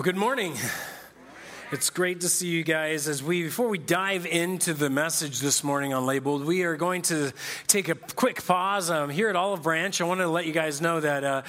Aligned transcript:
Well, 0.00 0.04
good 0.04 0.16
morning. 0.16 0.54
It's 1.72 1.88
great 1.88 2.22
to 2.22 2.28
see 2.28 2.48
you 2.48 2.64
guys. 2.64 3.06
As 3.06 3.22
we, 3.22 3.44
before 3.44 3.68
we 3.68 3.78
dive 3.78 4.26
into 4.26 4.74
the 4.74 4.90
message 4.90 5.38
this 5.38 5.62
morning 5.62 5.94
on 5.94 6.04
Labeled, 6.04 6.44
we 6.44 6.64
are 6.64 6.74
going 6.74 7.02
to 7.02 7.32
take 7.68 7.88
a 7.88 7.94
quick 7.94 8.44
pause 8.44 8.90
um, 8.90 9.08
here 9.08 9.28
at 9.28 9.36
Olive 9.36 9.62
Branch. 9.62 10.00
I 10.00 10.04
wanted 10.04 10.24
to 10.24 10.30
let 10.30 10.46
you 10.46 10.52
guys 10.52 10.80
know 10.80 10.98
that 10.98 11.22
uh, 11.22 11.42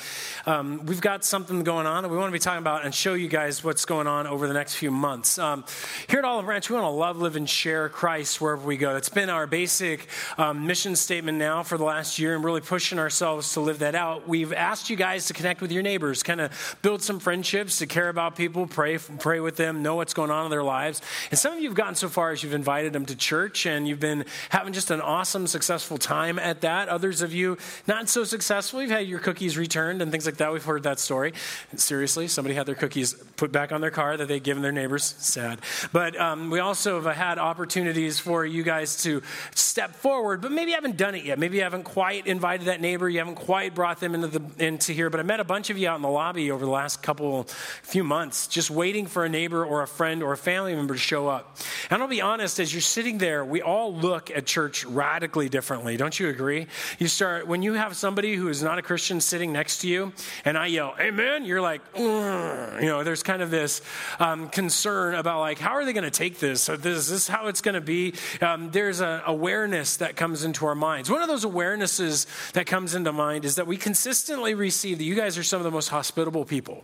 um, 0.45 0.85
we've 0.85 1.01
got 1.01 1.25
something 1.25 1.63
going 1.63 1.87
on 1.87 2.03
that 2.03 2.09
we 2.09 2.17
want 2.17 2.27
to 2.27 2.33
be 2.33 2.37
talking 2.37 2.59
about 2.59 2.85
and 2.85 2.93
show 2.93 3.15
you 3.15 3.29
guys 3.29 3.63
what's 3.63 3.83
going 3.85 4.05
on 4.05 4.27
over 4.27 4.47
the 4.47 4.53
next 4.53 4.75
few 4.75 4.91
months. 4.91 5.39
Um, 5.39 5.65
here 6.07 6.19
at 6.19 6.25
Olive 6.25 6.45
Branch, 6.45 6.69
we 6.69 6.75
want 6.75 6.85
to 6.85 6.89
love, 6.89 7.17
live, 7.17 7.35
and 7.35 7.49
share 7.49 7.89
Christ 7.89 8.39
wherever 8.39 8.63
we 8.63 8.77
go. 8.77 8.93
That's 8.93 9.09
been 9.09 9.31
our 9.31 9.47
basic 9.47 10.07
um, 10.37 10.67
mission 10.67 10.95
statement 10.95 11.39
now 11.39 11.63
for 11.63 11.79
the 11.79 11.83
last 11.83 12.19
year, 12.19 12.35
and 12.35 12.43
really 12.43 12.61
pushing 12.61 12.99
ourselves 12.99 13.53
to 13.53 13.59
live 13.59 13.79
that 13.79 13.95
out. 13.95 14.29
We've 14.29 14.53
asked 14.53 14.87
you 14.87 14.97
guys 14.97 15.25
to 15.25 15.33
connect 15.33 15.61
with 15.61 15.71
your 15.71 15.81
neighbors, 15.81 16.21
kind 16.21 16.41
of 16.41 16.77
build 16.83 17.01
some 17.01 17.19
friendships, 17.19 17.79
to 17.79 17.87
care 17.87 18.07
about 18.07 18.35
people, 18.35 18.67
pray, 18.67 18.99
pray 18.99 19.39
with 19.39 19.55
them, 19.55 19.81
know 19.81 19.95
what's 19.95 20.10
what's 20.11 20.17
going 20.17 20.29
on 20.29 20.43
in 20.43 20.51
their 20.51 20.63
lives. 20.63 21.01
And 21.29 21.39
some 21.39 21.53
of 21.53 21.59
you 21.59 21.69
have 21.69 21.77
gotten 21.77 21.95
so 21.95 22.09
far 22.09 22.31
as 22.31 22.43
you've 22.43 22.53
invited 22.53 22.91
them 22.91 23.05
to 23.05 23.15
church 23.15 23.65
and 23.65 23.87
you've 23.87 24.01
been 24.01 24.25
having 24.49 24.73
just 24.73 24.91
an 24.91 24.99
awesome, 24.99 25.47
successful 25.47 25.97
time 25.97 26.37
at 26.37 26.59
that. 26.61 26.89
Others 26.89 27.21
of 27.21 27.33
you, 27.33 27.57
not 27.87 28.09
so 28.09 28.25
successful. 28.25 28.81
You've 28.81 28.91
had 28.91 29.07
your 29.07 29.19
cookies 29.19 29.57
returned 29.57 30.01
and 30.01 30.11
things 30.11 30.25
like 30.25 30.35
that. 30.37 30.51
We've 30.51 30.65
heard 30.65 30.83
that 30.83 30.99
story. 30.99 31.31
Seriously, 31.77 32.27
somebody 32.27 32.55
had 32.55 32.65
their 32.65 32.75
cookies 32.75 33.13
put 33.37 33.53
back 33.53 33.71
on 33.71 33.79
their 33.79 33.89
car 33.89 34.17
that 34.17 34.27
they'd 34.27 34.43
given 34.43 34.61
their 34.61 34.73
neighbors. 34.73 35.15
Sad. 35.17 35.59
But 35.93 36.19
um, 36.19 36.49
we 36.49 36.59
also 36.59 37.01
have 37.01 37.15
had 37.15 37.39
opportunities 37.39 38.19
for 38.19 38.45
you 38.45 38.63
guys 38.63 39.01
to 39.03 39.21
step 39.55 39.95
forward, 39.95 40.41
but 40.41 40.51
maybe 40.51 40.71
you 40.71 40.75
haven't 40.75 40.97
done 40.97 41.15
it 41.15 41.23
yet. 41.23 41.39
Maybe 41.39 41.55
you 41.55 41.63
haven't 41.63 41.83
quite 41.83 42.27
invited 42.27 42.67
that 42.67 42.81
neighbor. 42.81 43.07
You 43.07 43.19
haven't 43.19 43.35
quite 43.35 43.73
brought 43.73 44.01
them 44.01 44.13
into, 44.13 44.27
the, 44.27 44.65
into 44.65 44.91
here. 44.91 45.09
But 45.09 45.21
I 45.21 45.23
met 45.23 45.39
a 45.39 45.45
bunch 45.45 45.69
of 45.69 45.77
you 45.77 45.87
out 45.87 45.95
in 45.95 46.01
the 46.01 46.09
lobby 46.09 46.51
over 46.51 46.65
the 46.65 46.71
last 46.71 47.01
couple, 47.01 47.45
few 47.81 48.03
months, 48.03 48.47
just 48.47 48.69
waiting 48.69 49.07
for 49.07 49.23
a 49.23 49.29
neighbor 49.29 49.63
or 49.63 49.81
a 49.81 49.87
friend 49.87 50.00
or 50.01 50.33
a 50.33 50.37
family 50.37 50.75
member 50.75 50.93
to 50.93 50.99
show 50.99 51.27
up. 51.27 51.57
And 51.89 52.01
I'll 52.01 52.07
be 52.07 52.21
honest, 52.21 52.59
as 52.59 52.73
you're 52.73 52.81
sitting 52.81 53.17
there, 53.17 53.45
we 53.45 53.61
all 53.61 53.93
look 53.93 54.31
at 54.31 54.45
church 54.45 54.85
radically 54.85 55.49
differently. 55.49 55.97
Don't 55.97 56.19
you 56.19 56.29
agree? 56.29 56.67
You 56.99 57.07
start, 57.07 57.47
when 57.47 57.61
you 57.61 57.73
have 57.73 57.95
somebody 57.95 58.35
who 58.35 58.47
is 58.47 58.63
not 58.63 58.77
a 58.79 58.81
Christian 58.81 59.21
sitting 59.21 59.53
next 59.53 59.79
to 59.81 59.87
you, 59.87 60.13
and 60.45 60.57
I 60.57 60.67
yell, 60.67 60.95
Amen, 60.99 61.45
you're 61.45 61.61
like, 61.61 61.81
you 61.95 62.01
know, 62.03 63.03
there's 63.03 63.23
kind 63.23 63.41
of 63.41 63.51
this 63.51 63.81
um, 64.19 64.49
concern 64.49 65.15
about 65.15 65.39
like, 65.39 65.59
how 65.59 65.71
are 65.71 65.85
they 65.85 65.93
going 65.93 66.03
to 66.03 66.11
take 66.11 66.39
this? 66.39 66.69
Is 66.69 66.79
this, 66.79 67.09
this 67.09 67.27
how 67.27 67.47
it's 67.47 67.61
going 67.61 67.75
to 67.75 67.81
be? 67.81 68.13
Um, 68.41 68.71
there's 68.71 68.99
an 69.01 69.21
awareness 69.25 69.97
that 69.97 70.15
comes 70.15 70.43
into 70.43 70.65
our 70.65 70.75
minds. 70.75 71.09
One 71.09 71.21
of 71.21 71.27
those 71.27 71.45
awarenesses 71.45 72.51
that 72.53 72.65
comes 72.65 72.95
into 72.95 73.11
mind 73.11 73.45
is 73.45 73.55
that 73.55 73.67
we 73.67 73.77
consistently 73.77 74.53
receive 74.53 74.97
that 74.97 75.03
you 75.03 75.15
guys 75.15 75.37
are 75.37 75.43
some 75.43 75.59
of 75.59 75.63
the 75.63 75.71
most 75.71 75.89
hospitable 75.89 76.45
people. 76.45 76.83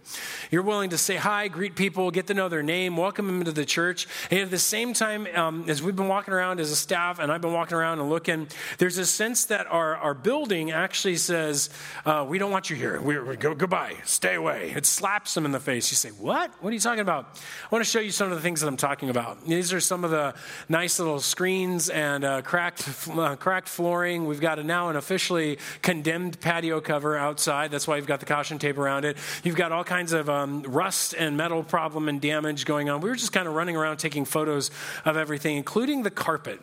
You're 0.52 0.64
willing 0.64 0.90
to 0.92 0.98
say 0.98 1.16
hi, 1.16 1.48
greet 1.48 1.76
people, 1.76 2.12
get 2.12 2.28
to 2.28 2.34
know 2.34 2.50
their 2.50 2.64
name, 2.64 2.98
welcome 3.08 3.28
them 3.28 3.40
into 3.40 3.54
the 3.54 3.64
church. 3.64 4.06
And 4.30 4.42
at 4.42 4.50
the 4.50 4.60
same 4.60 4.92
time, 4.92 5.30
um, 5.34 5.64
as 5.70 5.82
we've 5.82 5.96
been 5.96 6.10
walking 6.10 6.34
around 6.34 6.60
as 6.60 6.72
a 6.72 6.76
staff, 6.76 7.20
and 7.20 7.32
I've 7.32 7.40
been 7.40 7.54
walking 7.54 7.78
around 7.78 8.02
and 8.02 8.10
looking, 8.10 8.50
there's 8.80 8.98
a 8.98 9.06
sense 9.06 9.46
that 9.46 9.66
our, 9.68 9.96
our 9.96 10.14
building 10.14 10.72
actually 10.72 11.16
says, 11.16 11.70
uh, 12.06 12.26
We 12.28 12.38
don't 12.38 12.52
want 12.52 12.70
you 12.70 12.76
here. 12.76 13.00
We, 13.00 13.18
we 13.18 13.38
go 13.38 13.56
goodbye, 13.56 13.94
stay 14.04 14.36
away. 14.36 14.74
It 14.76 14.86
slaps 14.86 15.34
them 15.36 15.46
in 15.46 15.54
the 15.54 15.60
face. 15.62 15.90
You 15.90 15.96
say, 15.96 16.10
What? 16.10 16.52
What 16.60 16.72
are 16.72 16.74
you 16.74 16.82
talking 16.82 17.00
about? 17.00 17.40
I 17.64 17.68
want 17.72 17.86
to 17.86 17.90
show 17.90 18.02
you 18.02 18.12
some 18.12 18.30
of 18.30 18.36
the 18.36 18.42
things 18.42 18.60
that 18.60 18.68
I'm 18.68 18.76
talking 18.76 19.10
about. 19.10 19.46
These 19.48 19.72
are 19.72 19.80
some 19.80 20.04
of 20.04 20.12
the 20.12 20.36
nice 20.68 21.00
little 21.00 21.22
screens 21.22 21.88
and 21.88 22.26
uh, 22.26 22.42
cracked, 22.42 22.90
uh, 23.10 23.38
cracked 23.38 23.70
flooring. 23.70 24.26
We've 24.26 24.42
got 24.42 24.60
a, 24.60 24.66
now 24.66 24.90
an 24.90 24.98
officially 24.98 25.60
condemned 25.82 26.42
patio 26.42 26.82
cover 26.82 27.16
outside. 27.16 27.72
That's 27.72 27.88
why 27.88 27.96
you've 27.96 28.06
got 28.06 28.20
the 28.20 28.26
caution 28.26 28.60
tape 28.60 28.78
around 28.78 29.06
it. 29.06 29.16
You've 29.46 29.56
got 29.56 29.72
all 29.72 29.86
kinds 29.86 30.12
of 30.12 30.30
um, 30.30 30.64
rust 30.64 31.16
and 31.18 31.38
metal 31.38 31.64
problem 31.64 32.10
and 32.10 32.20
damage 32.20 32.66
going 32.66 32.90
on. 32.90 32.97
We 33.02 33.10
were 33.10 33.16
just 33.16 33.32
kind 33.32 33.48
of 33.48 33.54
running 33.54 33.76
around 33.76 33.98
taking 33.98 34.26
photos 34.26 34.72
of 35.06 35.18
everything, 35.18 35.58
including 35.58 36.04
the 36.04 36.12
carpet. 36.12 36.60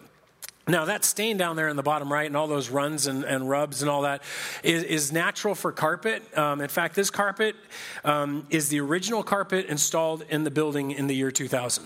Now, 0.66 0.86
that 0.86 1.04
stain 1.04 1.36
down 1.36 1.56
there 1.56 1.68
in 1.68 1.76
the 1.76 1.82
bottom 1.82 2.10
right 2.10 2.26
and 2.26 2.36
all 2.36 2.46
those 2.46 2.70
runs 2.70 3.06
and, 3.06 3.22
and 3.22 3.48
rubs 3.48 3.82
and 3.82 3.90
all 3.90 4.02
that 4.02 4.22
is, 4.62 4.82
is 4.82 5.12
natural 5.12 5.54
for 5.54 5.72
carpet. 5.72 6.22
Um, 6.38 6.62
in 6.62 6.68
fact, 6.68 6.94
this 6.94 7.10
carpet 7.10 7.54
um, 8.02 8.46
is 8.48 8.70
the 8.70 8.80
original 8.80 9.22
carpet 9.22 9.66
installed 9.66 10.24
in 10.30 10.44
the 10.44 10.50
building 10.50 10.92
in 10.92 11.06
the 11.06 11.14
year 11.14 11.30
2000. 11.30 11.84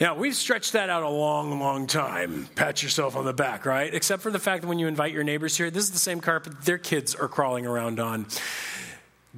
Now, 0.00 0.14
we've 0.14 0.36
stretched 0.36 0.74
that 0.74 0.88
out 0.88 1.02
a 1.02 1.08
long, 1.08 1.58
long 1.58 1.88
time. 1.88 2.48
Pat 2.54 2.84
yourself 2.84 3.16
on 3.16 3.24
the 3.24 3.32
back, 3.32 3.66
right? 3.66 3.92
Except 3.92 4.22
for 4.22 4.30
the 4.30 4.38
fact 4.38 4.62
that 4.62 4.68
when 4.68 4.78
you 4.78 4.86
invite 4.86 5.12
your 5.12 5.24
neighbors 5.24 5.56
here, 5.56 5.72
this 5.72 5.82
is 5.82 5.90
the 5.90 5.98
same 5.98 6.20
carpet 6.20 6.62
their 6.62 6.78
kids 6.78 7.16
are 7.16 7.26
crawling 7.26 7.66
around 7.66 7.98
on 7.98 8.26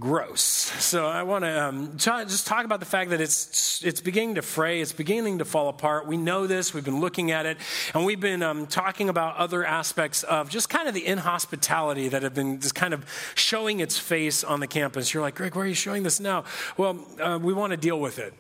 gross. 0.01 0.43
So 0.43 1.07
I 1.07 1.23
want 1.25 1.45
to 1.45 1.63
um, 1.63 1.97
just 1.99 2.47
talk 2.47 2.65
about 2.65 2.81
the 2.81 2.87
fact 2.87 3.11
that 3.11 3.21
it's 3.21 3.85
it's 3.85 4.01
beginning 4.01 4.37
to 4.37 4.43
fray, 4.43 4.81
it's 4.81 4.93
beginning 4.93 5.39
to 5.39 5.45
fall 5.45 5.69
apart. 5.69 6.07
We 6.07 6.17
know 6.17 6.47
this. 6.47 6.73
We've 6.73 6.85
been 6.85 7.01
looking 7.01 7.31
at 7.31 7.45
it, 7.45 7.59
and 7.95 8.07
we've 8.07 8.19
been 8.19 8.43
um, 8.43 8.67
talking 8.67 9.11
about 9.11 9.37
other 9.37 9.65
aspects 9.65 10.23
of 10.23 10.49
just 10.49 10.71
kind 10.71 10.89
of 10.89 10.95
the 10.95 11.07
inhospitality 11.07 12.09
that 12.09 12.23
have 12.23 12.35
been 12.35 12.61
just 12.61 12.75
kind 12.75 12.95
of 12.95 13.05
showing 13.35 13.81
its 13.81 13.99
face 13.99 14.43
on 14.43 14.61
the 14.61 14.67
campus. 14.67 15.13
You're 15.13 15.23
like, 15.23 15.35
Greg, 15.35 15.55
why 15.55 15.63
are 15.63 15.67
you 15.67 15.75
showing 15.75 16.03
this 16.03 16.19
now? 16.19 16.45
Well, 16.79 16.99
uh, 17.21 17.39
we 17.41 17.53
want 17.53 17.73
to 17.73 17.77
deal 17.77 18.01
with 18.01 18.19
it. 18.19 18.33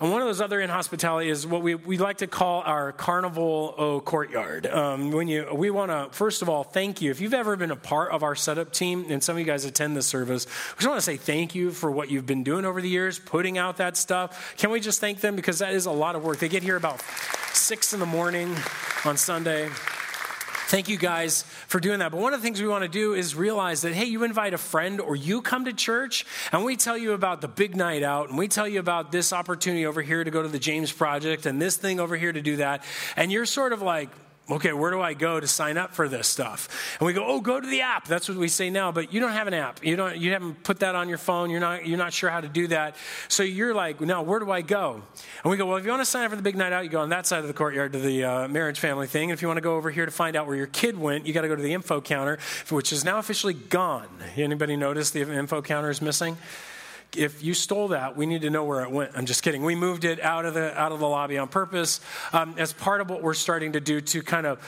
And 0.00 0.12
one 0.12 0.20
of 0.20 0.28
those 0.28 0.42
other 0.42 0.60
inhospitality 0.60 1.30
is 1.30 1.46
what 1.46 1.62
we 1.62 1.74
we 1.74 1.96
like 1.96 2.18
to 2.18 2.26
call 2.26 2.60
our 2.62 2.92
carnival 2.92 4.02
courtyard. 4.04 4.66
Um, 4.66 5.12
when 5.12 5.28
you 5.28 5.48
we 5.54 5.70
want 5.70 5.90
to 5.90 6.14
first 6.14 6.42
of 6.42 6.50
all 6.50 6.62
thank 6.62 7.00
you 7.00 7.10
if 7.10 7.22
you've 7.22 7.34
ever 7.34 7.56
been 7.56 7.70
a 7.70 7.76
part 7.76 8.12
of 8.12 8.22
our 8.22 8.34
setup 8.34 8.72
team, 8.72 9.06
and 9.08 9.24
some 9.24 9.36
of 9.36 9.40
you 9.40 9.46
guys 9.46 9.64
attend 9.64 9.96
this 9.96 10.06
service. 10.06 10.44
We 10.46 10.82
just 10.82 10.88
want 10.88 11.00
to 11.00 11.05
say 11.06 11.16
thank 11.16 11.54
you 11.54 11.70
for 11.70 11.90
what 11.90 12.10
you've 12.10 12.26
been 12.26 12.42
doing 12.42 12.64
over 12.64 12.82
the 12.82 12.88
years, 12.88 13.18
putting 13.18 13.58
out 13.58 13.76
that 13.76 13.96
stuff. 13.96 14.56
Can 14.56 14.70
we 14.70 14.80
just 14.80 15.00
thank 15.00 15.20
them? 15.20 15.36
Because 15.36 15.60
that 15.60 15.72
is 15.72 15.86
a 15.86 15.90
lot 15.90 16.16
of 16.16 16.24
work. 16.24 16.40
They 16.40 16.48
get 16.48 16.64
here 16.64 16.76
about 16.76 17.00
six 17.52 17.92
in 17.92 18.00
the 18.00 18.06
morning 18.06 18.54
on 19.04 19.16
Sunday. 19.16 19.68
Thank 20.68 20.88
you 20.88 20.96
guys 20.96 21.44
for 21.68 21.78
doing 21.78 22.00
that. 22.00 22.10
But 22.10 22.20
one 22.20 22.34
of 22.34 22.40
the 22.40 22.44
things 22.44 22.60
we 22.60 22.66
want 22.66 22.82
to 22.82 22.88
do 22.88 23.14
is 23.14 23.36
realize 23.36 23.82
that, 23.82 23.94
hey, 23.94 24.06
you 24.06 24.24
invite 24.24 24.52
a 24.52 24.58
friend 24.58 25.00
or 25.00 25.14
you 25.14 25.40
come 25.40 25.66
to 25.66 25.72
church 25.72 26.26
and 26.50 26.64
we 26.64 26.74
tell 26.74 26.98
you 26.98 27.12
about 27.12 27.40
the 27.40 27.46
big 27.46 27.76
night 27.76 28.02
out 28.02 28.28
and 28.30 28.36
we 28.36 28.48
tell 28.48 28.66
you 28.66 28.80
about 28.80 29.12
this 29.12 29.32
opportunity 29.32 29.86
over 29.86 30.02
here 30.02 30.24
to 30.24 30.30
go 30.32 30.42
to 30.42 30.48
the 30.48 30.58
James 30.58 30.90
Project 30.90 31.46
and 31.46 31.62
this 31.62 31.76
thing 31.76 32.00
over 32.00 32.16
here 32.16 32.32
to 32.32 32.42
do 32.42 32.56
that. 32.56 32.82
And 33.14 33.30
you're 33.30 33.46
sort 33.46 33.72
of 33.72 33.80
like, 33.80 34.08
okay, 34.48 34.72
where 34.72 34.90
do 34.90 35.00
I 35.00 35.14
go 35.14 35.40
to 35.40 35.46
sign 35.46 35.76
up 35.76 35.92
for 35.92 36.08
this 36.08 36.28
stuff? 36.28 36.96
And 37.00 37.06
we 37.06 37.12
go, 37.12 37.24
oh, 37.26 37.40
go 37.40 37.60
to 37.60 37.66
the 37.66 37.80
app. 37.80 38.06
That's 38.06 38.28
what 38.28 38.38
we 38.38 38.48
say 38.48 38.70
now, 38.70 38.92
but 38.92 39.12
you 39.12 39.20
don't 39.20 39.32
have 39.32 39.48
an 39.48 39.54
app. 39.54 39.84
You 39.84 39.96
don't, 39.96 40.16
you 40.16 40.32
haven't 40.32 40.62
put 40.62 40.80
that 40.80 40.94
on 40.94 41.08
your 41.08 41.18
phone. 41.18 41.50
You're 41.50 41.60
not, 41.60 41.86
you're 41.86 41.98
not 41.98 42.12
sure 42.12 42.30
how 42.30 42.40
to 42.40 42.48
do 42.48 42.68
that. 42.68 42.96
So 43.28 43.42
you're 43.42 43.74
like, 43.74 44.00
now 44.00 44.22
where 44.22 44.38
do 44.38 44.50
I 44.50 44.62
go? 44.62 45.02
And 45.42 45.50
we 45.50 45.56
go, 45.56 45.66
well, 45.66 45.76
if 45.76 45.84
you 45.84 45.90
want 45.90 46.02
to 46.02 46.06
sign 46.06 46.24
up 46.24 46.30
for 46.30 46.36
the 46.36 46.42
big 46.42 46.56
night 46.56 46.72
out, 46.72 46.84
you 46.84 46.90
go 46.90 47.00
on 47.00 47.08
that 47.08 47.26
side 47.26 47.40
of 47.40 47.48
the 47.48 47.54
courtyard 47.54 47.92
to 47.94 47.98
the 47.98 48.24
uh, 48.24 48.48
marriage 48.48 48.78
family 48.78 49.06
thing. 49.06 49.30
And 49.30 49.36
if 49.36 49.42
you 49.42 49.48
want 49.48 49.58
to 49.58 49.62
go 49.62 49.76
over 49.76 49.90
here 49.90 50.06
to 50.06 50.12
find 50.12 50.36
out 50.36 50.46
where 50.46 50.56
your 50.56 50.66
kid 50.68 50.96
went, 50.96 51.26
you 51.26 51.32
got 51.32 51.42
to 51.42 51.48
go 51.48 51.56
to 51.56 51.62
the 51.62 51.74
info 51.74 52.00
counter, 52.00 52.38
which 52.70 52.92
is 52.92 53.04
now 53.04 53.18
officially 53.18 53.54
gone. 53.54 54.08
Anybody 54.36 54.76
notice 54.76 55.10
the 55.10 55.22
info 55.22 55.60
counter 55.60 55.90
is 55.90 56.00
missing? 56.00 56.36
If 57.16 57.42
you 57.42 57.54
stole 57.54 57.88
that, 57.88 58.16
we 58.16 58.26
need 58.26 58.42
to 58.42 58.50
know 58.50 58.64
where 58.64 58.82
it 58.82 58.90
went. 58.90 59.12
I'm 59.14 59.26
just 59.26 59.42
kidding. 59.42 59.62
We 59.62 59.74
moved 59.74 60.04
it 60.04 60.20
out 60.20 60.44
of 60.44 60.54
the 60.54 60.78
out 60.78 60.92
of 60.92 61.00
the 61.00 61.08
lobby 61.08 61.38
on 61.38 61.48
purpose 61.48 62.00
um, 62.32 62.54
as 62.58 62.72
part 62.72 63.00
of 63.00 63.10
what 63.10 63.22
we're 63.22 63.34
starting 63.34 63.72
to 63.72 63.80
do 63.80 64.00
to 64.00 64.22
kind 64.22 64.46
of 64.46 64.60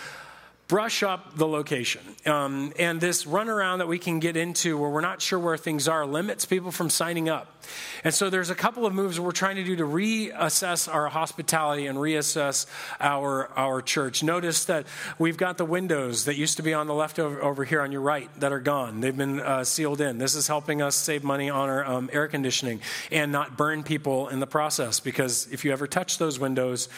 brush 0.69 1.03
up 1.03 1.35
the 1.35 1.49
location. 1.49 2.03
Um, 2.27 2.75
and 2.79 3.01
this 3.01 3.25
runaround 3.25 3.79
that 3.79 3.89
we 3.89 3.99
can 3.99 4.21
get 4.21 4.37
into 4.37 4.77
where 4.77 4.91
we're 4.91 5.01
not 5.01 5.23
sure 5.23 5.39
where 5.39 5.57
things 5.57 5.89
are 5.89 6.05
limits 6.05 6.45
people 6.45 6.71
from 6.71 6.91
signing 6.91 7.31
up. 7.31 7.65
And 8.05 8.13
so 8.13 8.29
there's 8.29 8.51
a 8.51 8.55
couple 8.55 8.85
of 8.85 8.93
moves 8.93 9.19
we're 9.19 9.33
trying 9.33 9.57
to 9.57 9.65
do 9.65 9.77
to 9.77 9.85
reassess 9.85 10.93
our 10.93 11.09
hospitality 11.09 11.87
and 11.87 11.99
reassess 11.99 12.67
our, 13.01 13.49
our 13.57 13.81
church. 13.81 14.23
Notice 14.23 14.67
that 14.67 14.87
we've 15.19 15.39
got 15.39 15.57
the 15.57 15.65
windows 15.65 16.27
that 16.27 16.37
used 16.37 16.59
to 16.59 16.63
be 16.63 16.75
on 16.75 16.87
the 16.87 16.95
left 16.95 17.19
over, 17.19 17.43
over 17.43 17.65
here 17.65 17.81
on 17.81 17.91
your 17.91 18.03
right 18.03 18.29
that 18.41 18.53
are 18.53 18.61
gone. 18.61 19.01
They've 19.01 19.17
been 19.17 19.41
uh, 19.41 19.65
sealed 19.65 20.03
in. 20.03 20.19
This 20.19 20.35
is 20.35 20.49
helping 20.49 20.83
us 20.83 20.97
save 20.97 21.25
money 21.25 21.49
on 21.49 21.71
our 21.71 21.85
um, 21.85 22.11
air 22.13 22.29
conditioning 22.29 22.81
and 23.11 23.33
not 23.33 23.57
burn 23.57 23.85
people 23.85 24.29
in 24.29 24.39
the 24.39 24.47
process 24.47 25.01
because 25.01 25.51
if 25.51 25.65
you 25.65 25.73
ever 25.73 25.87
touch 25.87 26.19
those 26.19 26.39
windows, 26.39 26.91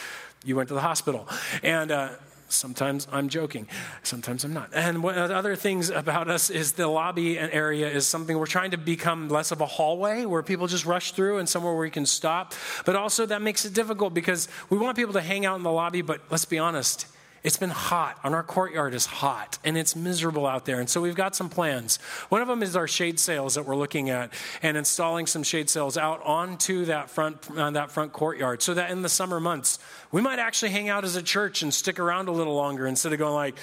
you 0.44 0.56
went 0.56 0.69
to 0.69 0.75
the 0.75 0.81
hospital. 0.81 1.28
And 1.62 1.90
uh, 1.90 2.11
Sometimes 2.52 3.06
I'm 3.12 3.29
joking, 3.29 3.69
sometimes 4.02 4.44
I'm 4.44 4.52
not. 4.52 4.70
And 4.75 5.02
one 5.02 5.17
of 5.17 5.29
the 5.29 5.37
other 5.37 5.55
things 5.55 5.88
about 5.88 6.29
us 6.29 6.50
is 6.50 6.73
the 6.73 6.88
lobby 6.88 7.38
area 7.38 7.88
is 7.88 8.06
something 8.06 8.37
we're 8.37 8.47
trying 8.47 8.73
to 8.73 8.76
become 8.76 9.29
less 9.29 9.52
of 9.52 9.61
a 9.61 9.67
hallway 9.67 10.25
where 10.25 10.43
people 10.43 10.67
just 10.67 10.85
rush 10.85 11.12
through 11.12 11.38
and 11.38 11.49
somewhere 11.49 11.75
where 11.75 11.85
you 11.85 11.93
can 11.93 12.06
stop. 12.06 12.55
But 12.85 12.97
also, 12.97 13.25
that 13.26 13.41
makes 13.41 13.64
it 13.64 13.73
difficult 13.73 14.14
because 14.14 14.49
we 14.69 14.79
want 14.79 14.97
people 14.97 15.12
to 15.14 15.20
hang 15.20 15.47
out 15.47 15.56
in 15.56 15.62
the 15.62 15.73
lobby, 15.73 16.02
but 16.02 16.20
let's 16.31 16.44
be 16.44 16.58
honest, 16.58 17.06
it's 17.42 17.56
been 17.56 17.70
hot, 17.70 18.19
and 18.22 18.34
our 18.34 18.42
courtyard 18.42 18.94
is 18.94 19.06
hot, 19.06 19.58
and 19.64 19.78
it's 19.78 19.96
miserable 19.96 20.46
out 20.46 20.66
there. 20.66 20.81
And 20.81 20.88
so 20.88 21.00
we've 21.00 21.14
got 21.14 21.34
some 21.34 21.48
plans. 21.48 21.96
One 22.28 22.42
of 22.42 22.48
them 22.48 22.62
is 22.62 22.76
our 22.76 22.88
shade 22.88 23.19
sails 23.19 23.54
that 23.54 23.64
we're 23.64 23.76
looking 23.76 24.10
at, 24.10 24.32
and 24.62 24.76
installing 24.76 25.26
some 25.26 25.42
shade 25.42 25.70
sails 25.70 25.96
out 25.96 26.22
onto 26.25 26.84
that 26.87 27.10
front 27.10 27.38
uh, 27.56 27.70
that 27.70 27.90
front 27.90 28.12
courtyard, 28.12 28.62
so 28.62 28.75
that 28.75 28.90
in 28.90 29.02
the 29.02 29.08
summer 29.08 29.40
months 29.40 29.78
we 30.12 30.20
might 30.20 30.38
actually 30.38 30.70
hang 30.70 30.88
out 30.88 31.04
as 31.04 31.16
a 31.16 31.22
church 31.22 31.62
and 31.62 31.72
stick 31.72 31.98
around 31.98 32.28
a 32.28 32.32
little 32.32 32.54
longer 32.54 32.87
instead 32.87 33.12
of 33.12 33.19
going 33.19 33.34
like, 33.34 33.56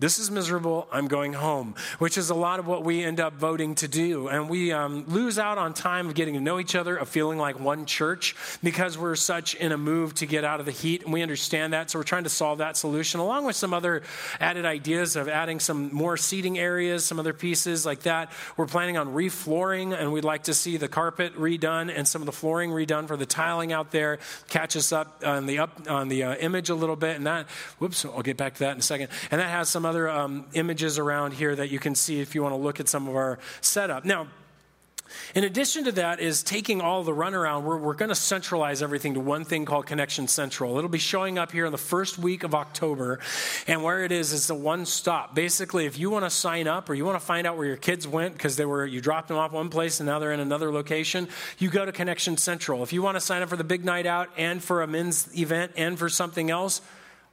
This 0.00 0.20
is 0.20 0.30
miserable. 0.30 0.86
I'm 0.92 1.08
going 1.08 1.32
home, 1.32 1.74
which 1.98 2.18
is 2.18 2.30
a 2.30 2.34
lot 2.34 2.60
of 2.60 2.68
what 2.68 2.84
we 2.84 3.02
end 3.02 3.18
up 3.18 3.34
voting 3.34 3.74
to 3.76 3.88
do. 3.88 4.28
And 4.28 4.48
we 4.48 4.70
um, 4.70 5.04
lose 5.08 5.40
out 5.40 5.58
on 5.58 5.74
time 5.74 6.06
of 6.06 6.14
getting 6.14 6.34
to 6.34 6.40
know 6.40 6.60
each 6.60 6.76
other, 6.76 6.96
of 6.96 7.08
feeling 7.08 7.36
like 7.36 7.58
one 7.58 7.84
church, 7.84 8.36
because 8.62 8.96
we're 8.96 9.16
such 9.16 9.56
in 9.56 9.72
a 9.72 9.76
move 9.76 10.14
to 10.14 10.26
get 10.26 10.44
out 10.44 10.60
of 10.60 10.66
the 10.66 10.72
heat. 10.72 11.02
And 11.02 11.12
we 11.12 11.20
understand 11.20 11.72
that. 11.72 11.90
So 11.90 11.98
we're 11.98 12.04
trying 12.04 12.22
to 12.22 12.30
solve 12.30 12.58
that 12.58 12.76
solution, 12.76 13.18
along 13.18 13.44
with 13.44 13.56
some 13.56 13.74
other 13.74 14.04
added 14.38 14.64
ideas 14.64 15.16
of 15.16 15.28
adding 15.28 15.58
some 15.58 15.92
more 15.92 16.16
seating 16.16 16.60
areas, 16.60 17.04
some 17.04 17.18
other 17.18 17.32
pieces 17.32 17.84
like 17.84 18.02
that. 18.02 18.30
We're 18.56 18.66
planning 18.66 18.98
on 18.98 19.08
reflooring, 19.08 19.98
and 19.98 20.12
we'd 20.12 20.22
like 20.22 20.44
to 20.44 20.54
see 20.54 20.76
the 20.76 20.86
carpet 20.86 21.34
redone 21.34 21.92
and 21.92 22.06
some 22.06 22.22
of 22.22 22.26
the 22.26 22.32
flooring 22.32 22.70
redone 22.70 23.08
for 23.08 23.16
the 23.16 23.26
tiling 23.26 23.72
out 23.72 23.90
there. 23.90 24.20
Catch 24.48 24.76
us 24.76 24.92
up 24.92 25.24
on 25.26 25.46
the, 25.46 25.58
up, 25.58 25.90
on 25.90 26.06
the 26.06 26.22
uh, 26.22 26.36
image 26.36 26.70
a 26.70 26.76
little 26.76 26.94
bit. 26.94 27.16
And 27.16 27.26
that, 27.26 27.48
whoops, 27.80 28.04
I'll 28.04 28.22
get 28.22 28.36
back 28.36 28.54
to 28.54 28.60
that 28.60 28.74
in 28.74 28.78
a 28.78 28.82
second. 28.82 29.08
And 29.32 29.40
that 29.40 29.50
has 29.50 29.68
some 29.68 29.87
other 29.88 30.08
um, 30.08 30.46
images 30.52 30.98
around 30.98 31.32
here 31.32 31.56
that 31.56 31.70
you 31.70 31.80
can 31.80 31.94
see 31.94 32.20
if 32.20 32.34
you 32.34 32.42
want 32.42 32.52
to 32.52 32.60
look 32.60 32.78
at 32.78 32.88
some 32.88 33.08
of 33.08 33.16
our 33.16 33.38
setup. 33.60 34.04
Now, 34.04 34.28
in 35.34 35.44
addition 35.44 35.84
to 35.84 35.92
that, 35.92 36.20
is 36.20 36.42
taking 36.42 36.80
all 36.80 37.02
the 37.02 37.12
runaround, 37.12 37.62
we're, 37.62 37.78
we're 37.78 37.94
going 37.94 38.10
to 38.10 38.14
centralize 38.14 38.82
everything 38.82 39.14
to 39.14 39.20
one 39.20 39.44
thing 39.44 39.64
called 39.64 39.86
Connection 39.86 40.28
Central. 40.28 40.76
It'll 40.78 40.90
be 40.90 40.98
showing 40.98 41.38
up 41.38 41.52
here 41.52 41.66
in 41.66 41.72
the 41.72 41.78
first 41.78 42.18
week 42.18 42.44
of 42.44 42.54
October. 42.54 43.20
And 43.66 43.82
where 43.82 44.04
it 44.04 44.12
is, 44.12 44.32
is 44.32 44.50
a 44.50 44.54
one 44.54 44.86
stop. 44.86 45.34
Basically, 45.34 45.86
if 45.86 45.98
you 45.98 46.10
want 46.10 46.24
to 46.24 46.30
sign 46.30 46.66
up 46.66 46.88
or 46.90 46.94
you 46.94 47.04
want 47.04 47.18
to 47.18 47.24
find 47.24 47.46
out 47.46 47.56
where 47.56 47.66
your 47.66 47.76
kids 47.76 48.06
went 48.06 48.34
because 48.34 48.56
they 48.56 48.66
were 48.66 48.84
you 48.84 49.00
dropped 49.00 49.28
them 49.28 49.36
off 49.36 49.52
one 49.52 49.70
place 49.70 50.00
and 50.00 50.06
now 50.06 50.18
they're 50.18 50.32
in 50.32 50.40
another 50.40 50.70
location, 50.70 51.28
you 51.58 51.70
go 51.70 51.84
to 51.84 51.92
Connection 51.92 52.36
Central. 52.36 52.82
If 52.82 52.92
you 52.92 53.02
want 53.02 53.16
to 53.16 53.20
sign 53.20 53.42
up 53.42 53.48
for 53.48 53.56
the 53.56 53.64
big 53.64 53.84
night 53.84 54.06
out 54.06 54.28
and 54.36 54.62
for 54.62 54.82
a 54.82 54.86
men's 54.86 55.28
event 55.38 55.72
and 55.76 55.98
for 55.98 56.08
something 56.08 56.50
else, 56.50 56.80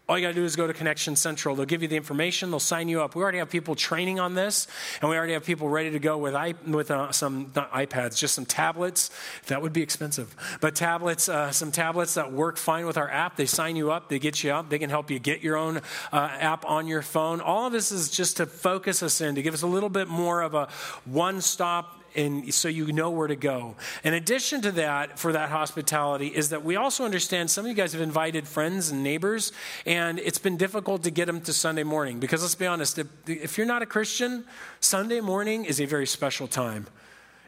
all 0.07 0.19
you 0.19 0.23
got 0.23 0.29
to 0.29 0.35
do 0.35 0.43
is 0.43 0.55
go 0.55 0.67
to 0.67 0.73
Connection 0.73 1.15
Central. 1.15 1.55
They'll 1.55 1.65
give 1.65 1.81
you 1.81 1.87
the 1.87 1.95
information. 1.95 2.51
They'll 2.51 2.59
sign 2.59 2.89
you 2.89 3.01
up. 3.01 3.15
We 3.15 3.23
already 3.23 3.39
have 3.39 3.49
people 3.49 3.73
training 3.73 4.19
on 4.19 4.35
this, 4.35 4.67
and 5.01 5.09
we 5.09 5.17
already 5.17 5.33
have 5.33 5.43
people 5.43 5.67
ready 5.67 5.89
to 5.91 5.99
go 5.99 6.17
with, 6.19 6.35
with 6.67 6.91
uh, 6.91 7.11
some, 7.11 7.51
not 7.55 7.71
iPads, 7.71 8.15
just 8.15 8.35
some 8.35 8.45
tablets. 8.45 9.09
That 9.47 9.63
would 9.63 9.73
be 9.73 9.81
expensive. 9.81 10.35
But 10.61 10.75
tablets, 10.75 11.27
uh, 11.27 11.51
some 11.51 11.71
tablets 11.71 12.13
that 12.13 12.31
work 12.31 12.57
fine 12.57 12.85
with 12.85 12.97
our 12.97 13.09
app. 13.09 13.35
They 13.35 13.47
sign 13.47 13.75
you 13.75 13.91
up. 13.91 14.09
They 14.09 14.19
get 14.19 14.43
you 14.43 14.51
up. 14.51 14.69
They 14.69 14.77
can 14.77 14.91
help 14.91 15.09
you 15.09 15.17
get 15.17 15.41
your 15.41 15.57
own 15.57 15.77
uh, 16.13 16.29
app 16.39 16.65
on 16.69 16.87
your 16.87 17.01
phone. 17.01 17.41
All 17.41 17.65
of 17.65 17.73
this 17.73 17.91
is 17.91 18.09
just 18.09 18.37
to 18.37 18.45
focus 18.45 19.01
us 19.01 19.21
in, 19.21 19.33
to 19.35 19.41
give 19.41 19.55
us 19.55 19.63
a 19.63 19.67
little 19.67 19.89
bit 19.89 20.07
more 20.07 20.41
of 20.41 20.53
a 20.53 20.69
one 21.05 21.41
stop 21.41 22.04
and 22.15 22.53
so 22.53 22.67
you 22.67 22.91
know 22.91 23.09
where 23.09 23.27
to 23.27 23.35
go. 23.35 23.75
In 24.03 24.13
addition 24.13 24.61
to 24.61 24.71
that, 24.73 25.19
for 25.19 25.31
that 25.33 25.49
hospitality, 25.49 26.27
is 26.27 26.49
that 26.49 26.63
we 26.63 26.75
also 26.75 27.05
understand 27.05 27.49
some 27.51 27.65
of 27.65 27.69
you 27.69 27.75
guys 27.75 27.93
have 27.93 28.01
invited 28.01 28.47
friends 28.47 28.89
and 28.89 29.03
neighbors, 29.03 29.51
and 29.85 30.19
it's 30.19 30.39
been 30.39 30.57
difficult 30.57 31.03
to 31.03 31.11
get 31.11 31.25
them 31.25 31.41
to 31.41 31.53
Sunday 31.53 31.83
morning 31.83 32.19
because 32.19 32.41
let's 32.41 32.55
be 32.55 32.67
honest, 32.67 32.99
if, 32.99 33.07
if 33.27 33.57
you're 33.57 33.67
not 33.67 33.81
a 33.81 33.85
Christian, 33.85 34.45
Sunday 34.79 35.21
morning 35.21 35.65
is 35.65 35.79
a 35.79 35.85
very 35.85 36.07
special 36.07 36.47
time 36.47 36.87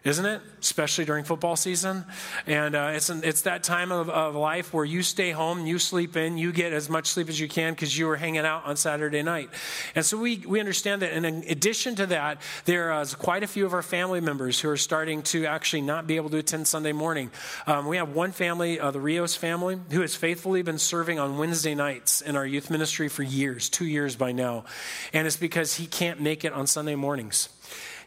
isn't 0.03 0.25
it? 0.25 0.41
Especially 0.61 1.05
during 1.05 1.23
football 1.23 1.55
season. 1.55 2.05
And 2.45 2.75
uh, 2.75 2.91
it's, 2.93 3.09
an, 3.09 3.21
it's 3.23 3.41
that 3.41 3.63
time 3.63 3.91
of, 3.91 4.09
of 4.09 4.35
life 4.35 4.73
where 4.73 4.85
you 4.85 5.03
stay 5.03 5.31
home, 5.31 5.65
you 5.65 5.79
sleep 5.79 6.15
in, 6.15 6.37
you 6.37 6.51
get 6.51 6.73
as 6.73 6.89
much 6.89 7.07
sleep 7.07 7.29
as 7.29 7.39
you 7.39 7.47
can 7.47 7.73
because 7.73 7.97
you 7.97 8.07
were 8.07 8.15
hanging 8.15 8.45
out 8.45 8.65
on 8.65 8.77
Saturday 8.77 9.23
night. 9.23 9.49
And 9.95 10.05
so 10.05 10.17
we, 10.17 10.37
we 10.37 10.59
understand 10.59 11.01
that. 11.01 11.13
And 11.13 11.25
in 11.25 11.43
addition 11.49 11.95
to 11.95 12.05
that, 12.07 12.41
there 12.65 12.91
are 12.91 13.05
quite 13.05 13.43
a 13.43 13.47
few 13.47 13.65
of 13.65 13.73
our 13.73 13.81
family 13.81 14.21
members 14.21 14.59
who 14.59 14.69
are 14.69 14.77
starting 14.77 15.21
to 15.23 15.45
actually 15.45 15.81
not 15.81 16.07
be 16.07 16.15
able 16.15 16.29
to 16.29 16.37
attend 16.37 16.67
Sunday 16.67 16.93
morning. 16.93 17.31
Um, 17.65 17.87
we 17.87 17.97
have 17.97 18.09
one 18.09 18.31
family, 18.31 18.79
uh, 18.79 18.91
the 18.91 19.01
Rios 19.01 19.35
family, 19.35 19.79
who 19.91 20.01
has 20.01 20.15
faithfully 20.15 20.61
been 20.61 20.77
serving 20.79 21.19
on 21.19 21.37
Wednesday 21.37 21.75
nights 21.75 22.21
in 22.21 22.35
our 22.35 22.45
youth 22.45 22.69
ministry 22.69 23.09
for 23.09 23.23
years, 23.23 23.69
two 23.69 23.85
years 23.85 24.15
by 24.15 24.31
now. 24.31 24.65
And 25.13 25.27
it's 25.27 25.37
because 25.37 25.75
he 25.75 25.85
can't 25.85 26.21
make 26.21 26.45
it 26.45 26.53
on 26.53 26.67
Sunday 26.67 26.95
mornings. 26.95 27.49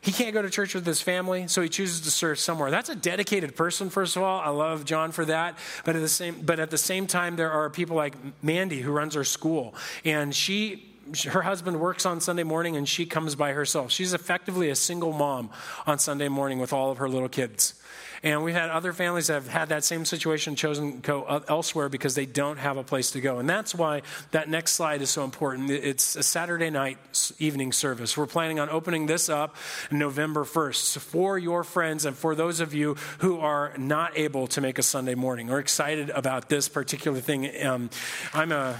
He 0.02 0.12
can't 0.12 0.32
go 0.32 0.40
to 0.40 0.48
church 0.48 0.74
with 0.74 0.86
his 0.86 1.02
family, 1.02 1.46
so 1.46 1.60
he 1.60 1.68
chooses 1.68 2.00
to 2.02 2.10
serve 2.10 2.38
somewhere. 2.38 2.70
That's 2.70 2.88
a 2.88 2.94
dedicated 2.94 3.54
person, 3.54 3.90
first 3.90 4.16
of 4.16 4.22
all. 4.22 4.40
I 4.40 4.48
love 4.48 4.86
John 4.86 5.12
for 5.12 5.26
that. 5.26 5.58
But 5.84 5.94
at 5.94 6.00
the 6.00 6.08
same, 6.08 6.40
but 6.40 6.58
at 6.58 6.70
the 6.70 6.78
same 6.78 7.06
time, 7.06 7.36
there 7.36 7.50
are 7.50 7.68
people 7.68 7.96
like 7.96 8.14
Mandy 8.42 8.80
who 8.80 8.92
runs 8.92 9.14
our 9.14 9.24
school, 9.24 9.74
and 10.04 10.34
she 10.34 10.86
her 11.24 11.42
husband 11.42 11.80
works 11.80 12.06
on 12.06 12.20
Sunday 12.20 12.44
morning 12.44 12.76
and 12.76 12.88
she 12.88 13.04
comes 13.04 13.34
by 13.34 13.52
herself. 13.52 13.90
She's 13.90 14.12
effectively 14.12 14.70
a 14.70 14.76
single 14.76 15.12
mom 15.12 15.50
on 15.86 15.98
Sunday 15.98 16.28
morning 16.28 16.60
with 16.60 16.72
all 16.72 16.90
of 16.90 16.98
her 16.98 17.08
little 17.08 17.28
kids. 17.28 17.74
And 18.22 18.44
we've 18.44 18.54
had 18.54 18.68
other 18.68 18.92
families 18.92 19.28
that 19.28 19.34
have 19.34 19.48
had 19.48 19.70
that 19.70 19.82
same 19.82 20.04
situation 20.04 20.54
chosen 20.54 21.00
go 21.00 21.42
elsewhere 21.48 21.88
because 21.88 22.14
they 22.14 22.26
don't 22.26 22.58
have 22.58 22.76
a 22.76 22.84
place 22.84 23.12
to 23.12 23.20
go. 23.20 23.38
And 23.38 23.48
that's 23.48 23.74
why 23.74 24.02
that 24.32 24.48
next 24.48 24.72
slide 24.72 25.00
is 25.00 25.08
so 25.08 25.24
important. 25.24 25.70
It's 25.70 26.16
a 26.16 26.22
Saturday 26.22 26.68
night 26.68 26.98
evening 27.38 27.72
service. 27.72 28.18
We're 28.18 28.26
planning 28.26 28.60
on 28.60 28.68
opening 28.68 29.06
this 29.06 29.30
up 29.30 29.56
November 29.90 30.44
1st 30.44 30.98
for 30.98 31.38
your 31.38 31.64
friends 31.64 32.04
and 32.04 32.14
for 32.14 32.34
those 32.34 32.60
of 32.60 32.74
you 32.74 32.96
who 33.20 33.40
are 33.40 33.72
not 33.78 34.18
able 34.18 34.46
to 34.48 34.60
make 34.60 34.78
a 34.78 34.82
Sunday 34.82 35.14
morning. 35.14 35.46
We're 35.46 35.60
excited 35.60 36.10
about 36.10 36.50
this 36.50 36.68
particular 36.68 37.20
thing. 37.20 37.64
Um, 37.64 37.88
I'm 38.34 38.52
a. 38.52 38.78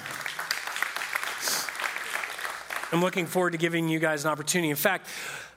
I'm 2.92 3.00
looking 3.00 3.26
forward 3.26 3.52
to 3.52 3.58
giving 3.58 3.88
you 3.88 4.00
guys 4.00 4.24
an 4.24 4.32
opportunity. 4.32 4.68
In 4.68 4.76
fact, 4.76 5.06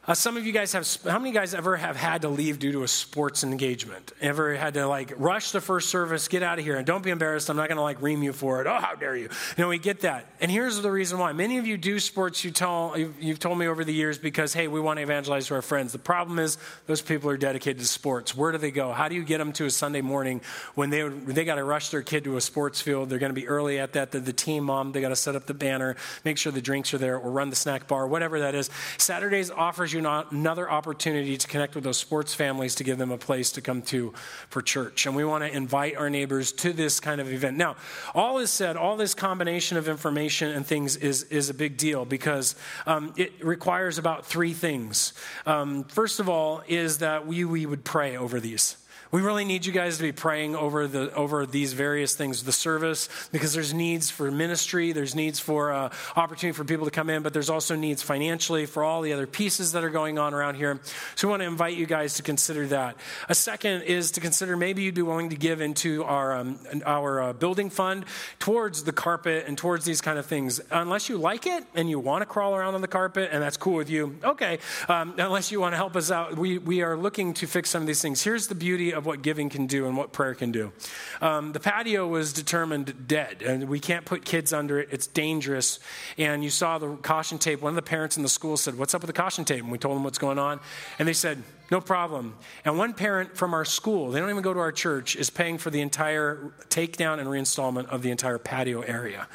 uh, 0.05 0.13
some 0.13 0.35
of 0.35 0.45
you 0.45 0.51
guys 0.51 0.73
have, 0.73 0.85
how 1.03 1.17
many 1.17 1.31
guys 1.31 1.53
ever 1.53 1.77
have 1.77 1.95
had 1.95 2.23
to 2.23 2.29
leave 2.29 2.59
due 2.59 2.73
to 2.73 2.83
a 2.83 2.87
sports 2.87 3.43
engagement? 3.43 4.11
Ever 4.19 4.53
had 4.55 4.73
to 4.73 4.85
like 4.85 5.13
rush 5.15 5.51
the 5.51 5.61
first 5.61 5.89
service, 5.89 6.27
get 6.27 6.43
out 6.43 6.59
of 6.59 6.65
here, 6.65 6.75
and 6.75 6.85
don't 6.85 7.03
be 7.03 7.09
embarrassed. 7.09 7.49
I'm 7.49 7.55
not 7.55 7.69
going 7.69 7.77
to 7.77 7.83
like 7.83 8.01
ream 8.01 8.21
you 8.21 8.33
for 8.33 8.59
it. 8.59 8.67
Oh, 8.67 8.79
how 8.79 8.95
dare 8.95 9.15
you? 9.15 9.29
You 9.57 9.63
know, 9.63 9.69
we 9.69 9.77
get 9.79 10.01
that. 10.01 10.25
And 10.41 10.51
here's 10.51 10.81
the 10.81 10.91
reason 10.91 11.19
why. 11.19 11.31
Many 11.31 11.57
of 11.57 11.65
you 11.65 11.77
do 11.77 12.01
sports, 12.01 12.43
you 12.43 12.51
tell, 12.51 12.95
you've, 12.97 13.21
you've 13.21 13.39
told 13.39 13.57
me 13.57 13.67
over 13.67 13.85
the 13.85 13.93
years 13.93 14.17
because, 14.17 14.53
hey, 14.53 14.67
we 14.67 14.81
want 14.81 14.97
to 14.97 15.03
evangelize 15.03 15.47
to 15.47 15.55
our 15.55 15.61
friends. 15.61 15.93
The 15.93 15.99
problem 15.99 16.37
is 16.37 16.57
those 16.85 17.01
people 17.01 17.29
are 17.29 17.37
dedicated 17.37 17.79
to 17.79 17.87
sports. 17.87 18.35
Where 18.35 18.51
do 18.51 18.57
they 18.57 18.71
go? 18.71 18.91
How 18.91 19.07
do 19.07 19.15
you 19.15 19.23
get 19.23 19.37
them 19.37 19.53
to 19.53 19.65
a 19.67 19.71
Sunday 19.71 20.01
morning 20.01 20.41
when 20.75 20.89
they, 20.89 21.07
they 21.07 21.45
got 21.45 21.55
to 21.55 21.63
rush 21.63 21.89
their 21.89 22.01
kid 22.01 22.25
to 22.25 22.35
a 22.35 22.41
sports 22.41 22.81
field? 22.81 23.09
They're 23.09 23.19
going 23.19 23.33
to 23.33 23.39
be 23.39 23.47
early 23.47 23.79
at 23.79 23.93
that. 23.93 24.11
The 24.11 24.33
team 24.33 24.65
mom. 24.65 24.91
They 24.91 24.99
got 24.99 25.09
to 25.09 25.15
set 25.15 25.37
up 25.37 25.45
the 25.45 25.53
banner, 25.53 25.95
make 26.25 26.37
sure 26.37 26.51
the 26.51 26.61
drinks 26.61 26.93
are 26.93 26.97
there, 26.97 27.17
or 27.17 27.31
run 27.31 27.49
the 27.49 27.55
snack 27.55 27.87
bar, 27.87 28.05
whatever 28.05 28.41
that 28.41 28.53
is. 28.53 28.69
Saturdays 28.97 29.49
offers 29.49 29.92
you 29.93 30.01
not 30.01 30.31
another 30.31 30.69
opportunity 30.69 31.37
to 31.37 31.47
connect 31.47 31.75
with 31.75 31.83
those 31.83 31.97
sports 31.97 32.33
families 32.33 32.75
to 32.75 32.83
give 32.83 32.97
them 32.97 33.11
a 33.11 33.17
place 33.17 33.51
to 33.53 33.61
come 33.61 33.81
to 33.83 34.13
for 34.49 34.61
church. 34.61 35.05
And 35.05 35.15
we 35.15 35.23
want 35.23 35.43
to 35.43 35.55
invite 35.55 35.95
our 35.95 36.09
neighbors 36.09 36.51
to 36.53 36.73
this 36.73 36.99
kind 36.99 37.21
of 37.21 37.31
event. 37.31 37.57
Now, 37.57 37.75
all 38.13 38.39
is 38.39 38.49
said, 38.49 38.75
all 38.75 38.97
this 38.97 39.13
combination 39.13 39.77
of 39.77 39.87
information 39.87 40.51
and 40.51 40.65
things 40.65 40.95
is, 40.95 41.23
is 41.23 41.49
a 41.49 41.53
big 41.53 41.77
deal 41.77 42.05
because 42.05 42.55
um, 42.85 43.13
it 43.15 43.43
requires 43.43 43.97
about 43.97 44.25
three 44.25 44.53
things. 44.53 45.13
Um, 45.45 45.83
first 45.85 46.19
of 46.19 46.27
all, 46.27 46.63
is 46.67 46.97
that 46.97 47.27
we, 47.27 47.45
we 47.45 47.65
would 47.65 47.83
pray 47.83 48.17
over 48.17 48.39
these. 48.39 48.77
We 49.13 49.21
really 49.21 49.45
need 49.45 49.63
you 49.63 49.71
guys 49.71 49.97
to 49.97 50.01
be 50.01 50.11
praying 50.11 50.55
over 50.55 50.87
the 50.87 51.13
over 51.13 51.45
these 51.45 51.73
various 51.73 52.15
things, 52.15 52.41
the 52.41 52.51
service, 52.51 53.07
because 53.31 53.53
there's 53.53 53.71
needs 53.71 54.09
for 54.09 54.31
ministry, 54.31 54.91
there's 54.91 55.13
needs 55.13 55.39
for 55.39 55.71
uh, 55.71 55.91
opportunity 56.15 56.57
for 56.57 56.63
people 56.63 56.85
to 56.85 56.91
come 56.91 57.11
in, 57.11 57.21
but 57.21 57.31
there's 57.31 57.51
also 57.51 57.75
needs 57.75 58.01
financially 58.01 58.65
for 58.65 58.83
all 58.83 59.03
the 59.03 59.13
other 59.13 59.27
pieces 59.27 59.73
that 59.73 59.83
are 59.83 59.91
going 59.91 60.17
on 60.17 60.33
around 60.33 60.55
here. 60.55 60.81
So 61.13 61.27
we 61.27 61.29
want 61.29 61.43
to 61.43 61.47
invite 61.47 61.77
you 61.77 61.85
guys 61.85 62.15
to 62.15 62.23
consider 62.23 62.65
that. 62.69 62.97
A 63.29 63.35
second 63.35 63.83
is 63.83 64.09
to 64.13 64.19
consider 64.19 64.57
maybe 64.57 64.81
you'd 64.81 64.95
be 64.95 65.03
willing 65.03 65.29
to 65.29 65.35
give 65.35 65.61
into 65.61 66.03
our 66.05 66.35
um, 66.35 66.57
our 66.83 67.21
uh, 67.21 67.33
building 67.33 67.69
fund 67.69 68.05
towards 68.39 68.83
the 68.83 68.93
carpet 68.93 69.45
and 69.45 69.59
towards 69.59 69.85
these 69.85 70.01
kind 70.01 70.17
of 70.17 70.25
things. 70.25 70.59
Unless 70.71 71.07
you 71.07 71.19
like 71.19 71.45
it 71.45 71.63
and 71.75 71.87
you 71.87 71.99
want 71.99 72.23
to 72.23 72.25
crawl 72.25 72.55
around 72.55 72.73
on 72.73 72.81
the 72.81 72.87
carpet 72.87 73.29
and 73.31 73.43
that's 73.43 73.57
cool 73.57 73.75
with 73.75 73.91
you, 73.91 74.17
okay. 74.23 74.57
Um, 74.89 75.13
unless 75.19 75.51
you 75.51 75.61
want 75.61 75.73
to 75.73 75.77
help 75.77 75.95
us 75.95 76.09
out, 76.09 76.35
we 76.35 76.57
we 76.57 76.81
are 76.81 76.97
looking 76.97 77.35
to 77.35 77.45
fix 77.45 77.69
some 77.69 77.83
of 77.83 77.87
these 77.87 78.01
things. 78.01 78.23
Here's 78.23 78.47
the 78.47 78.55
beauty 78.55 78.91
of 78.91 79.02
of 79.03 79.05
what 79.05 79.21
giving 79.21 79.49
can 79.49 79.67
do 79.67 79.85
and 79.85 79.97
what 79.97 80.13
prayer 80.13 80.33
can 80.33 80.53
do. 80.53 80.71
Um, 81.19 81.51
the 81.51 81.59
patio 81.59 82.07
was 82.07 82.31
determined 82.31 83.05
dead, 83.05 83.41
and 83.41 83.67
we 83.67 83.79
can't 83.79 84.05
put 84.05 84.23
kids 84.23 84.53
under 84.53 84.79
it. 84.79 84.87
It's 84.91 85.07
dangerous. 85.07 85.79
And 86.17 86.41
you 86.41 86.49
saw 86.49 86.77
the 86.77 86.95
caution 86.95 87.37
tape. 87.37 87.61
One 87.61 87.71
of 87.71 87.75
the 87.75 87.81
parents 87.81 88.15
in 88.15 88.23
the 88.23 88.29
school 88.29 88.55
said, 88.55 88.77
What's 88.77 88.93
up 88.93 89.01
with 89.01 89.07
the 89.07 89.21
caution 89.21 89.43
tape? 89.43 89.61
And 89.61 89.71
we 89.71 89.77
told 89.77 89.97
them 89.97 90.05
what's 90.05 90.17
going 90.17 90.39
on. 90.39 90.61
And 90.99 91.07
they 91.07 91.13
said, 91.13 91.43
No 91.69 91.81
problem. 91.81 92.35
And 92.63 92.77
one 92.77 92.93
parent 92.93 93.35
from 93.35 93.53
our 93.53 93.65
school, 93.65 94.11
they 94.11 94.21
don't 94.21 94.29
even 94.29 94.41
go 94.41 94.53
to 94.53 94.59
our 94.59 94.71
church, 94.71 95.17
is 95.17 95.29
paying 95.29 95.57
for 95.57 95.69
the 95.69 95.81
entire 95.81 96.53
takedown 96.69 97.19
and 97.19 97.27
reinstallment 97.27 97.87
of 97.87 98.03
the 98.03 98.11
entire 98.11 98.37
patio 98.37 98.81
area. 98.81 99.27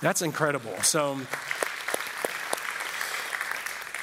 That's 0.00 0.22
incredible. 0.22 0.76
So, 0.82 1.18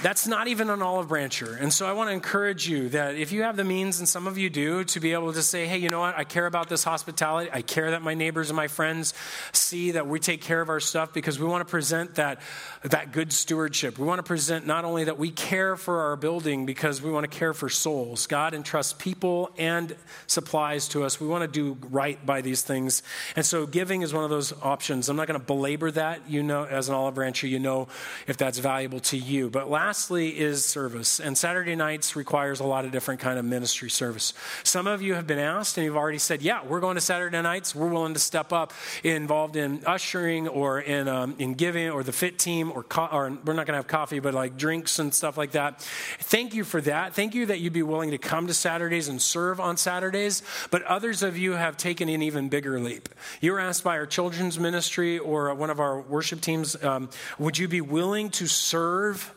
that's 0.03 0.27
not 0.27 0.50
even 0.50 0.69
an 0.69 0.81
olive 0.81 1.07
brancher. 1.07 1.60
And 1.60 1.72
so 1.72 1.88
I 1.88 1.93
want 1.93 2.10
to 2.10 2.13
encourage 2.13 2.67
you 2.67 2.89
that 2.89 3.15
if 3.15 3.31
you 3.31 3.43
have 3.43 3.55
the 3.55 3.63
means, 3.63 4.00
and 4.00 4.07
some 4.07 4.27
of 4.27 4.38
you 4.38 4.50
do, 4.50 4.83
to 4.83 5.00
be 5.00 5.13
able 5.13 5.31
to 5.31 5.41
say, 5.41 5.65
hey, 5.65 5.77
you 5.77 5.89
know 5.89 6.01
what? 6.01 6.17
I 6.17 6.25
care 6.25 6.45
about 6.45 6.67
this 6.67 6.83
hospitality. 6.83 7.50
I 7.53 7.62
care 7.62 7.91
that 7.91 8.01
my 8.01 8.13
neighbors 8.13 8.50
and 8.50 8.57
my 8.57 8.67
friends 8.67 9.13
see 9.53 9.91
that 9.91 10.05
we 10.05 10.19
take 10.19 10.41
care 10.41 10.60
of 10.60 10.67
our 10.67 10.81
stuff 10.81 11.13
because 11.13 11.39
we 11.39 11.45
want 11.45 11.65
to 11.65 11.72
present 11.72 12.15
that, 12.15 12.41
that 12.83 13.13
good 13.13 13.31
stewardship. 13.31 13.98
We 13.98 14.05
want 14.05 14.19
to 14.19 14.24
present 14.24 14.67
not 14.67 14.83
only 14.83 15.05
that 15.05 15.17
we 15.17 15.31
care 15.31 15.77
for 15.77 16.01
our 16.01 16.17
building 16.17 16.65
because 16.65 17.01
we 17.01 17.10
want 17.10 17.24
to 17.24 17.38
care 17.38 17.53
for 17.53 17.69
souls. 17.69 18.27
God 18.27 18.53
entrusts 18.53 18.91
people 18.91 19.51
and 19.57 19.95
supplies 20.27 20.89
to 20.89 21.03
us. 21.03 21.22
We 21.22 21.27
want 21.27 21.43
to 21.43 21.48
do 21.48 21.77
right 21.89 22.24
by 22.25 22.41
these 22.41 22.62
things. 22.62 23.03
And 23.38 23.45
so 23.45 23.65
giving 23.65 24.01
is 24.01 24.13
one 24.13 24.25
of 24.25 24.29
those 24.29 24.51
options. 24.62 25.07
I'm 25.07 25.15
not 25.15 25.27
going 25.27 25.39
to 25.39 25.45
belabor 25.45 25.91
that. 25.91 26.29
You 26.29 26.43
know, 26.43 26.65
as 26.65 26.89
an 26.89 26.95
olive 26.95 27.15
brancher, 27.15 27.50
you 27.50 27.60
know 27.60 27.88
if 28.27 28.36
that's 28.36 28.60
valuable 28.60 29.00
to 29.00 29.17
you. 29.17 29.50
But 29.50 29.69
lastly 29.93 30.39
is 30.39 30.65
service. 30.65 31.19
And 31.19 31.38
Saturday 31.38 31.75
nights 31.75 32.15
requires 32.15 32.59
a 32.59 32.63
lot 32.63 32.83
of 32.83 32.91
different 32.91 33.19
kind 33.19 33.38
of 33.38 33.45
ministry 33.45 33.91
service. 33.91 34.33
Some 34.63 34.88
of 34.88 35.03
you 35.03 35.13
have 35.13 35.27
been 35.27 35.38
asked 35.38 35.77
and 35.77 35.85
you've 35.85 35.95
already 35.95 36.17
said, 36.17 36.41
yeah, 36.41 36.65
we're 36.65 36.79
going 36.79 36.95
to 36.95 37.01
Saturday 37.01 37.39
nights. 37.43 37.75
We're 37.75 37.89
willing 37.89 38.15
to 38.15 38.19
step 38.19 38.51
up 38.51 38.73
involved 39.03 39.55
in 39.55 39.83
ushering 39.85 40.47
or 40.47 40.79
in, 40.79 41.07
um, 41.07 41.35
in 41.38 41.53
giving 41.53 41.91
or 41.91 42.01
the 42.01 42.12
fit 42.12 42.39
team 42.39 42.71
or, 42.71 42.81
co- 42.81 43.05
or 43.05 43.38
we're 43.45 43.53
not 43.53 43.67
going 43.67 43.73
to 43.73 43.75
have 43.75 43.85
coffee, 43.85 44.19
but 44.19 44.33
like 44.33 44.57
drinks 44.57 44.97
and 44.97 45.13
stuff 45.13 45.38
like 45.38 45.51
that. 45.51 45.79
Thank 46.21 46.55
you 46.55 46.63
for 46.63 46.81
that. 46.81 47.13
Thank 47.13 47.35
you 47.35 47.45
that 47.45 47.59
you'd 47.59 47.71
be 47.71 47.83
willing 47.83 48.09
to 48.09 48.17
come 48.17 48.47
to 48.47 48.53
Saturdays 48.55 49.09
and 49.09 49.21
serve 49.21 49.59
on 49.59 49.77
Saturdays. 49.77 50.41
But 50.71 50.81
others 50.85 51.21
of 51.21 51.38
you 51.38 51.51
have 51.51 51.77
taken 51.77 52.09
an 52.09 52.23
even 52.23 52.50
bigger 52.50 52.79
leap. 52.79 53.09
You 53.41 53.51
were 53.51 53.59
asked 53.59 53.83
by 53.83 54.00
our 54.00 54.07
children's 54.07 54.57
ministry 54.57 55.19
or 55.19 55.53
one 55.53 55.69
of 55.69 55.79
our 55.79 56.01
worship 56.01 56.41
teams, 56.41 56.83
um, 56.83 57.12
would 57.38 57.59
you 57.59 57.67
be 57.67 57.81
willing 57.81 58.31
to 58.31 58.47
serve? 58.47 59.31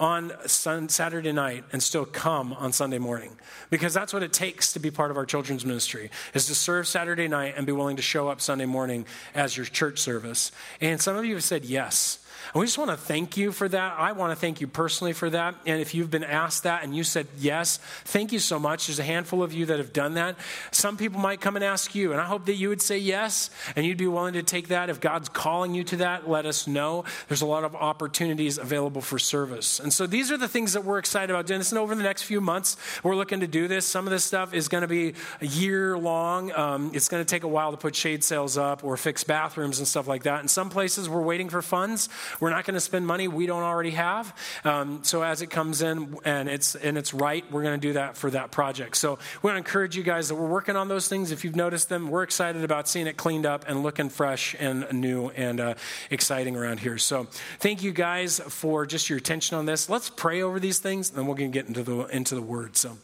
On 0.00 0.32
Saturday 0.46 1.32
night 1.32 1.64
and 1.72 1.82
still 1.82 2.04
come 2.04 2.52
on 2.52 2.72
Sunday 2.72 2.98
morning. 2.98 3.36
Because 3.70 3.92
that's 3.92 4.12
what 4.12 4.22
it 4.22 4.32
takes 4.32 4.72
to 4.74 4.78
be 4.78 4.90
part 4.90 5.10
of 5.10 5.16
our 5.16 5.26
children's 5.26 5.64
ministry, 5.66 6.10
is 6.34 6.46
to 6.46 6.54
serve 6.54 6.86
Saturday 6.86 7.28
night 7.28 7.54
and 7.56 7.66
be 7.66 7.72
willing 7.72 7.96
to 7.96 8.02
show 8.02 8.28
up 8.28 8.40
Sunday 8.40 8.66
morning 8.66 9.06
as 9.34 9.56
your 9.56 9.66
church 9.66 9.98
service. 9.98 10.52
And 10.80 11.00
some 11.00 11.16
of 11.16 11.24
you 11.24 11.34
have 11.34 11.44
said 11.44 11.64
yes. 11.64 12.24
And 12.54 12.60
we 12.60 12.66
just 12.66 12.78
want 12.78 12.90
to 12.90 12.96
thank 12.96 13.36
you 13.36 13.52
for 13.52 13.68
that. 13.68 13.98
I 13.98 14.12
want 14.12 14.32
to 14.32 14.36
thank 14.36 14.60
you 14.60 14.66
personally 14.66 15.12
for 15.12 15.28
that. 15.30 15.54
And 15.66 15.80
if 15.80 15.94
you've 15.94 16.10
been 16.10 16.24
asked 16.24 16.62
that 16.62 16.82
and 16.82 16.96
you 16.96 17.04
said 17.04 17.26
yes, 17.38 17.78
thank 18.04 18.32
you 18.32 18.38
so 18.38 18.58
much. 18.58 18.86
There's 18.86 18.98
a 18.98 19.04
handful 19.04 19.42
of 19.42 19.52
you 19.52 19.66
that 19.66 19.78
have 19.78 19.92
done 19.92 20.14
that. 20.14 20.36
Some 20.70 20.96
people 20.96 21.20
might 21.20 21.40
come 21.40 21.56
and 21.56 21.64
ask 21.64 21.94
you, 21.94 22.12
and 22.12 22.20
I 22.20 22.24
hope 22.24 22.46
that 22.46 22.54
you 22.54 22.68
would 22.68 22.82
say 22.82 22.98
yes 22.98 23.50
and 23.76 23.84
you'd 23.84 23.98
be 23.98 24.06
willing 24.06 24.34
to 24.34 24.42
take 24.42 24.68
that. 24.68 24.90
If 24.90 25.00
God's 25.00 25.28
calling 25.28 25.74
you 25.74 25.84
to 25.84 25.96
that, 25.96 26.28
let 26.28 26.46
us 26.46 26.66
know. 26.66 27.04
There's 27.28 27.42
a 27.42 27.46
lot 27.46 27.64
of 27.64 27.74
opportunities 27.74 28.58
available 28.58 29.00
for 29.00 29.18
service. 29.18 29.80
And 29.80 29.92
so 29.92 30.06
these 30.06 30.30
are 30.30 30.36
the 30.36 30.48
things 30.48 30.72
that 30.72 30.84
we're 30.84 30.98
excited 30.98 31.30
about 31.30 31.46
doing. 31.46 31.60
This 31.60 31.72
and 31.72 31.78
over 31.78 31.94
the 31.94 32.02
next 32.02 32.22
few 32.22 32.40
months, 32.40 32.76
we're 33.02 33.16
looking 33.16 33.40
to 33.40 33.46
do 33.46 33.68
this. 33.68 33.86
Some 33.86 34.06
of 34.06 34.10
this 34.10 34.24
stuff 34.24 34.54
is 34.54 34.68
going 34.68 34.82
to 34.82 34.88
be 34.88 35.14
a 35.40 35.46
year 35.46 35.98
long. 35.98 36.52
Um, 36.52 36.90
it's 36.94 37.08
going 37.08 37.24
to 37.24 37.28
take 37.28 37.42
a 37.42 37.48
while 37.48 37.70
to 37.70 37.76
put 37.76 37.94
shade 37.94 38.24
sails 38.24 38.56
up 38.56 38.84
or 38.84 38.96
fix 38.96 39.24
bathrooms 39.24 39.78
and 39.78 39.88
stuff 39.88 40.06
like 40.06 40.22
that. 40.24 40.40
In 40.42 40.48
some 40.48 40.70
places, 40.70 41.08
we're 41.08 41.22
waiting 41.22 41.48
for 41.48 41.62
funds. 41.62 42.08
We're 42.40 42.50
not 42.50 42.64
going 42.64 42.74
to 42.74 42.80
spend 42.80 43.06
money 43.06 43.28
we 43.28 43.46
don't 43.46 43.62
already 43.62 43.90
have. 43.90 44.34
Um, 44.64 45.00
so 45.02 45.22
as 45.22 45.42
it 45.42 45.48
comes 45.48 45.82
in 45.82 46.16
and 46.24 46.48
it's 46.48 46.74
and 46.74 46.96
it's 46.96 47.12
right, 47.12 47.44
we're 47.50 47.62
going 47.62 47.80
to 47.80 47.86
do 47.86 47.94
that 47.94 48.16
for 48.16 48.30
that 48.30 48.50
project. 48.50 48.96
So 48.96 49.18
we 49.42 49.48
want 49.48 49.54
to 49.54 49.58
encourage 49.58 49.96
you 49.96 50.02
guys 50.02 50.28
that 50.28 50.34
we're 50.34 50.48
working 50.48 50.76
on 50.76 50.88
those 50.88 51.08
things. 51.08 51.32
If 51.32 51.44
you've 51.44 51.56
noticed 51.56 51.88
them, 51.88 52.10
we're 52.10 52.22
excited 52.22 52.64
about 52.64 52.88
seeing 52.88 53.06
it 53.06 53.16
cleaned 53.16 53.46
up 53.46 53.64
and 53.68 53.82
looking 53.82 54.08
fresh 54.08 54.54
and 54.58 54.86
new 54.92 55.30
and 55.30 55.60
uh, 55.60 55.74
exciting 56.10 56.56
around 56.56 56.80
here. 56.80 56.98
So 56.98 57.24
thank 57.58 57.82
you 57.82 57.92
guys 57.92 58.38
for 58.40 58.86
just 58.86 59.08
your 59.08 59.18
attention 59.18 59.56
on 59.56 59.66
this. 59.66 59.88
Let's 59.88 60.10
pray 60.10 60.42
over 60.42 60.60
these 60.60 60.78
things, 60.78 61.08
and 61.10 61.18
then 61.18 61.26
we're 61.26 61.36
going 61.36 61.52
to 61.52 61.58
get 61.58 61.66
into 61.66 61.82
the 61.82 62.06
into 62.06 62.34
the 62.34 62.42
Word. 62.42 62.76
So. 62.76 62.98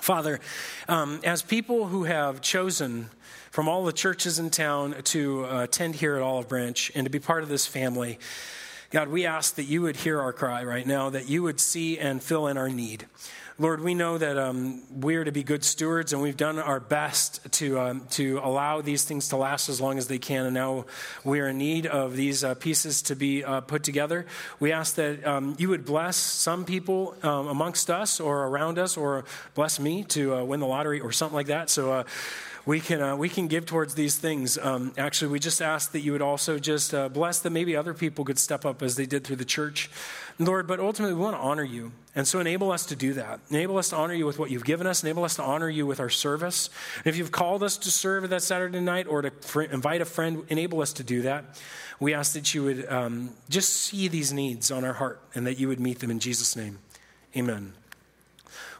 Father, 0.00 0.40
um, 0.88 1.20
as 1.24 1.42
people 1.42 1.86
who 1.86 2.04
have 2.04 2.40
chosen 2.40 3.10
from 3.50 3.68
all 3.68 3.84
the 3.84 3.92
churches 3.92 4.38
in 4.38 4.48
town 4.48 4.94
to 5.04 5.44
uh, 5.44 5.64
attend 5.64 5.96
here 5.96 6.16
at 6.16 6.22
Olive 6.22 6.48
Branch 6.48 6.90
and 6.94 7.04
to 7.04 7.10
be 7.10 7.18
part 7.18 7.42
of 7.42 7.48
this 7.48 7.66
family, 7.66 8.18
God, 8.90 9.08
we 9.08 9.24
ask 9.24 9.54
that 9.54 9.64
you 9.64 9.82
would 9.82 9.94
hear 9.94 10.20
our 10.20 10.32
cry 10.32 10.64
right 10.64 10.84
now, 10.84 11.10
that 11.10 11.28
you 11.28 11.44
would 11.44 11.60
see 11.60 11.96
and 11.96 12.20
fill 12.20 12.48
in 12.48 12.56
our 12.56 12.68
need. 12.68 13.06
Lord, 13.56 13.82
we 13.82 13.94
know 13.94 14.18
that 14.18 14.36
um, 14.36 14.82
we're 14.90 15.22
to 15.22 15.30
be 15.30 15.44
good 15.44 15.62
stewards, 15.62 16.12
and 16.12 16.20
we've 16.20 16.36
done 16.36 16.58
our 16.58 16.80
best 16.80 17.52
to 17.52 17.78
um, 17.78 18.06
to 18.12 18.40
allow 18.42 18.80
these 18.80 19.04
things 19.04 19.28
to 19.28 19.36
last 19.36 19.68
as 19.68 19.80
long 19.80 19.96
as 19.98 20.08
they 20.08 20.18
can. 20.18 20.46
And 20.46 20.54
now 20.54 20.86
we 21.24 21.38
are 21.38 21.48
in 21.48 21.58
need 21.58 21.86
of 21.86 22.16
these 22.16 22.42
uh, 22.42 22.54
pieces 22.54 23.02
to 23.02 23.14
be 23.14 23.44
uh, 23.44 23.60
put 23.60 23.84
together. 23.84 24.26
We 24.58 24.72
ask 24.72 24.96
that 24.96 25.24
um, 25.24 25.54
you 25.58 25.68
would 25.68 25.84
bless 25.84 26.16
some 26.16 26.64
people 26.64 27.14
um, 27.22 27.46
amongst 27.46 27.90
us 27.90 28.18
or 28.18 28.46
around 28.46 28.78
us, 28.78 28.96
or 28.96 29.24
bless 29.54 29.78
me 29.78 30.02
to 30.04 30.34
uh, 30.34 30.44
win 30.44 30.58
the 30.58 30.66
lottery 30.66 31.00
or 31.00 31.12
something 31.12 31.36
like 31.36 31.48
that. 31.48 31.70
So 31.70 31.92
uh, 31.92 32.04
we 32.66 32.80
can, 32.80 33.00
uh, 33.00 33.16
we 33.16 33.28
can 33.28 33.48
give 33.48 33.66
towards 33.66 33.94
these 33.94 34.18
things. 34.18 34.58
Um, 34.58 34.92
actually, 34.98 35.32
we 35.32 35.38
just 35.38 35.62
ask 35.62 35.92
that 35.92 36.00
you 36.00 36.12
would 36.12 36.22
also 36.22 36.58
just 36.58 36.92
uh, 36.94 37.08
bless 37.08 37.40
that 37.40 37.50
maybe 37.50 37.74
other 37.74 37.94
people 37.94 38.24
could 38.24 38.38
step 38.38 38.64
up 38.64 38.82
as 38.82 38.96
they 38.96 39.06
did 39.06 39.24
through 39.24 39.36
the 39.36 39.44
church. 39.44 39.90
Lord, 40.38 40.66
but 40.66 40.80
ultimately, 40.80 41.14
we 41.14 41.20
want 41.20 41.36
to 41.36 41.40
honor 41.40 41.64
you. 41.64 41.92
And 42.14 42.26
so 42.26 42.40
enable 42.40 42.72
us 42.72 42.86
to 42.86 42.96
do 42.96 43.12
that. 43.14 43.40
Enable 43.50 43.78
us 43.78 43.90
to 43.90 43.96
honor 43.96 44.14
you 44.14 44.26
with 44.26 44.38
what 44.38 44.50
you've 44.50 44.64
given 44.64 44.86
us. 44.86 45.02
Enable 45.02 45.24
us 45.24 45.36
to 45.36 45.42
honor 45.42 45.68
you 45.68 45.86
with 45.86 46.00
our 46.00 46.10
service. 46.10 46.70
And 46.98 47.06
if 47.06 47.16
you've 47.16 47.32
called 47.32 47.62
us 47.62 47.76
to 47.78 47.90
serve 47.90 48.28
that 48.28 48.42
Saturday 48.42 48.80
night 48.80 49.06
or 49.06 49.22
to 49.22 49.30
fr- 49.30 49.62
invite 49.62 50.00
a 50.00 50.04
friend, 50.04 50.44
enable 50.48 50.82
us 50.82 50.92
to 50.94 51.02
do 51.02 51.22
that. 51.22 51.44
We 51.98 52.14
ask 52.14 52.32
that 52.32 52.54
you 52.54 52.64
would 52.64 52.88
um, 52.90 53.30
just 53.48 53.74
see 53.74 54.08
these 54.08 54.32
needs 54.32 54.70
on 54.70 54.84
our 54.84 54.94
heart 54.94 55.20
and 55.34 55.46
that 55.46 55.58
you 55.58 55.68
would 55.68 55.80
meet 55.80 56.00
them 56.00 56.10
in 56.10 56.18
Jesus' 56.18 56.56
name. 56.56 56.78
Amen. 57.36 57.74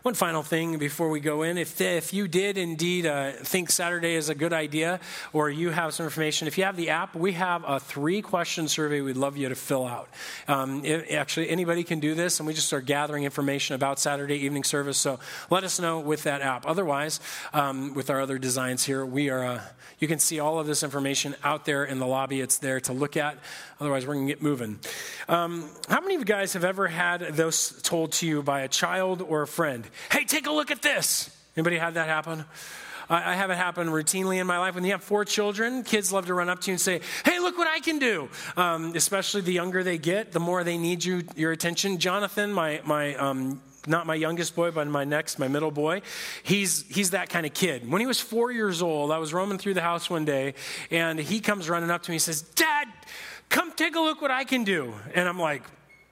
One 0.03 0.15
final 0.15 0.43
thing 0.43 0.79
before 0.79 1.11
we 1.11 1.21
go 1.21 1.43
in 1.43 1.59
if, 1.59 1.79
if 1.79 2.15
you 2.15 2.27
did 2.27 2.57
indeed 2.57 3.05
uh, 3.05 3.33
think 3.33 3.71
Saturday 3.71 4.15
is 4.15 4.31
a 4.31 4.35
good 4.35 4.55
idea 4.55 4.99
or 5.35 5.51
you 5.51 5.69
have 5.69 5.93
some 5.93 6.05
information, 6.05 6.49
if 6.49 6.57
you 6.57 6.65
have 6.65 6.77
the 6.77 6.89
app, 6.89 7.15
we 7.15 7.33
have 7.33 7.65
a 7.67 7.79
three 7.79 8.23
question 8.23 8.67
survey 8.67 9.03
we'd 9.03 9.19
love 9.19 9.37
you 9.37 9.51
to 9.51 9.55
fill 9.55 9.87
out. 9.87 10.09
Um, 10.49 10.87
it, 10.87 11.11
actually, 11.11 11.51
anybody 11.51 11.85
can 11.85 12.01
do 12.01 12.15
this, 12.15 12.41
and 12.41 12.47
we 12.47 12.55
just 12.55 12.73
are 12.73 12.81
gathering 12.81 13.25
information 13.25 13.75
about 13.75 13.99
Saturday 13.99 14.37
evening 14.37 14.65
service. 14.65 14.97
So 14.97 15.21
let 15.51 15.65
us 15.65 15.79
know 15.79 16.01
with 16.01 16.23
that 16.23 16.41
app. 16.41 16.65
Otherwise, 16.65 17.21
um, 17.53 17.93
with 17.93 18.09
our 18.09 18.23
other 18.23 18.39
designs 18.39 18.85
here, 18.85 19.05
we 19.05 19.29
are. 19.29 19.45
Uh, 19.45 19.61
you 19.99 20.09
can 20.09 20.19
see 20.19 20.41
all 20.41 20.59
of 20.59 20.67
this 20.67 20.83
information 20.83 21.37
out 21.45 21.67
there 21.67 21.85
in 21.85 21.99
the 21.99 22.07
lobby. 22.07 22.41
It's 22.41 22.57
there 22.57 22.81
to 22.81 22.95
look 22.95 23.19
at. 23.19 23.37
Otherwise, 23.81 24.07
we're 24.07 24.15
going 24.15 24.27
to 24.27 24.33
get 24.33 24.43
moving. 24.43 24.79
Um, 25.29 25.69
how 25.89 26.01
many 26.01 26.15
of 26.15 26.21
you 26.21 26.27
guys 26.27 26.53
have 26.53 26.65
ever 26.65 26.87
had 26.87 27.21
those 27.35 27.81
told 27.83 28.13
to 28.13 28.27
you 28.27 28.43
by 28.43 28.61
a 28.61 28.69
child 28.69 29.23
or 29.23 29.43
a 29.43 29.47
friend? 29.47 29.87
Hey, 30.13 30.25
take 30.25 30.47
a 30.47 30.53
look 30.53 30.71
at 30.71 30.83
this. 30.83 31.35
Anybody 31.57 31.79
had 31.79 31.95
that 31.95 32.07
happen? 32.07 32.45
I 33.13 33.35
have 33.35 33.51
it 33.51 33.57
happen 33.57 33.89
routinely 33.89 34.41
in 34.41 34.47
my 34.47 34.59
life. 34.59 34.77
When 34.77 34.85
you 34.85 34.93
have 34.93 35.03
four 35.03 35.25
children, 35.25 35.83
kids 35.83 36.13
love 36.13 36.27
to 36.27 36.35
run 36.35 36.49
up 36.49 36.61
to 36.61 36.71
you 36.71 36.75
and 36.75 36.81
say, 36.81 37.01
Hey, 37.25 37.41
look 37.41 37.59
what 37.59 37.67
I 37.67 37.81
can 37.81 37.99
do. 37.99 38.29
Um, 38.57 38.93
especially 38.95 39.41
the 39.41 39.53
younger 39.53 39.83
they 39.83 39.99
get, 39.99 40.31
the 40.31 40.39
more 40.39 40.63
they 40.63 40.79
need 40.79 41.05
you, 41.05 41.25
your 41.35 41.51
attention. 41.51 41.99
Jonathan, 41.99 42.53
my, 42.53 42.81
my 42.85 43.17
um, 43.17 43.61
not 43.87 44.07
my 44.07 44.15
youngest 44.15 44.55
boy, 44.55 44.71
but 44.71 44.87
my 44.87 45.05
next, 45.05 45.39
my 45.41 45.49
middle 45.49 45.71
boy. 45.71 46.03
He's, 46.43 46.85
he's 46.89 47.11
that 47.11 47.31
kind 47.31 47.47
of 47.47 47.55
kid. 47.55 47.91
When 47.91 48.01
he 48.01 48.07
was 48.07 48.21
four 48.21 48.53
years 48.53 48.83
old, 48.83 49.11
I 49.11 49.19
was 49.19 49.33
roaming 49.33 49.59
through 49.59 49.75
the 49.75 49.81
house 49.81 50.09
one 50.09 50.25
day, 50.25 50.55
and 50.91 51.19
he 51.19 51.41
comes 51.41 51.69
running 51.69 51.91
up 51.91 52.03
to 52.05 52.11
me 52.11 52.17
and 52.17 52.23
says, 52.23 52.43
Dad, 52.43 52.87
come 53.51 53.73
take 53.73 53.97
a 53.97 54.01
look 54.01 54.23
what 54.23 54.31
I 54.31 54.45
can 54.45 54.65
do. 54.65 54.95
And 55.15 55.29
I'm 55.29 55.39
like, 55.39 55.63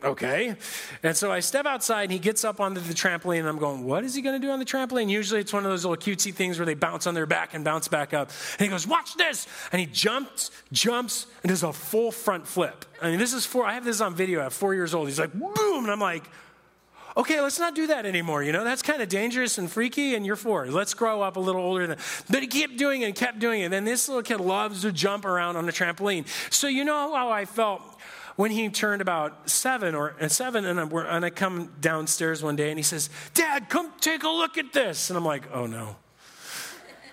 okay. 0.04 0.54
And 1.02 1.16
so 1.16 1.32
I 1.32 1.40
step 1.40 1.64
outside 1.64 2.02
and 2.02 2.12
he 2.12 2.18
gets 2.18 2.44
up 2.44 2.60
onto 2.60 2.80
the 2.80 2.92
trampoline 2.92 3.40
and 3.40 3.48
I'm 3.48 3.58
going, 3.58 3.84
what 3.84 4.04
is 4.04 4.14
he 4.14 4.20
going 4.20 4.38
to 4.38 4.46
do 4.46 4.52
on 4.52 4.58
the 4.58 4.64
trampoline? 4.64 5.08
Usually 5.08 5.40
it's 5.40 5.52
one 5.52 5.64
of 5.64 5.70
those 5.70 5.84
little 5.84 5.96
cutesy 5.96 6.34
things 6.34 6.58
where 6.58 6.66
they 6.66 6.74
bounce 6.74 7.06
on 7.06 7.14
their 7.14 7.26
back 7.26 7.54
and 7.54 7.64
bounce 7.64 7.88
back 7.88 8.12
up. 8.12 8.30
And 8.58 8.66
he 8.66 8.68
goes, 8.68 8.86
watch 8.86 9.14
this. 9.14 9.46
And 9.72 9.80
he 9.80 9.86
jumps, 9.86 10.50
jumps, 10.72 11.26
and 11.42 11.48
does 11.48 11.62
a 11.62 11.72
full 11.72 12.12
front 12.12 12.46
flip. 12.46 12.84
I 13.00 13.10
mean, 13.10 13.18
this 13.18 13.32
is 13.32 13.46
four, 13.46 13.64
I 13.64 13.74
have 13.74 13.84
this 13.84 14.00
on 14.00 14.14
video 14.14 14.40
at 14.40 14.52
four 14.52 14.74
years 14.74 14.94
old. 14.94 15.08
He's 15.08 15.20
like, 15.20 15.32
boom. 15.32 15.84
And 15.84 15.90
I'm 15.90 16.00
like, 16.00 16.24
okay, 17.18 17.40
let's 17.40 17.58
not 17.58 17.74
do 17.74 17.88
that 17.88 18.06
anymore. 18.06 18.42
You 18.42 18.52
know, 18.52 18.64
that's 18.64 18.80
kind 18.80 19.02
of 19.02 19.08
dangerous 19.08 19.58
and 19.58 19.70
freaky, 19.70 20.14
and 20.14 20.24
you're 20.24 20.36
four. 20.36 20.68
Let's 20.68 20.94
grow 20.94 21.20
up 21.20 21.36
a 21.36 21.40
little 21.40 21.60
older 21.60 21.86
than 21.86 21.98
But 22.30 22.42
he 22.42 22.46
kept 22.46 22.76
doing 22.76 23.02
it 23.02 23.06
and 23.06 23.14
kept 23.14 23.40
doing 23.40 23.60
it. 23.60 23.64
And 23.64 23.72
then 23.72 23.84
this 23.84 24.08
little 24.08 24.22
kid 24.22 24.40
loves 24.40 24.82
to 24.82 24.92
jump 24.92 25.24
around 25.24 25.56
on 25.56 25.66
the 25.66 25.72
trampoline. 25.72 26.26
So 26.52 26.68
you 26.68 26.84
know 26.84 27.14
how 27.14 27.30
I 27.30 27.44
felt 27.44 27.82
when 28.36 28.52
he 28.52 28.68
turned 28.68 29.02
about 29.02 29.50
seven 29.50 29.96
or 29.96 30.14
uh, 30.20 30.28
seven, 30.28 30.64
and, 30.64 30.78
I'm, 30.78 30.94
and 30.94 31.24
I 31.24 31.30
come 31.30 31.72
downstairs 31.80 32.40
one 32.40 32.54
day 32.54 32.70
and 32.70 32.78
he 32.78 32.84
says, 32.84 33.10
Dad, 33.34 33.68
come 33.68 33.92
take 34.00 34.22
a 34.22 34.28
look 34.28 34.56
at 34.56 34.72
this. 34.72 35.10
And 35.10 35.16
I'm 35.16 35.24
like, 35.24 35.42
oh 35.52 35.66
no. 35.66 35.96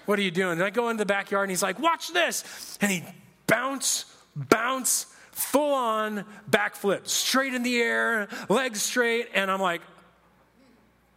What 0.06 0.20
are 0.20 0.22
you 0.22 0.30
doing? 0.30 0.52
And 0.52 0.64
I 0.64 0.70
go 0.70 0.90
into 0.90 1.02
the 1.02 1.08
backyard 1.08 1.46
and 1.46 1.50
he's 1.50 1.64
like, 1.64 1.80
watch 1.80 2.14
this. 2.14 2.78
And 2.80 2.92
he 2.92 3.04
bounce, 3.48 4.06
bounce, 4.36 5.08
full 5.32 5.74
on 5.74 6.26
backflip, 6.50 7.08
straight 7.08 7.56
in 7.56 7.64
the 7.64 7.78
air, 7.82 8.28
legs 8.48 8.84
straight. 8.84 9.30
And 9.34 9.50
I'm 9.50 9.60
like, 9.60 9.82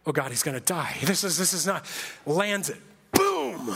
oh 0.09 0.11
God, 0.11 0.31
he's 0.31 0.43
going 0.43 0.57
to 0.57 0.65
die. 0.65 0.95
This 1.03 1.23
is, 1.23 1.37
this 1.37 1.53
is 1.53 1.67
not, 1.67 1.85
lands 2.25 2.69
it. 2.69 2.77
Boom. 3.11 3.75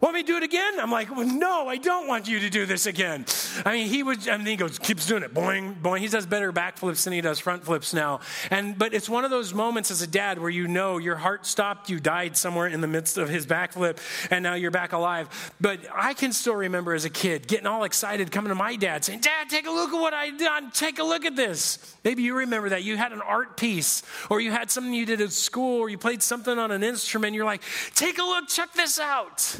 Want 0.00 0.14
me 0.14 0.22
to 0.22 0.26
do 0.26 0.36
it 0.36 0.42
again? 0.42 0.78
I'm 0.78 0.90
like, 0.90 1.14
well, 1.14 1.26
no, 1.26 1.68
I 1.68 1.78
don't 1.78 2.06
want 2.06 2.28
you 2.28 2.40
to 2.40 2.50
do 2.50 2.66
this 2.66 2.84
again. 2.84 3.24
I 3.64 3.72
mean, 3.72 3.88
he 3.88 4.02
would, 4.02 4.28
and 4.28 4.46
he 4.46 4.56
goes, 4.56 4.78
keeps 4.78 5.06
doing 5.06 5.22
it, 5.22 5.32
boing, 5.32 5.80
boing. 5.80 6.00
He 6.00 6.08
does 6.08 6.26
better 6.26 6.52
backflips 6.52 7.04
than 7.04 7.14
he 7.14 7.22
does 7.22 7.38
front 7.38 7.64
flips 7.64 7.94
now. 7.94 8.20
And, 8.50 8.76
but 8.76 8.92
it's 8.92 9.08
one 9.08 9.24
of 9.24 9.30
those 9.30 9.54
moments 9.54 9.90
as 9.90 10.02
a 10.02 10.06
dad 10.06 10.38
where 10.38 10.50
you 10.50 10.68
know 10.68 10.98
your 10.98 11.16
heart 11.16 11.46
stopped, 11.46 11.88
you 11.88 11.98
died 11.98 12.36
somewhere 12.36 12.66
in 12.66 12.82
the 12.82 12.86
midst 12.86 13.16
of 13.16 13.30
his 13.30 13.46
backflip, 13.46 13.98
and 14.30 14.42
now 14.42 14.52
you're 14.54 14.70
back 14.70 14.92
alive. 14.92 15.52
But 15.62 15.80
I 15.94 16.12
can 16.12 16.32
still 16.32 16.56
remember 16.56 16.92
as 16.92 17.06
a 17.06 17.10
kid 17.10 17.48
getting 17.48 17.66
all 17.66 17.84
excited 17.84 18.30
coming 18.30 18.50
to 18.50 18.54
my 18.54 18.76
dad 18.76 19.02
saying, 19.02 19.20
Dad, 19.20 19.48
take 19.48 19.66
a 19.66 19.70
look 19.70 19.94
at 19.94 20.00
what 20.00 20.12
I 20.12 20.28
done. 20.30 20.70
Take 20.72 20.98
a 20.98 21.04
look 21.04 21.24
at 21.24 21.36
this. 21.36 21.96
Maybe 22.04 22.22
you 22.22 22.36
remember 22.36 22.68
that. 22.68 22.82
You 22.82 22.98
had 22.98 23.12
an 23.12 23.22
art 23.22 23.56
piece, 23.56 24.02
or 24.28 24.40
you 24.40 24.50
had 24.50 24.70
something 24.70 24.92
you 24.92 25.06
did 25.06 25.22
at 25.22 25.32
school, 25.32 25.80
or 25.80 25.88
you 25.88 25.96
played 25.96 26.22
something 26.22 26.58
on 26.58 26.70
an 26.70 26.82
instrument. 26.82 27.34
You're 27.34 27.46
like, 27.46 27.62
take 27.94 28.18
a 28.18 28.22
look, 28.22 28.48
check 28.48 28.74
this 28.74 29.00
out. 29.00 29.58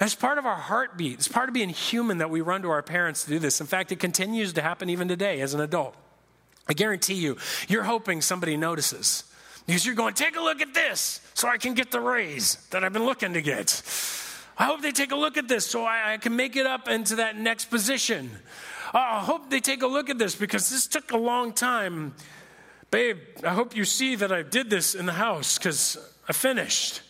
As 0.00 0.14
part 0.14 0.38
of 0.38 0.46
our 0.46 0.56
heartbeat, 0.56 1.14
it's 1.14 1.28
part 1.28 1.48
of 1.48 1.54
being 1.54 1.68
human 1.68 2.18
that 2.18 2.30
we 2.30 2.40
run 2.40 2.62
to 2.62 2.70
our 2.70 2.82
parents 2.82 3.24
to 3.24 3.30
do 3.30 3.38
this. 3.38 3.60
In 3.60 3.66
fact, 3.66 3.92
it 3.92 4.00
continues 4.00 4.52
to 4.54 4.62
happen 4.62 4.90
even 4.90 5.08
today 5.08 5.40
as 5.40 5.54
an 5.54 5.60
adult. 5.60 5.94
I 6.68 6.72
guarantee 6.72 7.14
you, 7.14 7.36
you're 7.68 7.84
hoping 7.84 8.20
somebody 8.20 8.56
notices 8.56 9.24
because 9.66 9.84
you're 9.84 9.94
going, 9.94 10.14
take 10.14 10.36
a 10.36 10.40
look 10.40 10.60
at 10.60 10.74
this 10.74 11.20
so 11.34 11.48
I 11.48 11.58
can 11.58 11.74
get 11.74 11.90
the 11.90 12.00
raise 12.00 12.56
that 12.70 12.84
I've 12.84 12.92
been 12.92 13.04
looking 13.04 13.34
to 13.34 13.42
get. 13.42 13.82
I 14.56 14.64
hope 14.64 14.82
they 14.82 14.92
take 14.92 15.12
a 15.12 15.16
look 15.16 15.36
at 15.36 15.48
this 15.48 15.66
so 15.66 15.84
I, 15.84 16.14
I 16.14 16.16
can 16.18 16.36
make 16.36 16.56
it 16.56 16.66
up 16.66 16.88
into 16.88 17.16
that 17.16 17.36
next 17.36 17.66
position. 17.66 18.30
Uh, 18.92 18.98
I 18.98 19.20
hope 19.20 19.50
they 19.50 19.60
take 19.60 19.82
a 19.82 19.86
look 19.86 20.10
at 20.10 20.18
this 20.18 20.34
because 20.34 20.70
this 20.70 20.86
took 20.86 21.10
a 21.12 21.16
long 21.16 21.52
time. 21.52 22.14
Babe, 22.90 23.18
I 23.42 23.52
hope 23.52 23.74
you 23.74 23.84
see 23.84 24.14
that 24.16 24.32
I 24.32 24.42
did 24.42 24.70
this 24.70 24.94
in 24.94 25.06
the 25.06 25.12
house 25.12 25.58
because 25.58 25.98
I 26.28 26.32
finished. 26.32 27.00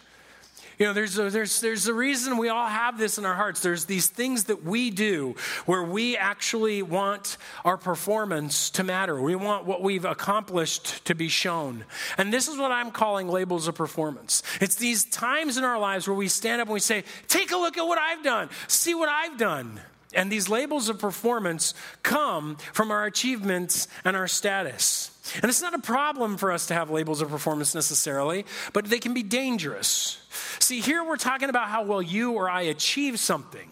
You 0.78 0.86
know, 0.86 0.92
there's 0.92 1.18
a, 1.18 1.30
there's, 1.30 1.60
there's 1.60 1.86
a 1.86 1.94
reason 1.94 2.36
we 2.36 2.48
all 2.48 2.66
have 2.66 2.98
this 2.98 3.18
in 3.18 3.24
our 3.24 3.34
hearts. 3.34 3.60
There's 3.60 3.84
these 3.84 4.08
things 4.08 4.44
that 4.44 4.64
we 4.64 4.90
do 4.90 5.34
where 5.66 5.82
we 5.82 6.16
actually 6.16 6.82
want 6.82 7.36
our 7.64 7.76
performance 7.76 8.70
to 8.70 8.84
matter. 8.84 9.20
We 9.20 9.36
want 9.36 9.66
what 9.66 9.82
we've 9.82 10.04
accomplished 10.04 11.04
to 11.04 11.14
be 11.14 11.28
shown. 11.28 11.84
And 12.18 12.32
this 12.32 12.48
is 12.48 12.58
what 12.58 12.72
I'm 12.72 12.90
calling 12.90 13.28
labels 13.28 13.68
of 13.68 13.74
performance. 13.74 14.42
It's 14.60 14.76
these 14.76 15.04
times 15.04 15.56
in 15.56 15.64
our 15.64 15.78
lives 15.78 16.08
where 16.08 16.16
we 16.16 16.28
stand 16.28 16.60
up 16.60 16.68
and 16.68 16.74
we 16.74 16.80
say, 16.80 17.04
Take 17.28 17.52
a 17.52 17.56
look 17.56 17.78
at 17.78 17.86
what 17.86 17.98
I've 17.98 18.22
done, 18.22 18.48
see 18.66 18.94
what 18.94 19.08
I've 19.08 19.38
done. 19.38 19.80
And 20.14 20.30
these 20.30 20.48
labels 20.48 20.88
of 20.88 20.98
performance 20.98 21.74
come 22.02 22.56
from 22.72 22.90
our 22.90 23.04
achievements 23.04 23.88
and 24.04 24.16
our 24.16 24.28
status. 24.28 25.10
And 25.36 25.46
it's 25.46 25.62
not 25.62 25.74
a 25.74 25.78
problem 25.78 26.36
for 26.36 26.52
us 26.52 26.66
to 26.66 26.74
have 26.74 26.90
labels 26.90 27.22
of 27.22 27.30
performance 27.30 27.74
necessarily, 27.74 28.44
but 28.72 28.84
they 28.84 28.98
can 28.98 29.14
be 29.14 29.22
dangerous. 29.22 30.22
See, 30.58 30.80
here 30.80 31.02
we're 31.02 31.16
talking 31.16 31.48
about 31.48 31.68
how 31.68 31.84
well 31.84 32.02
you 32.02 32.32
or 32.32 32.50
I 32.50 32.62
achieve 32.62 33.18
something. 33.18 33.70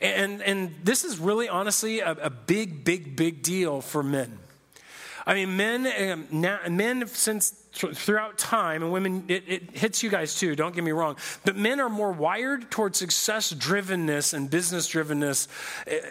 And, 0.00 0.42
and 0.42 0.74
this 0.82 1.04
is 1.04 1.18
really, 1.18 1.48
honestly, 1.48 2.00
a, 2.00 2.12
a 2.12 2.30
big, 2.30 2.84
big, 2.84 3.16
big 3.16 3.42
deal 3.42 3.80
for 3.80 4.02
men. 4.02 4.38
I 5.26 5.34
mean, 5.34 5.56
men, 5.56 6.10
um, 6.10 6.26
now, 6.30 6.58
men 6.68 7.06
since 7.06 7.59
throughout 7.72 8.36
time, 8.36 8.82
and 8.82 8.92
women, 8.92 9.24
it, 9.28 9.44
it, 9.46 9.76
hits 9.76 10.02
you 10.02 10.10
guys 10.10 10.34
too, 10.34 10.56
don't 10.56 10.74
get 10.74 10.82
me 10.82 10.90
wrong, 10.90 11.16
but 11.44 11.56
men 11.56 11.78
are 11.80 11.88
more 11.88 12.10
wired 12.10 12.70
towards 12.70 12.98
success 12.98 13.52
drivenness 13.52 14.34
and 14.34 14.50
business 14.50 14.92
drivenness 14.92 15.46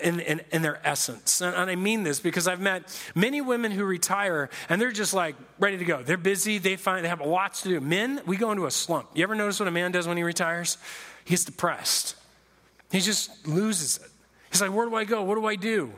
in, 0.02 0.22
in, 0.22 0.42
in, 0.52 0.62
their 0.62 0.80
essence. 0.88 1.42
And, 1.42 1.54
and 1.56 1.70
I 1.70 1.76
mean 1.76 2.04
this 2.04 2.20
because 2.20 2.48
I've 2.48 2.62
met 2.62 2.84
many 3.14 3.42
women 3.42 3.72
who 3.72 3.84
retire 3.84 4.50
and 4.70 4.82
they're 4.82 4.92
just 4.92 5.14
like 5.14 5.36
ready 5.60 5.78
to 5.78 5.86
go. 5.86 6.02
They're 6.02 6.18
busy, 6.18 6.60
they 6.60 6.78
find 6.78 7.04
they 7.04 7.10
have 7.10 7.22
lots 7.22 7.64
to 7.64 7.70
do. 7.70 7.82
Men, 7.82 8.22
we 8.26 8.38
go 8.38 8.52
into 8.52 8.66
a 8.66 8.72
slump. 8.72 9.10
You 9.14 9.24
ever 9.24 9.36
notice 9.36 9.60
what 9.60 9.68
a 9.68 9.72
man 9.72 9.92
does 9.92 10.08
when 10.08 10.16
he 10.16 10.24
retires? 10.24 10.78
He 11.26 11.32
gets 11.32 11.44
depressed, 11.44 12.16
he 12.92 13.02
just 13.02 13.48
loses 13.48 13.98
it. 13.98 14.10
He's 14.50 14.62
like, 14.62 14.74
Where 14.74 14.88
do 14.88 14.96
I 14.96 15.04
go? 15.04 15.24
What 15.24 15.36
do 15.36 15.46
I 15.46 15.56
do? 15.56 15.92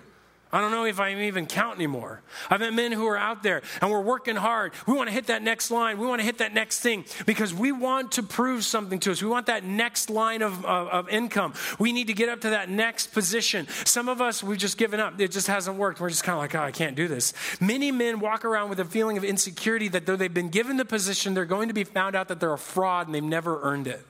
I 0.54 0.60
don't 0.60 0.72
know 0.72 0.86
if 0.86 1.00
I 1.00 1.14
even 1.14 1.46
count 1.46 1.76
anymore. 1.76 2.22
I've 2.50 2.60
met 2.60 2.74
men 2.74 2.92
who 2.92 3.08
are 3.08 3.18
out 3.18 3.42
there 3.42 3.62
and 3.82 3.90
we're 3.90 4.02
working 4.02 4.36
hard. 4.36 4.74
We 4.86 4.94
want 4.94 5.08
to 5.08 5.14
hit 5.14 5.28
that 5.28 5.42
next 5.42 5.72
line. 5.72 5.98
We 5.98 6.06
want 6.06 6.20
to 6.20 6.26
hit 6.26 6.40
that 6.40 6.54
next 6.54 6.82
thing 6.82 7.06
because 7.26 7.54
we 7.54 7.72
want 7.72 8.14
to 8.14 8.24
prove 8.24 8.66
something 8.66 9.00
to 9.00 9.12
us. 9.12 9.22
We 9.22 9.30
want 9.30 9.46
that 9.46 9.64
next 9.64 10.10
line 10.10 10.42
of, 10.42 10.66
of, 10.66 10.88
of, 10.90 11.10
income. 11.10 11.54
We 11.80 11.94
need 11.94 12.08
to 12.08 12.14
get 12.14 12.30
up 12.30 12.42
to 12.42 12.50
that 12.52 12.70
next 12.70 13.08
position. 13.14 13.68
Some 13.86 14.10
of 14.10 14.22
us, 14.22 14.44
we've 14.44 14.58
just 14.58 14.78
given 14.78 15.00
up. 15.00 15.20
It 15.20 15.32
just 15.32 15.48
hasn't 15.48 15.78
worked. 15.78 16.00
We're 16.00 16.10
just 16.10 16.24
kind 16.24 16.36
of 16.36 16.42
like, 16.42 16.56
oh, 16.56 16.64
I 16.64 16.72
can't 16.72 16.96
do 16.96 17.08
this. 17.08 17.34
Many 17.60 17.92
men 17.92 18.20
walk 18.20 18.46
around 18.46 18.70
with 18.70 18.80
a 18.80 18.86
feeling 18.86 19.18
of 19.18 19.24
insecurity 19.24 19.88
that 19.90 20.06
though 20.06 20.16
they've 20.16 20.34
been 20.34 20.50
given 20.50 20.78
the 20.78 20.86
position, 20.86 21.34
they're 21.34 21.46
going 21.46 21.70
to 21.70 21.74
be 21.74 21.84
found 21.84 22.16
out 22.16 22.28
that 22.28 22.40
they're 22.40 22.54
a 22.54 22.58
fraud 22.58 23.08
and 23.08 23.16
they've 23.16 23.24
never 23.24 23.62
earned 23.62 23.88
it. 23.88 24.06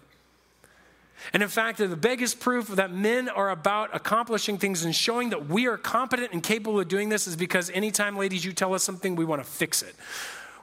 And 1.34 1.44
in 1.44 1.50
fact, 1.50 1.78
the 1.78 1.96
biggest 1.96 2.40
proof 2.40 2.68
that 2.68 2.92
men 2.92 3.30
are 3.30 3.50
about 3.50 3.96
accomplishing 3.96 4.58
things 4.58 4.84
and 4.84 4.96
showing 4.96 5.30
that 5.30 5.48
we 5.48 5.68
are 5.68 5.78
competent 5.78 6.34
and 6.34 6.42
capable 6.42 6.80
of 6.80 6.88
doing 6.88 7.10
this 7.10 7.28
is 7.28 7.36
because 7.36 7.70
anytime, 7.70 8.18
ladies, 8.18 8.44
you 8.44 8.54
tell 8.54 8.74
us 8.74 8.84
something, 8.84 9.16
we 9.16 9.26
want 9.26 9.44
to 9.44 9.50
fix 9.50 9.82
it. 9.82 9.96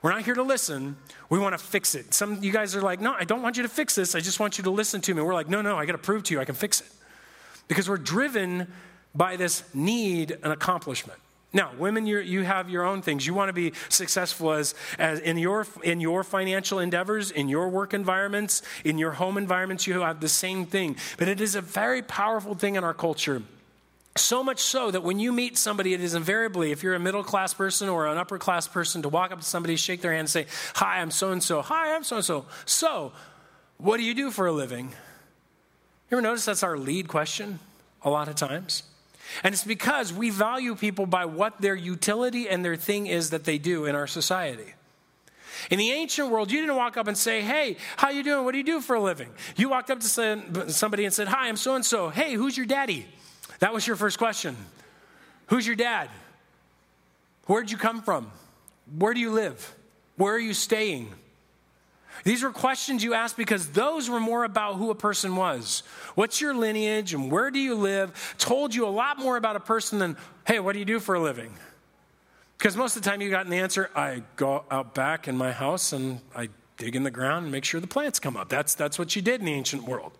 We're 0.02 0.12
not 0.12 0.22
here 0.22 0.34
to 0.34 0.42
listen. 0.42 0.96
We 1.28 1.38
want 1.38 1.58
to 1.58 1.64
fix 1.64 1.94
it. 1.94 2.14
Some 2.14 2.42
you 2.42 2.52
guys 2.52 2.76
are 2.76 2.82
like, 2.82 3.00
no, 3.00 3.14
I 3.18 3.24
don't 3.24 3.42
want 3.42 3.56
you 3.56 3.62
to 3.64 3.68
fix 3.68 3.94
this. 3.94 4.14
I 4.14 4.20
just 4.20 4.38
want 4.38 4.58
you 4.58 4.64
to 4.64 4.70
listen 4.70 5.00
to 5.02 5.14
me. 5.14 5.22
We're 5.22 5.34
like, 5.34 5.48
no, 5.48 5.60
no, 5.60 5.76
I 5.76 5.86
got 5.86 5.92
to 5.92 5.98
prove 5.98 6.22
to 6.24 6.34
you 6.34 6.40
I 6.40 6.44
can 6.44 6.54
fix 6.54 6.80
it. 6.80 6.88
Because 7.66 7.88
we're 7.88 7.96
driven 7.96 8.68
by 9.14 9.36
this 9.36 9.62
need 9.74 10.38
and 10.42 10.52
accomplishment. 10.52 11.18
Now, 11.52 11.70
women, 11.78 12.06
you 12.06 12.42
have 12.42 12.68
your 12.68 12.84
own 12.84 13.00
things. 13.00 13.26
You 13.26 13.32
want 13.32 13.48
to 13.48 13.54
be 13.54 13.72
successful 13.88 14.52
as, 14.52 14.74
as 14.98 15.18
in, 15.20 15.38
your, 15.38 15.66
in 15.82 16.00
your 16.00 16.22
financial 16.22 16.78
endeavors, 16.78 17.30
in 17.30 17.48
your 17.48 17.70
work 17.70 17.94
environments, 17.94 18.60
in 18.84 18.98
your 18.98 19.12
home 19.12 19.38
environments, 19.38 19.86
you 19.86 20.00
have 20.00 20.20
the 20.20 20.28
same 20.28 20.66
thing. 20.66 20.96
But 21.16 21.28
it 21.28 21.40
is 21.40 21.54
a 21.54 21.62
very 21.62 22.02
powerful 22.02 22.54
thing 22.54 22.74
in 22.74 22.84
our 22.84 22.92
culture. 22.92 23.42
So 24.14 24.44
much 24.44 24.60
so 24.60 24.90
that 24.90 25.02
when 25.02 25.18
you 25.18 25.32
meet 25.32 25.56
somebody, 25.56 25.94
it 25.94 26.02
is 26.02 26.12
invariably, 26.12 26.70
if 26.70 26.82
you're 26.82 26.94
a 26.94 27.00
middle 27.00 27.24
class 27.24 27.54
person 27.54 27.88
or 27.88 28.06
an 28.08 28.18
upper 28.18 28.36
class 28.36 28.68
person, 28.68 29.00
to 29.02 29.08
walk 29.08 29.30
up 29.30 29.38
to 29.38 29.44
somebody, 29.44 29.76
shake 29.76 30.02
their 30.02 30.10
hand, 30.10 30.20
and 30.20 30.30
say, 30.30 30.46
Hi, 30.74 31.00
I'm 31.00 31.10
so 31.10 31.30
and 31.30 31.42
so. 31.42 31.62
Hi, 31.62 31.94
I'm 31.94 32.04
so 32.04 32.16
and 32.16 32.24
so. 32.24 32.44
So, 32.66 33.12
what 33.78 33.96
do 33.96 34.02
you 34.02 34.14
do 34.14 34.30
for 34.30 34.46
a 34.46 34.52
living? 34.52 34.88
You 36.10 36.16
ever 36.16 36.20
notice 36.20 36.44
that's 36.44 36.62
our 36.62 36.76
lead 36.76 37.06
question 37.06 37.60
a 38.02 38.10
lot 38.10 38.28
of 38.28 38.34
times? 38.34 38.82
And 39.42 39.52
it's 39.52 39.64
because 39.64 40.12
we 40.12 40.30
value 40.30 40.74
people 40.74 41.06
by 41.06 41.24
what 41.24 41.60
their 41.60 41.74
utility 41.74 42.48
and 42.48 42.64
their 42.64 42.76
thing 42.76 43.06
is 43.06 43.30
that 43.30 43.44
they 43.44 43.58
do 43.58 43.84
in 43.84 43.94
our 43.94 44.06
society. 44.06 44.74
In 45.70 45.78
the 45.78 45.90
ancient 45.90 46.30
world, 46.30 46.52
you 46.52 46.60
didn't 46.60 46.76
walk 46.76 46.96
up 46.96 47.08
and 47.08 47.18
say, 47.18 47.42
"Hey, 47.42 47.76
how 47.96 48.10
you 48.10 48.22
doing? 48.22 48.44
What 48.44 48.52
do 48.52 48.58
you 48.58 48.64
do 48.64 48.80
for 48.80 48.96
a 48.96 49.00
living?" 49.00 49.30
You 49.56 49.68
walked 49.68 49.90
up 49.90 50.00
to 50.00 50.70
somebody 50.70 51.04
and 51.04 51.12
said, 51.12 51.28
"Hi, 51.28 51.48
I'm 51.48 51.56
so 51.56 51.74
and 51.74 51.84
so. 51.84 52.10
Hey, 52.10 52.34
who's 52.34 52.56
your 52.56 52.66
daddy?" 52.66 53.06
That 53.58 53.74
was 53.74 53.86
your 53.86 53.96
first 53.96 54.18
question. 54.18 54.56
Who's 55.46 55.66
your 55.66 55.76
dad? 55.76 56.10
Where'd 57.46 57.70
you 57.70 57.76
come 57.76 58.02
from? 58.02 58.30
Where 58.98 59.14
do 59.14 59.20
you 59.20 59.32
live? 59.32 59.74
Where 60.16 60.34
are 60.34 60.38
you 60.38 60.54
staying? 60.54 61.12
These 62.28 62.42
were 62.42 62.50
questions 62.50 63.02
you 63.02 63.14
asked 63.14 63.38
because 63.38 63.68
those 63.68 64.10
were 64.10 64.20
more 64.20 64.44
about 64.44 64.74
who 64.74 64.90
a 64.90 64.94
person 64.94 65.34
was. 65.34 65.82
What's 66.14 66.42
your 66.42 66.54
lineage 66.54 67.14
and 67.14 67.32
where 67.32 67.50
do 67.50 67.58
you 67.58 67.74
live? 67.74 68.34
Told 68.36 68.74
you 68.74 68.86
a 68.86 68.90
lot 68.90 69.18
more 69.18 69.38
about 69.38 69.56
a 69.56 69.60
person 69.60 69.98
than, 69.98 70.14
hey, 70.46 70.60
what 70.60 70.74
do 70.74 70.78
you 70.78 70.84
do 70.84 71.00
for 71.00 71.14
a 71.14 71.20
living? 71.20 71.54
Because 72.58 72.76
most 72.76 72.96
of 72.96 73.02
the 73.02 73.08
time 73.08 73.22
you 73.22 73.30
got 73.30 73.46
an 73.46 73.54
answer, 73.54 73.90
I 73.96 74.24
go 74.36 74.66
out 74.70 74.94
back 74.94 75.26
in 75.26 75.38
my 75.38 75.52
house 75.52 75.94
and 75.94 76.20
I 76.36 76.50
dig 76.76 76.96
in 76.96 77.02
the 77.02 77.10
ground 77.10 77.44
and 77.44 77.50
make 77.50 77.64
sure 77.64 77.80
the 77.80 77.86
plants 77.86 78.18
come 78.18 78.36
up. 78.36 78.50
That's, 78.50 78.74
that's 78.74 78.98
what 78.98 79.16
you 79.16 79.22
did 79.22 79.40
in 79.40 79.46
the 79.46 79.54
ancient 79.54 79.84
world. 79.84 80.12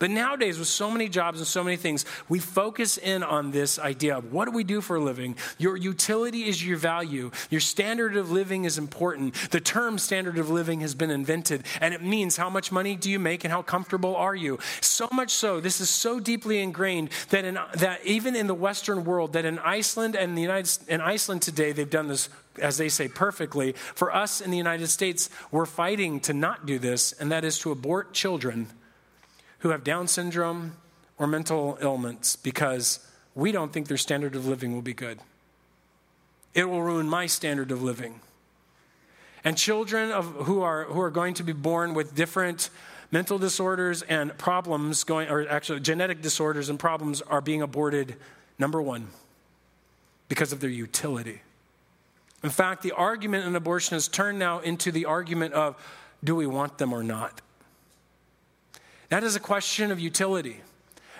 But 0.00 0.10
nowadays, 0.10 0.58
with 0.58 0.66
so 0.66 0.90
many 0.90 1.10
jobs 1.10 1.40
and 1.40 1.46
so 1.46 1.62
many 1.62 1.76
things, 1.76 2.06
we 2.26 2.38
focus 2.38 2.96
in 2.96 3.22
on 3.22 3.50
this 3.50 3.78
idea 3.78 4.16
of 4.16 4.32
what 4.32 4.46
do 4.46 4.50
we 4.50 4.64
do 4.64 4.80
for 4.80 4.96
a 4.96 5.00
living? 5.00 5.36
Your 5.58 5.76
utility 5.76 6.48
is 6.48 6.66
your 6.66 6.78
value. 6.78 7.30
Your 7.50 7.60
standard 7.60 8.16
of 8.16 8.30
living 8.30 8.64
is 8.64 8.78
important. 8.78 9.34
The 9.50 9.60
term 9.60 9.98
standard 9.98 10.38
of 10.38 10.48
living 10.48 10.80
has 10.80 10.94
been 10.94 11.10
invented, 11.10 11.66
and 11.82 11.92
it 11.92 12.02
means 12.02 12.38
how 12.38 12.48
much 12.48 12.72
money 12.72 12.96
do 12.96 13.10
you 13.10 13.18
make 13.18 13.44
and 13.44 13.52
how 13.52 13.60
comfortable 13.60 14.16
are 14.16 14.34
you? 14.34 14.58
So 14.80 15.06
much 15.12 15.32
so, 15.32 15.60
this 15.60 15.82
is 15.82 15.90
so 15.90 16.18
deeply 16.18 16.60
ingrained 16.60 17.10
that, 17.28 17.44
in, 17.44 17.58
that 17.74 18.00
even 18.06 18.34
in 18.34 18.46
the 18.46 18.54
Western 18.54 19.04
world, 19.04 19.34
that 19.34 19.44
in 19.44 19.58
Iceland 19.58 20.16
and 20.16 20.34
the 20.34 20.42
United 20.42 20.78
in 20.88 21.02
Iceland 21.02 21.42
today, 21.42 21.72
they've 21.72 21.88
done 21.88 22.08
this 22.08 22.30
as 22.58 22.78
they 22.78 22.88
say, 22.88 23.06
perfectly. 23.06 23.72
For 23.94 24.14
us 24.14 24.40
in 24.40 24.50
the 24.50 24.56
United 24.56 24.88
States, 24.88 25.30
we're 25.50 25.66
fighting 25.66 26.20
to 26.20 26.32
not 26.32 26.66
do 26.66 26.78
this, 26.78 27.12
and 27.12 27.30
that 27.32 27.44
is 27.44 27.58
to 27.60 27.70
abort 27.70 28.12
children 28.12 28.66
who 29.60 29.70
have 29.70 29.84
Down 29.84 30.08
syndrome 30.08 30.76
or 31.18 31.26
mental 31.26 31.78
ailments 31.80 32.36
because 32.36 32.98
we 33.34 33.52
don't 33.52 33.72
think 33.72 33.88
their 33.88 33.96
standard 33.96 34.34
of 34.34 34.46
living 34.46 34.74
will 34.74 34.82
be 34.82 34.94
good. 34.94 35.18
It 36.54 36.68
will 36.68 36.82
ruin 36.82 37.08
my 37.08 37.26
standard 37.26 37.70
of 37.70 37.82
living. 37.82 38.20
And 39.44 39.56
children 39.56 40.10
of, 40.10 40.26
who, 40.26 40.62
are, 40.62 40.84
who 40.84 41.00
are 41.00 41.10
going 41.10 41.34
to 41.34 41.42
be 41.42 41.52
born 41.52 41.94
with 41.94 42.14
different 42.14 42.70
mental 43.10 43.38
disorders 43.38 44.02
and 44.02 44.36
problems 44.36 45.04
going, 45.04 45.28
or 45.28 45.48
actually 45.48 45.80
genetic 45.80 46.22
disorders 46.22 46.68
and 46.68 46.78
problems 46.78 47.22
are 47.22 47.40
being 47.40 47.62
aborted, 47.62 48.16
number 48.58 48.80
one, 48.80 49.08
because 50.28 50.52
of 50.52 50.60
their 50.60 50.70
utility. 50.70 51.40
In 52.42 52.50
fact, 52.50 52.82
the 52.82 52.92
argument 52.92 53.46
in 53.46 53.54
abortion 53.56 53.94
has 53.94 54.08
turned 54.08 54.38
now 54.38 54.60
into 54.60 54.90
the 54.92 55.06
argument 55.06 55.54
of 55.54 55.76
do 56.22 56.34
we 56.34 56.46
want 56.46 56.78
them 56.78 56.92
or 56.92 57.02
not? 57.02 57.40
That 59.10 59.22
is 59.22 59.36
a 59.36 59.40
question 59.40 59.92
of 59.92 60.00
utility. 60.00 60.60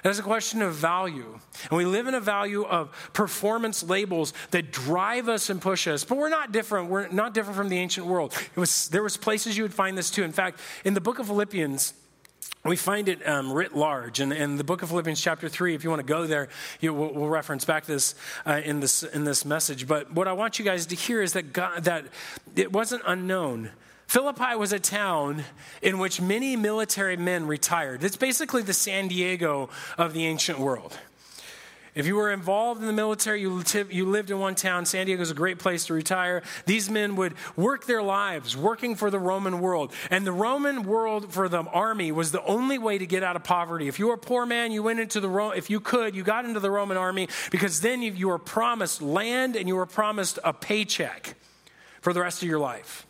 That 0.02 0.10
is 0.10 0.18
a 0.18 0.22
question 0.22 0.62
of 0.62 0.74
value. 0.74 1.38
And 1.70 1.76
we 1.76 1.84
live 1.84 2.06
in 2.06 2.14
a 2.14 2.20
value 2.20 2.64
of 2.64 2.90
performance 3.12 3.82
labels 3.82 4.32
that 4.50 4.72
drive 4.72 5.28
us 5.28 5.50
and 5.50 5.60
push 5.60 5.86
us. 5.86 6.04
But 6.04 6.16
we're 6.16 6.30
not 6.30 6.52
different. 6.52 6.88
We're 6.88 7.08
not 7.08 7.34
different 7.34 7.56
from 7.56 7.68
the 7.68 7.78
ancient 7.78 8.06
world. 8.06 8.32
It 8.56 8.58
was, 8.58 8.88
there 8.88 9.02
was 9.02 9.16
places 9.16 9.58
you 9.58 9.64
would 9.64 9.74
find 9.74 9.98
this 9.98 10.10
too. 10.10 10.22
In 10.22 10.32
fact, 10.32 10.58
in 10.84 10.94
the 10.94 11.00
book 11.00 11.18
of 11.18 11.26
Philippians, 11.26 11.92
we 12.64 12.76
find 12.76 13.08
it 13.08 13.26
um, 13.26 13.52
writ 13.52 13.74
large. 13.74 14.20
And 14.20 14.32
in 14.32 14.56
the 14.56 14.64
book 14.64 14.82
of 14.82 14.90
Philippians, 14.90 15.20
chapter 15.20 15.48
3, 15.48 15.74
if 15.74 15.84
you 15.84 15.90
want 15.90 16.00
to 16.00 16.06
go 16.06 16.26
there, 16.26 16.48
you, 16.80 16.94
we'll, 16.94 17.12
we'll, 17.12 17.28
reference 17.28 17.64
back 17.64 17.86
this, 17.86 18.14
uh, 18.46 18.60
in 18.64 18.80
this 18.80 19.02
in 19.02 19.24
this 19.24 19.44
message. 19.44 19.86
But 19.86 20.12
what 20.12 20.28
I 20.28 20.34
want 20.34 20.58
you 20.58 20.64
guys 20.64 20.86
to 20.86 20.94
hear 20.94 21.22
is 21.22 21.32
that, 21.32 21.52
God, 21.52 21.84
that 21.84 22.06
it 22.56 22.72
wasn't 22.72 23.02
unknown. 23.06 23.70
Philippi 24.10 24.56
was 24.56 24.72
a 24.72 24.80
town 24.80 25.44
in 25.82 26.00
which 26.00 26.20
many 26.20 26.56
military 26.56 27.16
men 27.16 27.46
retired. 27.46 28.02
It's 28.02 28.16
basically 28.16 28.62
the 28.62 28.72
San 28.72 29.06
Diego 29.06 29.70
of 29.96 30.14
the 30.14 30.26
ancient 30.26 30.58
world. 30.58 30.98
If 31.94 32.08
you 32.08 32.16
were 32.16 32.32
involved 32.32 32.80
in 32.80 32.88
the 32.88 32.92
military, 32.92 33.40
you, 33.40 33.62
lived 34.06 34.32
in 34.32 34.40
one 34.40 34.56
town, 34.56 34.84
San 34.84 35.06
Diego 35.06 35.22
is 35.22 35.30
a 35.30 35.34
great 35.34 35.60
place 35.60 35.84
to 35.84 35.94
retire. 35.94 36.42
These 36.66 36.90
men 36.90 37.14
would 37.14 37.34
work 37.54 37.86
their 37.86 38.02
lives 38.02 38.56
working 38.56 38.96
for 38.96 39.12
the 39.12 39.20
Roman 39.20 39.60
world. 39.60 39.92
And 40.10 40.26
the 40.26 40.32
Roman 40.32 40.82
world 40.82 41.32
for 41.32 41.48
the 41.48 41.62
army 41.62 42.10
was 42.10 42.32
the 42.32 42.42
only 42.42 42.78
way 42.78 42.98
to 42.98 43.06
get 43.06 43.22
out 43.22 43.36
of 43.36 43.44
poverty. 43.44 43.86
If 43.86 44.00
you 44.00 44.08
were 44.08 44.14
a 44.14 44.18
poor 44.18 44.44
man, 44.44 44.72
you 44.72 44.82
went 44.82 44.98
into 44.98 45.20
the, 45.20 45.28
Ro- 45.28 45.52
if 45.52 45.70
you 45.70 45.78
could, 45.78 46.16
you 46.16 46.24
got 46.24 46.44
into 46.44 46.58
the 46.58 46.72
Roman 46.72 46.96
army 46.96 47.28
because 47.52 47.80
then 47.80 48.02
you 48.02 48.26
were 48.26 48.40
promised 48.40 49.02
land 49.02 49.54
and 49.54 49.68
you 49.68 49.76
were 49.76 49.86
promised 49.86 50.40
a 50.42 50.52
paycheck 50.52 51.36
for 52.00 52.12
the 52.12 52.20
rest 52.20 52.42
of 52.42 52.48
your 52.48 52.58
life. 52.58 53.06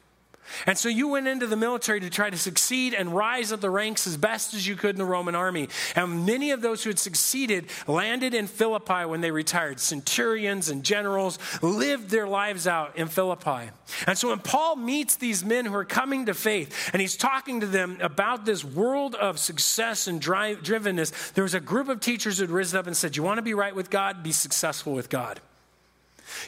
And 0.67 0.77
so 0.77 0.89
you 0.89 1.09
went 1.09 1.29
into 1.29 1.47
the 1.47 1.57
military 1.57 2.01
to 2.01 2.11
try 2.11 2.31
to 2.31 2.39
succeed 2.39 2.95
and 2.95 3.15
rise 3.15 3.53
up 3.53 3.61
the 3.61 3.71
ranks 3.71 4.07
as 4.07 4.17
best 4.17 4.55
as 4.55 4.67
you 4.67 4.77
could 4.77 4.91
in 4.91 4.99
the 4.99 5.05
Roman 5.05 5.35
army. 5.35 5.69
And 5.97 6.27
many 6.27 6.51
of 6.51 6.63
those 6.63 6.85
who 6.85 6.91
had 6.91 6.99
succeeded 6.99 7.67
landed 7.87 8.35
in 8.35 8.47
Philippi 8.47 9.05
when 9.05 9.21
they 9.21 9.31
retired. 9.31 9.81
Centurions 9.81 10.69
and 10.69 10.85
generals 10.85 11.39
lived 11.63 12.11
their 12.11 12.27
lives 12.27 12.67
out 12.67 12.97
in 12.97 13.09
Philippi. 13.09 13.71
And 14.07 14.17
so 14.17 14.29
when 14.29 14.39
Paul 14.39 14.77
meets 14.77 15.17
these 15.17 15.45
men 15.45 15.67
who 15.67 15.75
are 15.75 15.85
coming 15.85 16.27
to 16.27 16.35
faith 16.35 16.91
and 16.93 17.01
he's 17.01 17.17
talking 17.17 17.61
to 17.61 17.67
them 17.67 17.99
about 18.01 18.45
this 18.45 18.65
world 18.65 19.15
of 19.15 19.39
success 19.39 20.07
and 20.07 20.21
drive, 20.21 20.63
drivenness, 20.63 21.33
there 21.33 21.45
was 21.45 21.55
a 21.55 21.61
group 21.61 21.89
of 21.89 22.01
teachers 22.01 22.39
who 22.39 22.45
had 22.45 22.51
risen 22.51 22.79
up 22.79 22.87
and 22.87 22.97
said, 22.97 23.17
You 23.17 23.23
want 23.23 23.39
to 23.39 23.43
be 23.43 23.55
right 23.55 23.75
with 23.75 23.91
God? 23.91 24.23
Be 24.23 24.33
successful 24.33 24.93
with 24.93 25.09
God. 25.09 25.41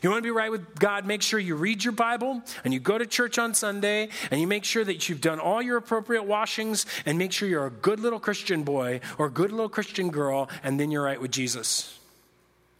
You 0.02 0.10
want 0.10 0.22
to 0.22 0.26
be 0.26 0.30
right 0.30 0.50
with 0.50 0.78
God, 0.78 1.06
make 1.06 1.22
sure 1.22 1.38
you 1.38 1.54
read 1.54 1.84
your 1.84 1.92
Bible 1.92 2.42
and 2.64 2.72
you 2.72 2.80
go 2.80 2.98
to 2.98 3.06
church 3.06 3.38
on 3.38 3.54
Sunday 3.54 4.08
and 4.30 4.40
you 4.40 4.46
make 4.46 4.64
sure 4.64 4.84
that 4.84 5.08
you've 5.08 5.20
done 5.20 5.38
all 5.40 5.62
your 5.62 5.76
appropriate 5.76 6.24
washings 6.24 6.86
and 7.06 7.18
make 7.18 7.32
sure 7.32 7.48
you're 7.48 7.66
a 7.66 7.70
good 7.70 8.00
little 8.00 8.20
Christian 8.20 8.62
boy 8.62 9.00
or 9.18 9.26
a 9.26 9.30
good 9.30 9.50
little 9.50 9.68
Christian 9.68 10.10
girl, 10.10 10.48
and 10.62 10.78
then 10.78 10.90
you're 10.90 11.04
right 11.04 11.20
with 11.20 11.30
Jesus. 11.30 11.98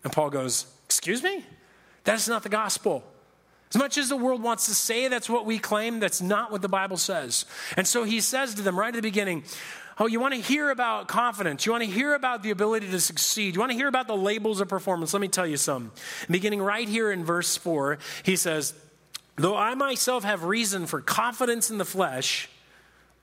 And 0.05 0.13
Paul 0.13 0.31
goes, 0.31 0.67
Excuse 0.87 1.23
me? 1.23 1.45
That's 2.05 2.29
not 2.29 2.43
the 2.43 2.49
gospel. 2.49 3.05
As 3.71 3.79
much 3.79 3.97
as 3.97 4.11
the 4.11 4.17
world 4.19 4.43
wants 4.43 4.67
to 4.67 4.75
say 4.75 5.09
that's 5.09 5.31
what 5.31 5.47
we 5.47 5.59
claim, 5.59 5.99
that's 5.99 6.21
not 6.21 6.53
what 6.53 6.61
the 6.61 6.69
Bible 6.69 6.99
says. 6.99 7.47
And 7.75 7.87
so 7.87 8.05
he 8.05 8.21
says 8.21 8.55
to 8.55 8.63
them 8.63 8.79
right 8.79 8.89
at 8.89 8.95
the 8.95 9.01
beginning, 9.01 9.45
Oh, 10.03 10.07
you 10.07 10.19
want 10.19 10.35
to 10.35 10.41
hear 10.41 10.71
about 10.71 11.07
confidence. 11.07 11.65
You 11.65 11.71
want 11.71 11.85
to 11.85 11.89
hear 11.89 12.15
about 12.15 12.43
the 12.43 12.51
ability 12.51 12.91
to 12.91 12.99
succeed. 12.99 13.55
You 13.55 13.61
want 13.61 13.71
to 13.71 13.77
hear 13.77 13.87
about 13.87 14.09
the 14.09 14.17
labels 14.17 14.61
of 14.61 14.67
performance. 14.67 15.15
Let 15.15 15.21
me 15.21 15.29
tell 15.29 15.47
you 15.47 15.57
some. 15.57 15.93
Beginning 16.29 16.61
right 16.61 16.89
here 16.89 17.13
in 17.13 17.25
verse 17.25 17.57
4, 17.57 17.99
he 18.25 18.35
says, 18.35 18.75
Though 19.37 19.57
I 19.57 19.77
myself 19.77 20.25
have 20.25 20.43
reason 20.43 20.87
for 20.87 21.01
confidence 21.01 21.71
in 21.71 21.79
the 21.79 21.85
flesh, 21.85 22.51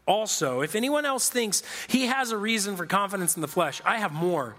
also, 0.06 0.62
if 0.62 0.74
anyone 0.74 1.06
else 1.06 1.28
thinks 1.28 1.63
he 1.89 2.06
has 2.06 2.32
a 2.32 2.38
reason 2.38 2.78
for 2.78 2.86
confidence 2.86 3.36
in 3.36 3.42
the 3.42 3.50
flesh, 3.50 3.82
I 3.84 3.98
have 3.98 4.13
more 4.13 4.56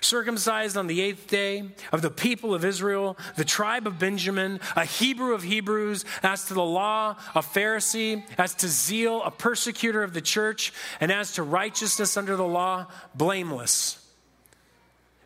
circumcised 0.00 0.76
on 0.76 0.86
the 0.86 1.00
eighth 1.00 1.26
day, 1.26 1.70
of 1.92 2.02
the 2.02 2.10
people 2.10 2.54
of 2.54 2.64
Israel, 2.64 3.16
the 3.36 3.44
tribe 3.44 3.86
of 3.86 3.98
Benjamin, 3.98 4.60
a 4.76 4.84
Hebrew 4.84 5.34
of 5.34 5.42
Hebrews, 5.42 6.04
as 6.22 6.46
to 6.46 6.54
the 6.54 6.62
law, 6.62 7.16
a 7.34 7.40
Pharisee, 7.40 8.24
as 8.38 8.54
to 8.56 8.68
zeal, 8.68 9.22
a 9.22 9.30
persecutor 9.30 10.02
of 10.02 10.14
the 10.14 10.20
church, 10.20 10.72
and 11.00 11.10
as 11.10 11.32
to 11.34 11.42
righteousness 11.42 12.16
under 12.16 12.36
the 12.36 12.46
law, 12.46 12.86
blameless. 13.14 13.96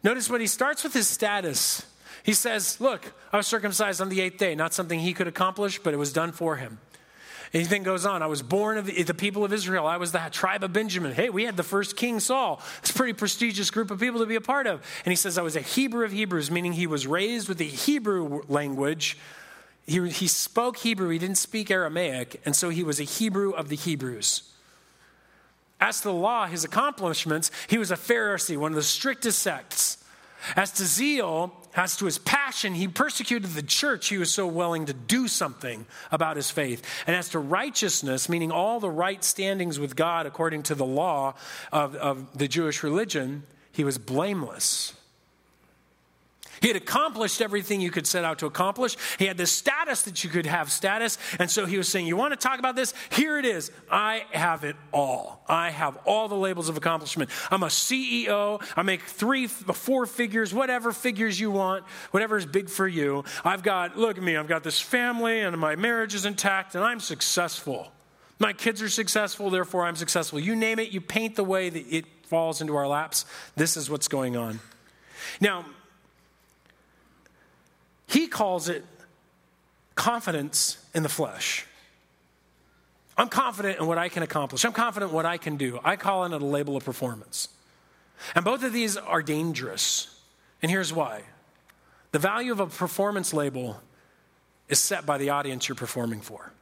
Notice 0.03 0.29
when 0.29 0.41
he 0.41 0.47
starts 0.47 0.85
with 0.85 0.93
his 0.93 1.09
status, 1.09 1.87
he 2.23 2.33
says, 2.33 2.81
Look, 2.81 3.13
I 3.33 3.37
was 3.37 3.47
circumcised 3.47 4.01
on 4.01 4.09
the 4.09 4.21
eighth 4.21 4.39
day, 4.39 4.55
not 4.55 4.75
something 4.75 5.01
he 5.01 5.15
could 5.15 5.29
accomplish, 5.29 5.79
but 5.79 5.95
it 5.95 5.99
was 5.99 6.13
done 6.13 6.33
for 6.33 6.57
him. 6.57 6.79
And 7.55 7.65
then 7.67 7.85
goes 7.85 8.05
on. 8.05 8.21
I 8.21 8.27
was 8.27 8.43
born 8.43 8.79
of 8.79 8.87
the, 8.87 9.03
the, 9.05 9.15
people 9.15 9.45
of 9.45 9.53
Israel. 9.53 9.87
I 9.87 9.97
was 9.97 10.11
the 10.11 10.19
tribe 10.33 10.65
of 10.65 10.73
Benjamin. 10.73 11.13
Hey, 11.13 11.31
we 11.31 11.45
had 11.45 11.57
the 11.57 11.63
first 11.63 11.97
king 11.97 12.19
Saul. 12.19 12.61
It's 12.81 12.91
a 12.91 12.95
pretty 12.95 13.13
prestigious 13.13 13.71
group 13.71 13.93
of 13.93 14.01
people 14.01 14.19
to 14.21 14.27
be 14.27 14.35
a 14.35 14.41
part 14.41 14.67
of. 14.67 14.85
And 15.05 15.13
he 15.13 15.17
says, 15.17 15.39
I 15.39 15.43
was 15.43 15.55
a 15.55 15.61
Hebrew 15.61 16.05
of 16.05 16.11
Hebrews, 16.11 16.51
meaning 16.51 16.73
he 16.73 16.89
was 16.89 17.07
raised 17.07 17.49
with 17.49 17.59
the 17.59 17.65
Hebrew 17.65 18.43
language. 18.49 19.17
He, 19.87 20.09
he 20.09 20.27
spoke 20.27 20.79
Hebrew, 20.79 21.11
he 21.11 21.19
didn't 21.19 21.39
speak 21.39 21.71
Aramaic, 21.71 22.41
and 22.45 22.57
so 22.57 22.71
he 22.71 22.83
was 22.83 22.99
a 22.99 23.05
Hebrew 23.05 23.53
of 23.53 23.69
the 23.69 23.77
Hebrews. 23.77 24.51
As 25.81 25.99
to 25.99 26.09
the 26.09 26.15
law, 26.15 26.47
his 26.47 26.65
accomplishments, 26.65 27.53
he 27.69 27.79
was 27.79 27.91
a 27.91 27.97
Pharisee, 27.97 28.57
one 28.57 28.73
of 28.73 28.77
the 28.77 28.83
strictest 28.83 29.39
sects. 29.39 30.03
As 30.57 30.73
to 30.73 30.85
zeal, 30.85 31.55
as 31.77 31.97
to 31.97 32.05
his 32.05 32.19
passion, 32.19 32.75
he 32.75 32.89
persecuted 32.89 33.51
the 33.51 33.63
church. 33.63 34.09
He 34.09 34.19
was 34.19 34.33
so 34.33 34.47
willing 34.47 34.87
to 34.87 34.93
do 34.93 35.29
something 35.29 35.87
about 36.11 36.37
his 36.37 36.51
faith. 36.51 36.83
And 37.07 37.17
as 37.17 37.31
to 37.31 37.39
righteousness, 37.39 38.29
meaning 38.29 38.53
all 38.53 38.81
the 38.81 38.91
right 38.91 39.23
standings 39.23 39.79
with 39.79 39.97
God 39.97 40.27
according 40.27 40.65
to 40.65 40.75
the 40.75 40.87
law 40.87 41.35
of, 41.73 41.95
of 41.97 42.39
the 42.39 42.49
Jewish 42.49 42.83
religion, 42.83 43.45
he 43.73 43.85
was 43.85 43.99
blameless. 43.99 44.95
He 46.65 46.69
had 46.69 46.79
accomplished 46.79 47.43
everything 47.43 47.83
you 47.83 47.91
could 47.91 48.07
set 48.07 48.25
out 48.25 48.39
to 48.39 48.47
accomplish. 48.47 48.97
He 49.19 49.27
had 49.27 49.37
the 49.37 49.47
status 49.47 50.01
that 50.05 50.25
you 50.25 50.31
could 50.31 50.47
have 50.47 50.73
status. 50.73 51.19
And 51.39 51.51
so 51.51 51.67
he 51.67 51.77
was 51.77 51.91
saying, 51.91 52.07
You 52.07 52.17
want 52.17 52.33
to 52.33 52.39
talk 52.39 52.59
about 52.59 52.75
this? 52.75 52.95
Here 53.11 53.39
it 53.39 53.45
is. 53.45 53.71
I 53.91 54.25
have 54.31 54.65
it 54.65 54.75
all. 54.91 55.45
I 55.47 55.69
have 55.69 55.99
all 56.07 56.27
the 56.27 56.37
labels 56.37 56.71
of 56.71 56.79
accomplishment. 56.79 57.29
I'm 57.51 57.65
a 57.65 57.67
CEO. 57.67 58.67
I 58.79 58.81
make 58.81 59.03
three, 59.03 59.47
four 59.47 60.07
figures, 60.07 60.55
whatever 60.55 60.91
figures 60.93 61.39
you 61.39 61.51
want, 61.51 61.85
whatever 62.13 62.39
is 62.39 62.47
big 62.47 62.71
for 62.71 62.89
you. 62.89 63.25
I've 63.45 63.63
got, 63.63 63.99
look 63.99 64.17
at 64.17 64.25
me, 64.25 64.35
I've 64.35 64.49
got 64.49 64.65
this 64.65 64.81
family 64.81 65.41
and 65.41 65.55
my 65.59 65.77
marriage 65.77 66.15
is 66.15 66.25
intact 66.25 66.75
and 66.77 66.83
I'm 66.83 66.99
successful. 66.99 67.93
My 68.39 68.55
kids 68.55 68.81
are 68.81 68.89
successful, 68.89 69.51
therefore 69.51 69.85
I'm 69.85 69.97
successful. 69.97 70.41
You 70.41 70.57
name 70.57 70.79
it, 70.79 70.93
you 70.93 71.03
paint 71.03 71.37
the 71.37 71.45
way 71.45 71.69
that 71.69 71.95
it 71.95 72.07
falls 72.25 72.63
into 72.63 72.75
our 72.75 72.89
laps. 72.89 73.27
This 73.55 73.77
is 73.77 73.91
what's 73.91 74.09
going 74.09 74.35
on. 74.35 74.61
Now, 75.43 75.67
he 78.15 78.29
calls 78.29 78.69
it 78.69 78.85
confidence 79.97 80.79
in 80.95 81.03
the 81.03 81.09
flesh. 81.09 81.67
I'm 83.17 83.29
confident 83.29 83.81
in 83.81 83.87
what 83.87 83.99
I 83.99 84.09
can 84.09 84.23
accomplish. 84.23 84.65
I'm 84.65 84.73
confident 84.73 85.11
in 85.11 85.17
what 85.17 85.27
I 85.27 85.37
can 85.37 85.57
do. 85.57 85.81
I 85.83 85.97
call 85.97 86.25
it 86.25 86.33
a 86.33 86.39
label 86.39 86.77
of 86.77 86.85
performance. 86.85 87.49
And 88.37 88.45
both 88.45 88.63
of 88.63 88.73
these 88.73 88.97
are 88.97 89.21
dangerous. 89.21 90.17
And 90.63 90.71
here's 90.71 90.93
why 90.93 91.23
the 92.13 92.21
value 92.21 92.53
of 92.53 92.61
a 92.61 92.67
performance 92.67 93.35
label 93.35 93.81
is 94.69 94.79
set 94.79 95.05
by 95.05 95.19
the 95.19 95.31
audience 95.31 95.69
you're 95.69 95.75
performing 95.75 96.21
for. 96.21 96.53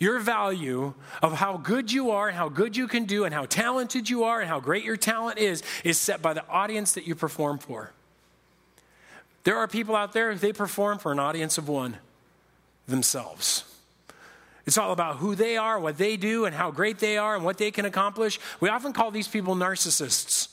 Your 0.00 0.18
value 0.18 0.94
of 1.22 1.34
how 1.34 1.58
good 1.58 1.92
you 1.92 2.10
are 2.10 2.26
and 2.26 2.36
how 2.36 2.48
good 2.48 2.76
you 2.76 2.88
can 2.88 3.04
do 3.04 3.24
and 3.24 3.32
how 3.32 3.46
talented 3.46 4.10
you 4.10 4.24
are 4.24 4.40
and 4.40 4.48
how 4.48 4.58
great 4.58 4.82
your 4.82 4.96
talent 4.96 5.38
is 5.38 5.62
is 5.84 5.96
set 5.96 6.20
by 6.20 6.34
the 6.34 6.44
audience 6.48 6.94
that 6.94 7.06
you 7.06 7.14
perform 7.14 7.58
for. 7.58 7.92
There 9.44 9.58
are 9.58 9.68
people 9.68 9.94
out 9.94 10.12
there, 10.12 10.34
they 10.34 10.52
perform 10.52 10.98
for 10.98 11.12
an 11.12 11.18
audience 11.18 11.58
of 11.58 11.68
one 11.68 11.98
themselves. 12.88 13.64
It's 14.66 14.78
all 14.78 14.92
about 14.92 15.16
who 15.16 15.34
they 15.34 15.58
are, 15.58 15.78
what 15.78 15.98
they 15.98 16.16
do, 16.16 16.46
and 16.46 16.54
how 16.54 16.70
great 16.70 16.98
they 16.98 17.18
are, 17.18 17.36
and 17.36 17.44
what 17.44 17.58
they 17.58 17.70
can 17.70 17.84
accomplish. 17.84 18.40
We 18.60 18.70
often 18.70 18.94
call 18.94 19.10
these 19.10 19.28
people 19.28 19.54
narcissists 19.54 20.48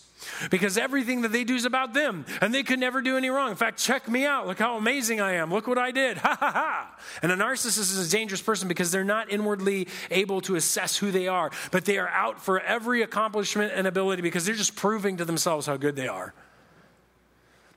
because 0.49 0.77
everything 0.77 1.21
that 1.21 1.31
they 1.31 1.43
do 1.45 1.55
is 1.55 1.65
about 1.65 1.93
them, 1.93 2.25
and 2.41 2.53
they 2.53 2.63
could 2.63 2.79
never 2.79 3.01
do 3.01 3.17
any 3.17 3.29
wrong. 3.29 3.49
In 3.49 3.55
fact, 3.55 3.79
check 3.79 4.09
me 4.09 4.25
out. 4.25 4.47
Look 4.47 4.59
how 4.59 4.75
amazing 4.77 5.21
I 5.21 5.33
am. 5.33 5.51
Look 5.51 5.67
what 5.67 5.77
I 5.77 5.91
did. 5.91 6.17
Ha 6.21 6.37
ha 6.39 6.51
ha. 6.51 6.99
And 7.21 7.31
a 7.31 7.35
narcissist 7.35 7.79
is 7.79 8.07
a 8.07 8.11
dangerous 8.11 8.41
person 8.41 8.67
because 8.67 8.91
they're 8.91 9.03
not 9.03 9.31
inwardly 9.31 9.87
able 10.11 10.39
to 10.41 10.55
assess 10.55 10.97
who 10.97 11.11
they 11.11 11.27
are, 11.27 11.51
but 11.71 11.85
they 11.85 11.97
are 11.97 12.07
out 12.09 12.41
for 12.41 12.59
every 12.59 13.01
accomplishment 13.01 13.73
and 13.75 13.87
ability 13.87 14.21
because 14.21 14.45
they're 14.45 14.55
just 14.55 14.75
proving 14.75 15.17
to 15.17 15.25
themselves 15.25 15.65
how 15.65 15.77
good 15.77 15.95
they 15.95 16.07
are. 16.07 16.33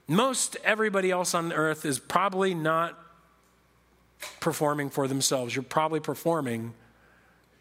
Most 0.07 0.57
everybody 0.65 1.11
else 1.11 1.35
on 1.35 1.53
earth 1.53 1.85
is 1.85 1.99
probably 1.99 2.55
not 2.55 2.99
performing 4.41 4.91
for 4.91 5.09
themselves. 5.09 5.55
You're 5.55 5.63
probably 5.63 6.01
performing 6.01 6.75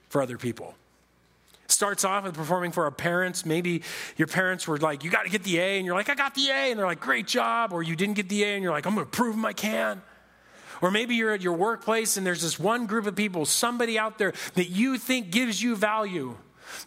for 0.09 0.21
other 0.21 0.37
people. 0.37 0.75
Starts 1.67 2.03
off 2.03 2.25
with 2.25 2.35
performing 2.35 2.71
for 2.71 2.83
our 2.83 2.91
parents. 2.91 3.45
Maybe 3.45 3.83
your 4.17 4.27
parents 4.27 4.67
were 4.67 4.77
like, 4.77 5.03
You 5.03 5.09
got 5.09 5.23
to 5.23 5.29
get 5.29 5.43
the 5.43 5.57
A, 5.59 5.77
and 5.77 5.85
you're 5.85 5.95
like, 5.95 6.09
I 6.09 6.15
got 6.15 6.35
the 6.35 6.49
A, 6.49 6.69
and 6.69 6.77
they're 6.77 6.85
like, 6.85 6.99
Great 6.99 7.25
job. 7.25 7.73
Or 7.73 7.81
you 7.81 7.95
didn't 7.95 8.15
get 8.15 8.29
the 8.29 8.43
A, 8.43 8.53
and 8.55 8.63
you're 8.63 8.73
like, 8.73 8.85
I'm 8.85 8.93
going 8.93 9.05
to 9.05 9.11
prove 9.11 9.35
them 9.35 9.45
I 9.45 9.53
can. 9.53 10.01
Or 10.81 10.91
maybe 10.91 11.15
you're 11.15 11.31
at 11.31 11.41
your 11.41 11.53
workplace 11.53 12.17
and 12.17 12.25
there's 12.27 12.41
this 12.41 12.59
one 12.59 12.87
group 12.87 13.07
of 13.07 13.15
people, 13.15 13.45
somebody 13.45 13.97
out 13.97 14.17
there 14.17 14.33
that 14.55 14.69
you 14.69 14.97
think 14.97 15.31
gives 15.31 15.61
you 15.61 15.77
value 15.77 16.35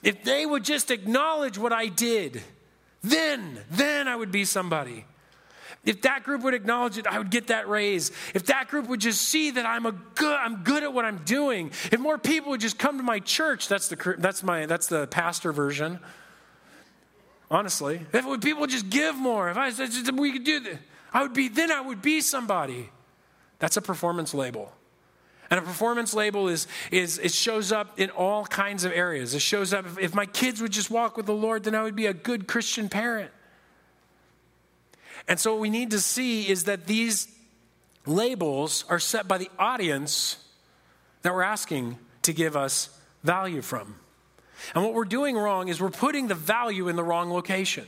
If 0.03 0.23
they 0.23 0.45
would 0.45 0.64
just 0.64 0.90
acknowledge 0.90 1.57
what 1.57 1.73
I 1.73 1.87
did, 1.87 2.42
then, 3.03 3.61
then 3.71 4.07
I 4.07 4.14
would 4.14 4.31
be 4.31 4.45
somebody. 4.45 5.07
If 5.87 6.03
that 6.03 6.25
group 6.25 6.42
would 6.42 6.53
acknowledge 6.53 6.99
it, 6.99 7.07
I 7.07 7.18
would 7.18 7.31
get 7.31 7.46
that 7.46 7.68
raise. 7.68 8.11
If 8.35 8.46
that 8.46 8.68
group 8.68 8.88
would 8.88 9.01
just 9.01 9.22
see 9.22 9.53
that 9.53 9.64
I'm 9.64 9.87
a 9.87 9.92
good, 9.92 10.37
I'm 10.37 10.64
good 10.64 10.83
at 10.83 10.92
what 10.92 11.05
I'm 11.05 11.18
doing. 11.18 11.70
If 11.92 12.01
more 12.01 12.18
people 12.18 12.51
would 12.51 12.61
just 12.61 12.77
come 12.79 12.99
to 12.99 13.05
my 13.05 13.20
church, 13.20 13.68
that's 13.68 13.87
the 13.87 14.16
that's 14.18 14.42
my 14.42 14.66
that's 14.66 14.88
the 14.88 15.07
pastor 15.07 15.53
version. 15.53 16.01
Honestly, 17.49 18.01
if 18.12 18.40
people 18.40 18.62
would 18.62 18.70
just 18.70 18.90
give 18.90 19.14
more, 19.14 19.49
if 19.49 19.57
I 19.57 19.70
said 19.70 19.90
we 20.18 20.33
could 20.33 20.44
do 20.44 20.59
that, 20.61 20.79
I 21.12 21.22
would 21.22 21.33
be 21.33 21.46
then 21.46 21.70
I 21.70 21.81
would 21.81 22.03
be 22.03 22.20
somebody. 22.20 22.90
That's 23.61 23.77
a 23.77 23.83
performance 23.83 24.35
label. 24.35 24.72
And 25.49 25.59
a 25.59 25.62
performance 25.62 26.12
label 26.12 26.49
is, 26.49 26.66
is 26.90 27.18
it 27.18 27.33
shows 27.33 27.70
up 27.70 28.01
in 28.01 28.11
all 28.11 28.44
kinds 28.44 28.85
of 28.85 28.92
areas. 28.92 29.33
It 29.35 29.42
shows 29.42 29.72
up 29.72 29.87
if, 29.87 29.99
if 29.99 30.14
my 30.14 30.27
kids 30.27 30.61
would 30.61 30.72
just 30.72 30.90
walk 30.90 31.16
with 31.16 31.27
the 31.27 31.35
Lord, 31.35 31.62
then 31.62 31.75
I 31.75 31.85
would 31.85 31.94
be 31.94 32.07
a 32.07 32.12
good 32.12 32.49
Christian 32.49 32.88
parent. 32.88 33.31
And 35.29 35.41
so 35.41 35.53
what 35.53 35.61
we 35.61 35.71
need 35.71 35.91
to 35.91 36.01
see 36.01 36.49
is 36.49 36.65
that 36.65 36.87
these 36.87 37.29
labels 38.07 38.85
are 38.89 38.99
set 38.99 39.27
by 39.27 39.39
the 39.39 39.51
audience 39.59 40.37
that 41.23 41.35
we're 41.35 41.43
asking 41.43 41.99
to 42.23 42.33
give 42.33 42.57
us 42.57 42.91
value 43.25 43.62
from. 43.62 43.97
And 44.75 44.85
what 44.85 44.95
we're 44.95 45.05
doing 45.05 45.37
wrong 45.37 45.69
is 45.69 45.81
we're 45.81 45.91
putting 45.91 46.29
the 46.29 46.35
value 46.35 46.89
in 46.89 46.97
the 46.97 47.05
wrong 47.05 47.31
location. 47.31 47.87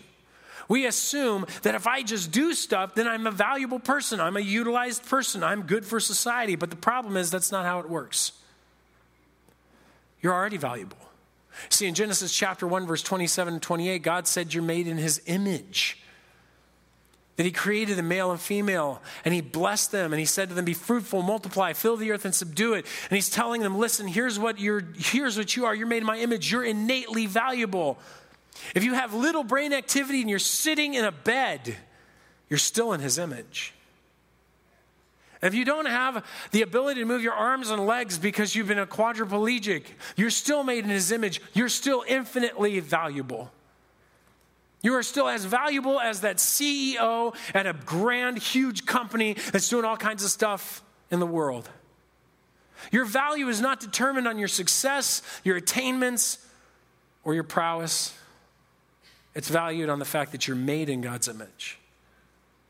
We 0.68 0.84
assume 0.86 1.46
that 1.62 1.74
if 1.74 1.86
I 1.86 2.02
just 2.02 2.30
do 2.30 2.52
stuff, 2.52 2.94
then 2.94 3.08
I'm 3.08 3.26
a 3.26 3.30
valuable 3.30 3.78
person. 3.78 4.20
I'm 4.20 4.36
a 4.36 4.40
utilized 4.40 5.06
person. 5.06 5.42
I'm 5.42 5.62
good 5.62 5.84
for 5.86 5.98
society. 5.98 6.56
But 6.56 6.68
the 6.70 6.76
problem 6.76 7.16
is, 7.16 7.30
that's 7.30 7.50
not 7.50 7.64
how 7.64 7.78
it 7.78 7.88
works. 7.88 8.32
You're 10.20 10.34
already 10.34 10.58
valuable. 10.58 10.98
See, 11.70 11.86
in 11.86 11.94
Genesis 11.94 12.34
chapter 12.34 12.66
1, 12.66 12.86
verse 12.86 13.02
27 13.02 13.54
and 13.54 13.62
28, 13.62 14.02
God 14.02 14.26
said 14.26 14.52
you're 14.52 14.62
made 14.62 14.86
in 14.86 14.98
his 14.98 15.22
image. 15.26 16.02
That 17.38 17.46
he 17.46 17.52
created 17.52 18.00
a 18.00 18.02
male 18.02 18.32
and 18.32 18.40
female, 18.40 19.00
and 19.24 19.32
he 19.32 19.40
blessed 19.40 19.92
them, 19.92 20.12
and 20.12 20.18
he 20.18 20.26
said 20.26 20.48
to 20.48 20.56
them, 20.56 20.64
Be 20.64 20.74
fruitful, 20.74 21.22
multiply, 21.22 21.72
fill 21.72 21.96
the 21.96 22.10
earth, 22.10 22.24
and 22.24 22.34
subdue 22.34 22.74
it. 22.74 22.84
And 23.08 23.16
he's 23.16 23.30
telling 23.30 23.62
them, 23.62 23.78
Listen, 23.78 24.08
here's 24.08 24.40
what 24.40 24.58
you're 24.58 24.82
here's 24.96 25.38
what 25.38 25.54
you 25.54 25.64
are. 25.64 25.72
You're 25.72 25.86
made 25.86 25.98
in 25.98 26.06
my 26.06 26.18
image, 26.18 26.50
you're 26.50 26.64
innately 26.64 27.26
valuable. 27.26 27.96
If 28.74 28.82
you 28.82 28.94
have 28.94 29.14
little 29.14 29.44
brain 29.44 29.72
activity 29.72 30.20
and 30.20 30.28
you're 30.28 30.40
sitting 30.40 30.94
in 30.94 31.04
a 31.04 31.12
bed, 31.12 31.76
you're 32.50 32.58
still 32.58 32.92
in 32.92 32.98
his 32.98 33.18
image. 33.18 33.72
If 35.40 35.54
you 35.54 35.64
don't 35.64 35.86
have 35.86 36.26
the 36.50 36.62
ability 36.62 37.00
to 37.00 37.06
move 37.06 37.22
your 37.22 37.34
arms 37.34 37.70
and 37.70 37.86
legs 37.86 38.18
because 38.18 38.56
you've 38.56 38.66
been 38.66 38.80
a 38.80 38.86
quadriplegic, 38.86 39.84
you're 40.16 40.30
still 40.30 40.64
made 40.64 40.82
in 40.82 40.90
his 40.90 41.12
image. 41.12 41.40
You're 41.54 41.68
still 41.68 42.04
infinitely 42.08 42.80
valuable. 42.80 43.52
You 44.82 44.94
are 44.94 45.02
still 45.02 45.28
as 45.28 45.44
valuable 45.44 45.98
as 45.98 46.20
that 46.20 46.36
CEO 46.36 47.34
at 47.52 47.66
a 47.66 47.72
grand, 47.72 48.38
huge 48.38 48.86
company 48.86 49.34
that's 49.52 49.68
doing 49.68 49.84
all 49.84 49.96
kinds 49.96 50.22
of 50.22 50.30
stuff 50.30 50.82
in 51.10 51.18
the 51.18 51.26
world. 51.26 51.68
Your 52.92 53.04
value 53.04 53.48
is 53.48 53.60
not 53.60 53.80
determined 53.80 54.28
on 54.28 54.38
your 54.38 54.48
success, 54.48 55.22
your 55.42 55.56
attainments, 55.56 56.38
or 57.24 57.34
your 57.34 57.42
prowess. 57.44 58.16
It's 59.34 59.48
valued 59.48 59.88
on 59.88 59.98
the 59.98 60.04
fact 60.04 60.32
that 60.32 60.46
you're 60.46 60.56
made 60.56 60.88
in 60.88 61.00
God's 61.00 61.28
image. 61.28 61.78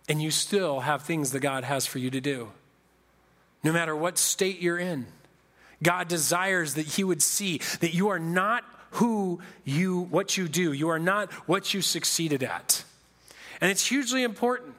And 0.08 0.22
you 0.22 0.30
still 0.30 0.80
have 0.80 1.02
things 1.02 1.32
that 1.32 1.40
God 1.40 1.64
has 1.64 1.86
for 1.86 1.98
you 1.98 2.10
to 2.10 2.20
do. 2.20 2.48
No 3.62 3.72
matter 3.72 3.94
what 3.94 4.16
state 4.16 4.60
you're 4.60 4.78
in, 4.78 5.06
God 5.82 6.08
desires 6.08 6.74
that 6.74 6.86
He 6.86 7.04
would 7.04 7.22
see 7.22 7.60
that 7.80 7.92
you 7.92 8.08
are 8.08 8.18
not 8.18 8.64
who 8.92 9.40
you, 9.64 10.00
what 10.00 10.36
you 10.36 10.48
do. 10.48 10.72
You 10.72 10.88
are 10.88 10.98
not 10.98 11.32
what 11.46 11.74
you 11.74 11.82
succeeded 11.82 12.42
at. 12.42 12.84
And 13.60 13.70
it's 13.70 13.86
hugely 13.86 14.22
important 14.22 14.74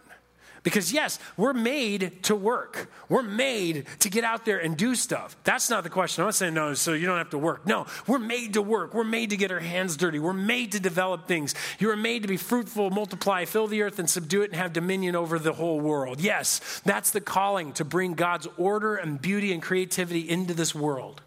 because, 0.63 0.91
yes, 0.91 1.19
we're 1.37 1.53
made 1.53 2.21
to 2.23 2.35
work. 2.35 2.91
We're 3.07 3.23
made 3.23 3.85
to 3.99 4.09
get 4.09 4.23
out 4.23 4.45
there 4.45 4.59
and 4.59 4.75
do 4.75 4.95
stuff. 4.95 5.35
That's 5.43 5.69
not 5.69 5.83
the 5.83 5.89
question. 5.89 6.21
I'm 6.21 6.27
not 6.27 6.35
saying, 6.35 6.53
no, 6.53 6.73
so 6.73 6.93
you 6.93 7.05
don't 7.05 7.17
have 7.17 7.29
to 7.31 7.37
work. 7.37 7.65
No, 7.65 7.85
we're 8.07 8.19
made 8.19 8.53
to 8.53 8.61
work. 8.61 8.93
We're 8.93 9.03
made 9.03 9.29
to 9.29 9.37
get 9.37 9.51
our 9.51 9.59
hands 9.59 9.95
dirty. 9.95 10.19
We're 10.19 10.33
made 10.33 10.73
to 10.73 10.79
develop 10.79 11.27
things. 11.27 11.55
You 11.79 11.89
are 11.91 11.95
made 11.95 12.23
to 12.23 12.27
be 12.27 12.37
fruitful, 12.37 12.89
multiply, 12.89 13.45
fill 13.45 13.67
the 13.67 13.81
earth, 13.81 13.99
and 13.99 14.09
subdue 14.09 14.41
it, 14.41 14.51
and 14.51 14.55
have 14.55 14.73
dominion 14.73 15.15
over 15.15 15.39
the 15.39 15.53
whole 15.53 15.79
world. 15.79 16.19
Yes, 16.19 16.81
that's 16.83 17.11
the 17.11 17.21
calling 17.21 17.71
to 17.73 17.85
bring 17.85 18.13
God's 18.13 18.47
order 18.57 18.95
and 18.95 19.21
beauty 19.21 19.53
and 19.53 19.61
creativity 19.61 20.29
into 20.29 20.53
this 20.53 20.75
world. 20.75 21.21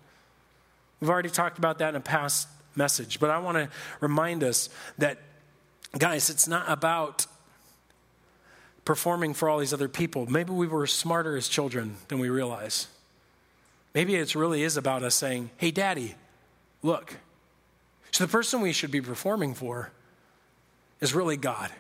We've 1.01 1.11
already 1.11 1.31
talked 1.31 1.59
about 1.59 1.79
that 1.79 1.91
in 1.91 1.97
a 1.97 2.01
past 2.01 2.49
message, 2.75 3.21
but 3.21 3.31
I 3.31 3.39
want 3.39 3.57
to 3.59 3.69
remind 4.01 4.43
us 4.43 4.69
that, 4.99 5.19
guys, 5.99 6.31
it's 6.31 6.49
not 6.49 6.65
about 6.69 7.27
performing 8.85 9.35
for 9.35 9.49
all 9.49 9.59
these 9.59 9.73
other 9.73 9.89
people. 9.89 10.27
Maybe 10.27 10.53
we 10.53 10.67
were 10.67 10.87
smarter 10.87 11.37
as 11.37 11.49
children 11.49 11.97
than 12.09 12.19
we 12.19 12.29
realize. 12.29 12.89
Maybe 13.95 14.15
it 14.15 14.35
really 14.35 14.63
is 14.63 14.77
about 14.77 15.03
us 15.03 15.15
saying, 15.15 15.51
hey, 15.57 15.71
daddy, 15.71 16.15
look. 16.83 17.17
So 18.11 18.25
the 18.25 18.31
person 18.31 18.61
we 18.61 18.73
should 18.73 18.91
be 18.91 19.01
performing 19.01 19.55
for 19.55 19.93
is 21.01 21.15
really 21.15 21.37
God. 21.37 21.71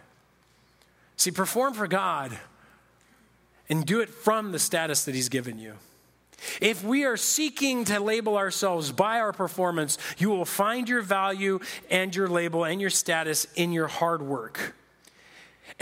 See, 1.16 1.30
perform 1.30 1.74
for 1.74 1.86
God 1.86 2.38
and 3.68 3.86
do 3.86 4.00
it 4.00 4.08
from 4.08 4.52
the 4.52 4.58
status 4.58 5.04
that 5.04 5.14
He's 5.14 5.28
given 5.28 5.58
you. 5.58 5.74
If 6.60 6.84
we 6.84 7.04
are 7.04 7.16
seeking 7.16 7.84
to 7.86 8.00
label 8.00 8.36
ourselves 8.36 8.92
by 8.92 9.20
our 9.20 9.32
performance, 9.32 9.98
you 10.18 10.30
will 10.30 10.44
find 10.44 10.88
your 10.88 11.02
value 11.02 11.60
and 11.90 12.14
your 12.14 12.28
label 12.28 12.64
and 12.64 12.80
your 12.80 12.90
status 12.90 13.46
in 13.54 13.72
your 13.72 13.88
hard 13.88 14.22
work. 14.22 14.74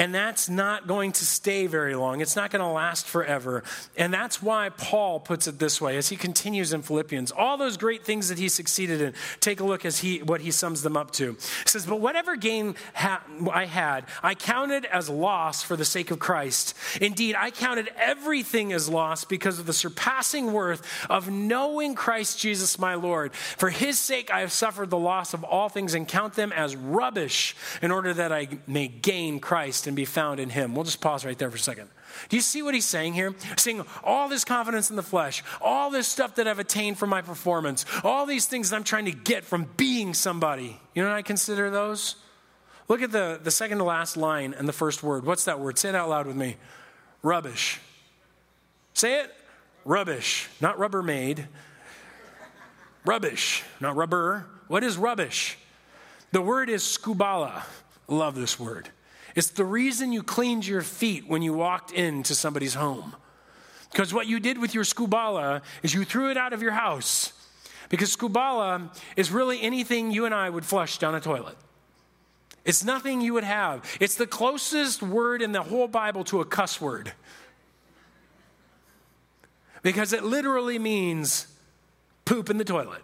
And 0.01 0.15
that's 0.15 0.49
not 0.49 0.87
going 0.87 1.13
to 1.13 1.27
stay 1.27 1.67
very 1.67 1.95
long. 1.95 2.23
It's 2.23 2.35
not 2.35 2.51
going 2.51 2.63
to 2.63 2.69
last 2.69 3.07
forever. 3.07 3.63
And 3.99 4.15
that's 4.15 4.43
why 4.43 4.71
Paul 4.71 5.21
puts 5.21 5.47
it 5.47 5.59
this 5.59 5.79
way 5.79 5.99
as 5.99 6.09
he 6.09 6.17
continues 6.17 6.73
in 6.73 6.81
Philippians. 6.81 7.31
All 7.31 7.59
those 7.59 7.77
great 7.77 8.03
things 8.03 8.31
that 8.31 8.39
he 8.39 8.49
succeeded 8.49 9.03
in, 9.03 9.13
take 9.41 9.61
a 9.61 9.65
look 9.65 9.85
as 9.85 9.99
he 9.99 10.23
what 10.23 10.41
he 10.41 10.53
sums 10.53 10.81
them 10.81 10.97
up 10.97 11.11
to. 11.13 11.33
He 11.35 11.69
says, 11.69 11.85
"But 11.85 12.01
whatever 12.01 12.35
gain 12.35 12.77
ha- 12.95 13.23
I 13.53 13.67
had, 13.67 14.07
I 14.23 14.35
counted 14.35 14.87
as 14.87 15.11
loss 15.11 15.63
for 15.63 15.77
the 15.77 15.85
sake 15.85 16.11
of 16.11 16.19
Christ. 16.19 16.75
Indeed, 16.99 17.37
I 17.37 17.51
counted 17.51 17.91
everything 17.99 18.73
as 18.73 18.89
loss 18.89 19.27
because 19.27 19.59
of 19.59 19.67
the 19.67 19.75
surpassing 19.75 20.55
worth 20.55 20.81
of 21.11 21.29
knowing 21.29 21.95
Christ 21.95 22.39
Jesus 22.39 22.79
my 22.79 22.95
Lord. 22.95 23.35
For 23.35 23.69
his 23.69 23.99
sake 23.99 24.31
I 24.31 24.41
have 24.41 24.51
suffered 24.51 24.89
the 24.89 24.97
loss 24.97 25.35
of 25.35 25.45
all 25.45 25.69
things 25.69 25.93
and 25.93 26.09
count 26.09 26.37
them 26.37 26.53
as 26.53 26.75
rubbish 26.75 27.55
in 27.83 27.91
order 27.91 28.15
that 28.15 28.33
I 28.33 28.49
may 28.67 28.89
gain 28.89 29.41
Christ." 29.41 29.90
And 29.91 29.97
be 29.97 30.05
found 30.05 30.39
in 30.39 30.51
him. 30.51 30.77
We'll 30.77 30.85
just 30.85 31.01
pause 31.01 31.25
right 31.25 31.37
there 31.37 31.51
for 31.51 31.57
a 31.57 31.59
second. 31.59 31.89
Do 32.29 32.37
you 32.37 32.43
see 32.43 32.63
what 32.63 32.75
he's 32.75 32.87
saying 32.87 33.15
here? 33.15 33.35
Saying 33.57 33.85
all 34.05 34.29
this 34.29 34.45
confidence 34.45 34.89
in 34.89 34.95
the 34.95 35.03
flesh, 35.03 35.43
all 35.61 35.91
this 35.91 36.07
stuff 36.07 36.37
that 36.37 36.47
I've 36.47 36.61
attained 36.61 36.97
from 36.97 37.11
my 37.11 37.23
performance, 37.23 37.85
all 38.05 38.25
these 38.25 38.47
things 38.47 38.71
that 38.71 38.77
I'm 38.77 38.85
trying 38.85 39.07
to 39.07 39.11
get 39.11 39.45
from 39.45 39.67
being 39.77 40.15
somebody. 40.15 40.79
You 40.95 41.03
know 41.03 41.09
what 41.09 41.17
I 41.17 41.23
consider 41.23 41.71
those? 41.71 42.15
Look 42.87 43.03
at 43.03 43.11
the, 43.11 43.41
the 43.43 43.51
second 43.51 43.79
to 43.79 43.85
last 43.85 44.17
line 44.17 44.55
and 44.57 44.69
the 44.69 44.73
first 44.73 45.03
word. 45.03 45.27
What's 45.27 45.47
that 45.47 45.59
word? 45.59 45.77
Say 45.77 45.89
it 45.89 45.97
out 45.97 46.09
loud 46.09 46.29
with 46.29 46.37
me. 46.37 46.57
Rubbish. 47.21 47.81
Say 48.95 49.23
it. 49.23 49.35
Rubbish. 49.85 50.49
Not 50.61 50.79
Rubbermaid. 50.79 51.47
Rubbish. 53.05 53.65
Not 53.81 53.97
rubber. 53.97 54.47
What 54.69 54.85
is 54.85 54.97
rubbish? 54.97 55.59
The 56.31 56.43
word 56.43 56.71
is 56.71 56.85
skubala. 56.85 57.65
Love 58.07 58.37
this 58.37 58.61
word. 58.61 58.91
It's 59.35 59.51
the 59.51 59.65
reason 59.65 60.13
you 60.13 60.23
cleaned 60.23 60.67
your 60.67 60.83
feet 60.83 61.29
when 61.29 61.43
you 61.43 61.53
walked 61.53 61.93
into 61.93 62.35
somebody's 62.35 62.75
home. 62.75 63.15
Because 63.93 64.15
what 64.15 64.27
you 64.27 64.41
did 64.41 64.59
with 64.59 64.75
your 64.75 64.85
skubala 64.85 65.63
is 65.83 65.95
you 65.95 66.05
threw 66.05 66.31
it 66.31 66.37
out 66.37 66.53
of 66.53 66.63
your 66.63 66.73
house. 66.73 67.33
Because 67.89 68.15
skubala 68.17 68.97
is 69.17 69.31
really 69.31 69.61
anything 69.61 70.11
you 70.13 70.25
and 70.25 70.35
I 70.35 70.49
would 70.49 70.65
flush 70.65 70.99
down 70.99 71.15
a 71.15 71.21
toilet. 71.21 71.57
It's 72.65 72.85
nothing 72.85 73.21
you 73.21 73.35
would 73.35 73.45
have. 73.45 73.85
It's 74.01 74.15
the 74.15 74.27
closest 74.27 75.03
word 75.03 75.43
in 75.43 75.53
the 75.53 75.63
whole 75.63 75.89
Bible 75.89 76.25
to 76.25 76.41
a 76.41 76.45
cuss 76.45 76.81
word. 76.81 77.13
Because 79.83 80.13
it 80.13 80.25
literally 80.25 80.79
means 80.79 81.47
poop 82.25 82.51
in 82.51 82.59
the 82.59 82.65
toilet. 82.65 83.03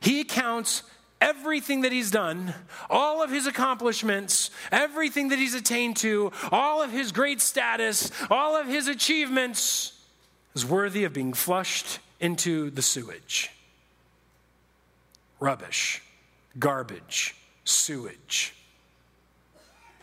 He 0.00 0.22
counts 0.22 0.82
everything 1.20 1.82
that 1.82 1.92
he's 1.92 2.10
done, 2.10 2.54
all 2.90 3.22
of 3.22 3.30
his 3.30 3.46
accomplishments, 3.46 4.50
everything 4.70 5.28
that 5.28 5.38
he's 5.38 5.54
attained 5.54 5.96
to, 5.96 6.32
all 6.52 6.82
of 6.82 6.90
his 6.90 7.12
great 7.12 7.40
status, 7.40 8.10
all 8.30 8.56
of 8.56 8.66
his 8.66 8.88
achievements 8.88 9.92
is 10.54 10.64
worthy 10.64 11.04
of 11.04 11.12
being 11.12 11.32
flushed 11.32 11.98
into 12.20 12.70
the 12.70 12.82
sewage. 12.82 13.50
Rubbish, 15.40 16.02
garbage, 16.58 17.34
sewage. 17.64 18.54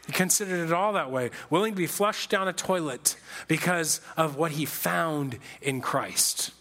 He 0.08 0.14
considered 0.14 0.66
it 0.66 0.74
all 0.74 0.94
that 0.94 1.12
way, 1.12 1.30
willing 1.50 1.74
to 1.74 1.78
be 1.78 1.88
flushed 1.88 2.30
down 2.30 2.48
a 2.48 2.54
toilet 2.54 3.16
because 3.48 4.02
of 4.18 4.36
what 4.36 4.52
he 4.52 4.66
found 4.66 5.38
in 5.62 5.82
Christ. 5.82 6.52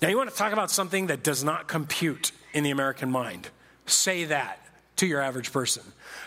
Now, 0.00 0.08
you 0.08 0.16
want 0.16 0.30
to 0.30 0.36
talk 0.36 0.52
about 0.52 0.70
something 0.70 1.08
that 1.08 1.22
does 1.22 1.44
not 1.44 1.68
compute 1.68 2.32
in 2.52 2.64
the 2.64 2.70
American 2.70 3.10
mind. 3.10 3.48
Say 3.86 4.24
that 4.24 4.58
to 4.96 5.06
your 5.06 5.20
average 5.20 5.52
person. 5.52 5.82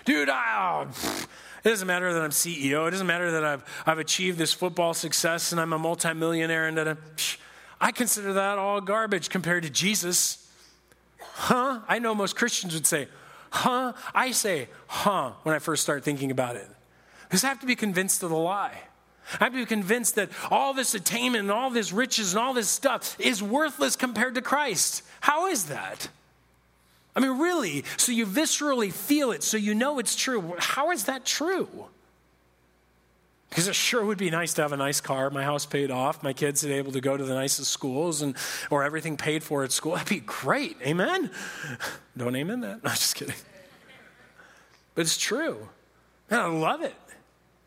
Dude, 0.06 0.30
I, 0.30 0.86
oh, 0.86 1.28
it 1.64 1.70
doesn't 1.70 1.88
matter 1.88 2.12
that 2.14 2.22
I'm 2.22 2.32
CEO. 2.32 2.88
It 2.88 2.92
doesn't 2.92 3.08
matter 3.08 3.32
that 3.32 3.46
I've, 3.46 3.64
I've 3.86 4.00
achieved 4.00 4.38
this 4.38 4.52
football 4.52 4.94
success 4.94 5.52
and 5.52 5.62
I'm 5.62 5.74
a 5.74 5.80
multimillionaire 5.80 6.68
and 6.68 6.78
that 6.78 6.88
I'm, 6.88 6.98
I 7.80 7.92
consider 7.92 8.34
that 8.34 8.58
all 8.58 8.82
garbage 8.82 9.30
compared 9.30 9.64
to 9.64 9.70
Jesus. 9.70 10.50
Huh? 11.20 11.82
I 11.88 12.00
know 12.00 12.14
most 12.14 12.36
Christians 12.36 12.74
would 12.74 12.88
say, 12.88 13.08
huh? 13.52 13.94
I 14.14 14.32
say, 14.32 14.70
huh, 14.88 15.32
when 15.44 15.56
I 15.56 15.60
first 15.60 15.84
start 15.84 16.04
thinking 16.04 16.32
about 16.32 16.56
it. 16.56 16.68
Because 17.24 17.44
I 17.44 17.48
have 17.48 17.60
to 17.62 17.66
be 17.66 17.76
convinced 17.76 18.24
of 18.24 18.30
the 18.30 18.36
lie. 18.36 18.78
I 19.40 19.46
have 19.46 19.54
to 19.54 19.60
be 19.60 19.66
convinced 19.66 20.16
that 20.16 20.30
all 20.52 20.74
this 20.74 20.94
attainment 20.94 21.44
and 21.44 21.52
all 21.52 21.70
this 21.70 21.92
riches 21.92 22.34
and 22.34 22.44
all 22.44 22.54
this 22.54 22.70
stuff 22.70 23.20
is 23.20 23.42
worthless 23.42 23.96
compared 23.96 24.36
to 24.36 24.42
Christ. 24.42 25.04
How 25.22 25.48
is 25.48 25.66
that? 25.66 26.10
I 27.16 27.20
mean, 27.20 27.40
really? 27.40 27.86
So 27.98 28.12
you 28.12 28.26
viscerally 28.26 28.92
feel 28.92 29.32
it, 29.32 29.44
so 29.44 29.58
you 29.58 29.76
know 29.76 30.00
it's 30.00 30.16
true. 30.16 30.56
How 30.58 30.92
is 30.92 31.06
that 31.06 31.26
true? 31.26 31.88
Because 33.50 33.68
it 33.68 33.76
sure 33.76 34.04
would 34.04 34.18
be 34.18 34.32
nice 34.32 34.56
to 34.56 34.64
have 34.64 34.74
a 34.74 34.78
nice 34.78 35.00
car, 35.00 35.30
my 35.30 35.44
house 35.44 35.68
paid 35.68 35.92
off, 35.92 36.24
my 36.24 36.34
kids 36.34 36.66
able 36.66 36.92
to 36.92 37.02
go 37.02 37.16
to 37.16 37.24
the 37.24 37.36
nicest 37.36 37.72
schools, 37.72 38.24
and 38.24 38.36
or 38.72 38.84
everything 38.84 39.16
paid 39.16 39.44
for 39.44 39.64
at 39.64 39.72
school. 39.72 39.94
That'd 39.94 40.10
be 40.10 40.22
great. 40.22 40.78
Amen. 40.82 41.30
Don't 42.18 42.36
amen 42.36 42.62
that. 42.62 42.80
No, 42.84 42.90
just 42.90 43.16
kidding. 43.16 43.36
But 44.96 45.02
it's 45.02 45.18
true. 45.18 45.70
And 46.32 46.40
I 46.40 46.48
love 46.48 46.82
it. 46.82 46.96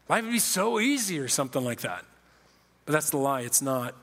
Life 0.08 0.24
would 0.24 0.32
be 0.32 0.38
so 0.38 0.78
easy 0.80 1.18
or 1.18 1.28
something 1.28 1.64
like 1.64 1.80
that. 1.80 2.04
But 2.84 2.92
that's 2.92 3.10
the 3.10 3.16
lie. 3.16 3.40
It's 3.42 3.62
not. 3.62 3.94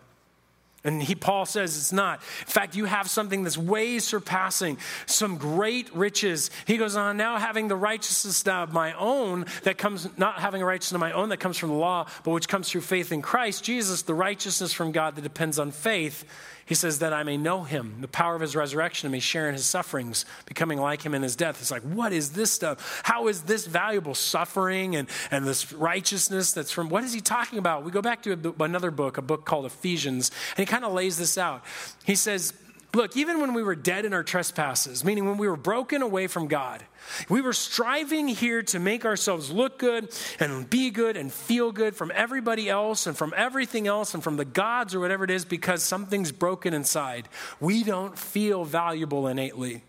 And 0.86 1.02
he, 1.02 1.16
Paul 1.16 1.46
says 1.46 1.78
it's 1.78 1.94
not. 1.94 2.20
In 2.42 2.48
fact, 2.48 2.76
you 2.76 2.84
have 2.86 3.10
something 3.10 3.44
that's 3.44 3.58
way 3.58 4.00
surpassing 4.00 4.78
some 5.06 5.38
great 5.38 5.94
riches. 5.96 6.52
He 6.68 6.76
goes 6.76 6.98
on, 6.98 7.16
now 7.16 7.38
having 7.38 7.70
the 7.70 7.76
righteousness 7.78 8.46
of 8.46 8.74
my 8.74 8.92
own 8.94 9.46
that 9.64 9.78
comes, 9.78 10.10
not 10.18 10.40
having 10.40 10.62
a 10.62 10.66
righteousness 10.66 10.96
of 10.96 11.00
my 11.00 11.14
own 11.14 11.30
that 11.30 11.38
comes 11.38 11.58
from 11.58 11.70
the 11.70 11.76
law, 11.76 12.08
but 12.26 12.32
which 12.32 12.50
comes 12.50 12.70
through 12.70 12.82
faith 12.82 13.14
in 13.14 13.22
Christ 13.22 13.64
Jesus, 13.64 14.02
the 14.02 14.14
righteousness 14.14 14.74
from 14.74 14.92
God 14.92 15.16
that 15.16 15.22
depends 15.22 15.58
on 15.58 15.72
faith. 15.72 16.26
He 16.66 16.76
says, 16.76 17.00
that 17.00 17.14
I 17.14 17.24
may 17.24 17.38
know 17.38 17.64
him, 17.64 17.98
the 18.00 18.08
power 18.08 18.36
of 18.36 18.42
his 18.42 18.56
resurrection, 18.56 19.08
and 19.08 19.12
may 19.12 19.20
share 19.20 19.48
in 19.48 19.54
his 19.54 19.66
sufferings, 19.66 20.26
becoming 20.46 20.80
like 20.80 21.02
him 21.02 21.14
in 21.14 21.22
his 21.22 21.36
death. 21.36 21.60
It's 21.60 21.72
like, 21.72 21.82
what 21.82 22.14
is 22.14 22.32
this 22.32 22.52
stuff? 22.52 23.02
How 23.04 23.28
is 23.28 23.42
this 23.42 23.66
valuable? 23.68 24.16
Suffering 24.16 24.96
and, 24.96 25.10
and 25.30 25.46
this 25.46 25.74
righteousness 25.74 26.54
that's 26.54 26.72
from, 26.72 26.90
what 26.90 27.04
is 27.04 27.14
he 27.14 27.22
talking 27.22 27.60
about? 27.60 27.84
We 27.84 27.92
go 27.92 28.02
back 28.02 28.24
to 28.24 28.56
another 28.60 28.92
book, 28.92 29.18
a 29.18 29.22
book 29.22 29.46
called 29.46 29.66
Ephesians, 29.66 30.32
and 30.56 30.66
he 30.66 30.66
kind 30.66 30.86
of 30.86 30.94
lays 30.94 31.18
this 31.18 31.38
out. 31.38 31.64
He 32.06 32.16
says, 32.16 32.54
Look, 32.96 33.18
even 33.18 33.42
when 33.42 33.56
we 33.56 33.64
were 33.64 33.76
dead 33.76 34.06
in 34.06 34.14
our 34.14 34.24
trespasses, 34.24 35.04
meaning 35.04 35.26
when 35.26 35.38
we 35.38 35.48
were 35.48 35.58
broken 35.58 36.04
away 36.04 36.28
from 36.28 36.48
God, 36.48 36.84
we 37.28 37.42
were 37.42 37.54
striving 37.54 38.28
here 38.28 38.62
to 38.64 38.80
make 38.80 39.04
ourselves 39.04 39.50
look 39.50 39.80
good 39.80 40.10
and 40.40 40.70
be 40.70 40.92
good 40.92 41.18
and 41.18 41.34
feel 41.34 41.72
good 41.72 41.96
from 41.96 42.12
everybody 42.14 42.70
else 42.70 43.08
and 43.08 43.18
from 43.18 43.34
everything 43.36 43.88
else 43.88 44.14
and 44.14 44.24
from 44.24 44.38
the 44.38 44.46
gods 44.46 44.94
or 44.94 45.00
whatever 45.00 45.24
it 45.24 45.32
is 45.32 45.44
because 45.44 45.82
something's 45.82 46.32
broken 46.32 46.76
inside. 46.76 47.28
We 47.60 47.84
don't 47.84 48.18
feel 48.18 48.64
valuable 48.64 49.28
innately. 49.28 49.84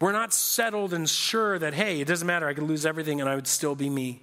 We're 0.00 0.12
not 0.12 0.32
settled 0.32 0.94
and 0.94 1.08
sure 1.08 1.58
that, 1.58 1.74
hey, 1.74 2.00
it 2.00 2.06
doesn't 2.06 2.26
matter, 2.26 2.46
I 2.46 2.54
could 2.54 2.64
lose 2.64 2.86
everything 2.86 3.20
and 3.20 3.28
I 3.28 3.34
would 3.34 3.48
still 3.48 3.74
be 3.74 3.90
me. 3.90 4.20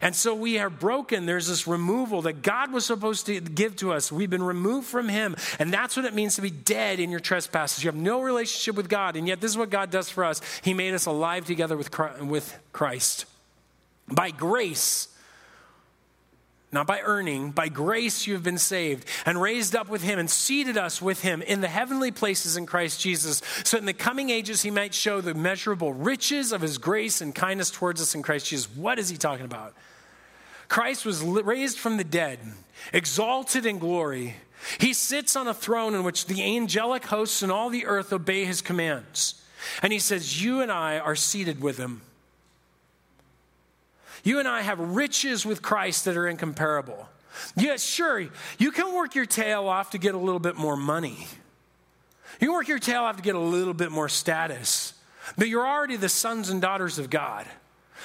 And 0.00 0.14
so 0.14 0.34
we 0.34 0.58
are 0.58 0.70
broken. 0.70 1.26
There's 1.26 1.48
this 1.48 1.66
removal 1.66 2.22
that 2.22 2.42
God 2.42 2.72
was 2.72 2.84
supposed 2.86 3.26
to 3.26 3.40
give 3.40 3.76
to 3.76 3.92
us. 3.92 4.10
We've 4.10 4.30
been 4.30 4.42
removed 4.42 4.86
from 4.86 5.08
Him. 5.08 5.36
And 5.58 5.72
that's 5.72 5.96
what 5.96 6.04
it 6.04 6.14
means 6.14 6.36
to 6.36 6.42
be 6.42 6.50
dead 6.50 7.00
in 7.00 7.10
your 7.10 7.20
trespasses. 7.20 7.84
You 7.84 7.88
have 7.88 7.96
no 7.96 8.22
relationship 8.22 8.76
with 8.76 8.88
God. 8.88 9.16
And 9.16 9.28
yet, 9.28 9.40
this 9.40 9.50
is 9.50 9.58
what 9.58 9.70
God 9.70 9.90
does 9.90 10.10
for 10.10 10.24
us 10.24 10.40
He 10.62 10.74
made 10.74 10.94
us 10.94 11.06
alive 11.06 11.44
together 11.46 11.76
with 11.76 12.58
Christ. 12.72 13.26
By 14.08 14.30
grace, 14.30 15.08
not 16.74 16.86
by 16.86 17.00
earning, 17.00 17.50
by 17.50 17.68
grace 17.68 18.26
you 18.26 18.34
have 18.34 18.42
been 18.42 18.58
saved 18.58 19.08
and 19.24 19.40
raised 19.40 19.74
up 19.74 19.88
with 19.88 20.02
him 20.02 20.18
and 20.18 20.28
seated 20.28 20.76
us 20.76 21.00
with 21.00 21.22
him 21.22 21.40
in 21.42 21.60
the 21.60 21.68
heavenly 21.68 22.10
places 22.10 22.56
in 22.56 22.66
Christ 22.66 23.00
Jesus, 23.00 23.40
so 23.64 23.78
in 23.78 23.86
the 23.86 23.92
coming 23.92 24.30
ages 24.30 24.62
he 24.62 24.70
might 24.70 24.92
show 24.92 25.20
the 25.20 25.34
measurable 25.34 25.92
riches 25.92 26.52
of 26.52 26.60
his 26.60 26.76
grace 26.78 27.20
and 27.20 27.34
kindness 27.34 27.70
towards 27.70 28.02
us 28.02 28.14
in 28.14 28.22
Christ 28.22 28.46
Jesus. 28.46 28.68
What 28.76 28.98
is 28.98 29.08
he 29.08 29.16
talking 29.16 29.46
about? 29.46 29.74
Christ 30.68 31.06
was 31.06 31.22
raised 31.22 31.78
from 31.78 31.96
the 31.96 32.04
dead, 32.04 32.40
exalted 32.92 33.64
in 33.64 33.78
glory. 33.78 34.36
He 34.78 34.92
sits 34.92 35.36
on 35.36 35.46
a 35.46 35.54
throne 35.54 35.94
in 35.94 36.04
which 36.04 36.26
the 36.26 36.42
angelic 36.56 37.04
hosts 37.06 37.42
and 37.42 37.52
all 37.52 37.70
the 37.70 37.86
earth 37.86 38.12
obey 38.12 38.44
his 38.44 38.60
commands. 38.60 39.40
And 39.82 39.92
he 39.92 39.98
says, 39.98 40.42
You 40.42 40.60
and 40.60 40.72
I 40.72 40.98
are 40.98 41.16
seated 41.16 41.60
with 41.60 41.78
him. 41.78 42.02
You 44.24 44.40
and 44.40 44.48
I 44.48 44.62
have 44.62 44.80
riches 44.80 45.46
with 45.46 45.62
Christ 45.62 46.06
that 46.06 46.16
are 46.16 46.26
incomparable. 46.26 47.08
Yes, 47.56 47.84
sure, 47.84 48.26
you 48.58 48.72
can 48.72 48.94
work 48.94 49.14
your 49.14 49.26
tail 49.26 49.68
off 49.68 49.90
to 49.90 49.98
get 49.98 50.14
a 50.14 50.18
little 50.18 50.40
bit 50.40 50.56
more 50.56 50.76
money. 50.76 51.26
You 52.40 52.52
work 52.52 52.66
your 52.66 52.78
tail 52.78 53.02
off 53.02 53.16
to 53.16 53.22
get 53.22 53.34
a 53.34 53.40
little 53.40 53.74
bit 53.74 53.92
more 53.92 54.08
status. 54.08 54.94
But 55.36 55.48
you're 55.48 55.66
already 55.66 55.96
the 55.96 56.08
sons 56.08 56.50
and 56.50 56.60
daughters 56.60 56.98
of 56.98 57.10
God. 57.10 57.46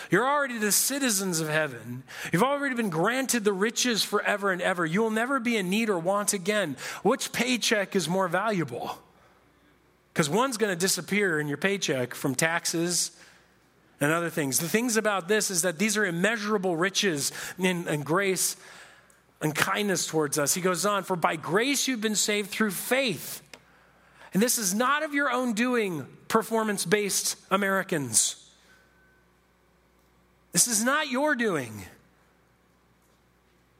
You're 0.09 0.27
already 0.27 0.57
the 0.57 0.71
citizens 0.71 1.39
of 1.39 1.49
heaven. 1.49 2.03
You've 2.31 2.43
already 2.43 2.75
been 2.75 2.89
granted 2.89 3.43
the 3.43 3.53
riches 3.53 4.03
forever 4.03 4.51
and 4.51 4.61
ever. 4.61 4.85
You 4.85 5.01
will 5.01 5.09
never 5.09 5.39
be 5.39 5.57
in 5.57 5.69
need 5.69 5.89
or 5.89 5.99
want 5.99 6.33
again. 6.33 6.77
Which 7.03 7.31
paycheck 7.31 7.95
is 7.95 8.07
more 8.07 8.27
valuable? 8.27 8.97
Because 10.13 10.29
one's 10.29 10.57
going 10.57 10.71
to 10.71 10.79
disappear 10.79 11.39
in 11.39 11.47
your 11.47 11.57
paycheck 11.57 12.13
from 12.13 12.35
taxes 12.35 13.11
and 14.01 14.11
other 14.11 14.29
things. 14.29 14.59
The 14.59 14.69
things 14.69 14.97
about 14.97 15.27
this 15.27 15.51
is 15.51 15.63
that 15.63 15.77
these 15.77 15.97
are 15.97 16.05
immeasurable 16.05 16.75
riches 16.75 17.31
in, 17.57 17.87
in 17.87 18.03
grace 18.03 18.55
and 19.41 19.55
kindness 19.55 20.07
towards 20.07 20.37
us. 20.37 20.53
He 20.53 20.61
goes 20.61 20.85
on, 20.85 21.03
For 21.03 21.15
by 21.15 21.35
grace 21.35 21.87
you've 21.87 22.01
been 22.01 22.15
saved 22.15 22.49
through 22.49 22.71
faith. 22.71 23.41
And 24.33 24.43
this 24.43 24.57
is 24.57 24.73
not 24.73 25.03
of 25.03 25.13
your 25.13 25.31
own 25.31 25.53
doing, 25.53 26.05
performance 26.27 26.85
based 26.85 27.35
Americans. 27.49 28.35
This 30.51 30.67
is 30.67 30.83
not 30.83 31.09
your 31.09 31.35
doing. 31.35 31.83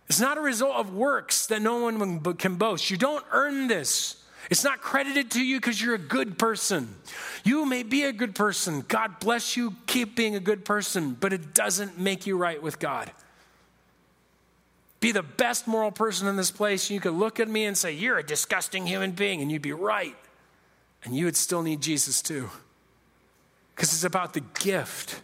It's 0.07 0.19
not 0.19 0.37
a 0.37 0.41
result 0.41 0.75
of 0.75 0.93
works 0.93 1.47
that 1.47 1.61
no 1.61 1.77
one 1.83 2.35
can 2.35 2.55
boast. 2.55 2.89
You 2.89 2.97
don't 2.97 3.23
earn 3.31 3.67
this. 3.67 4.23
It's 4.49 4.63
not 4.63 4.81
credited 4.81 5.31
to 5.31 5.43
you 5.43 5.57
because 5.57 5.79
you're 5.79 5.95
a 5.95 5.99
good 5.99 6.39
person. 6.39 6.95
You 7.43 7.65
may 7.65 7.83
be 7.83 8.03
a 8.03 8.11
good 8.11 8.35
person. 8.35 8.83
God 8.87 9.19
bless 9.19 9.55
you. 9.55 9.75
Keep 9.87 10.15
being 10.15 10.35
a 10.35 10.39
good 10.39 10.65
person, 10.65 11.15
but 11.19 11.33
it 11.33 11.53
doesn't 11.53 11.97
make 11.97 12.27
you 12.27 12.37
right 12.37 12.61
with 12.61 12.79
God. 12.79 13.11
Be 14.99 15.11
the 15.11 15.23
best 15.23 15.67
moral 15.67 15.91
person 15.91 16.27
in 16.27 16.35
this 16.35 16.51
place. 16.51 16.89
You 16.89 16.99
could 16.99 17.13
look 17.13 17.39
at 17.39 17.47
me 17.47 17.65
and 17.65 17.77
say, 17.77 17.93
You're 17.93 18.17
a 18.17 18.23
disgusting 18.23 18.85
human 18.85 19.11
being, 19.11 19.41
and 19.41 19.51
you'd 19.51 19.61
be 19.61 19.71
right. 19.71 20.15
And 21.03 21.15
you 21.15 21.25
would 21.25 21.37
still 21.37 21.61
need 21.61 21.81
Jesus 21.81 22.21
too. 22.21 22.49
Because 23.75 23.93
it's 23.93 24.03
about 24.03 24.33
the 24.33 24.43
gift, 24.59 25.21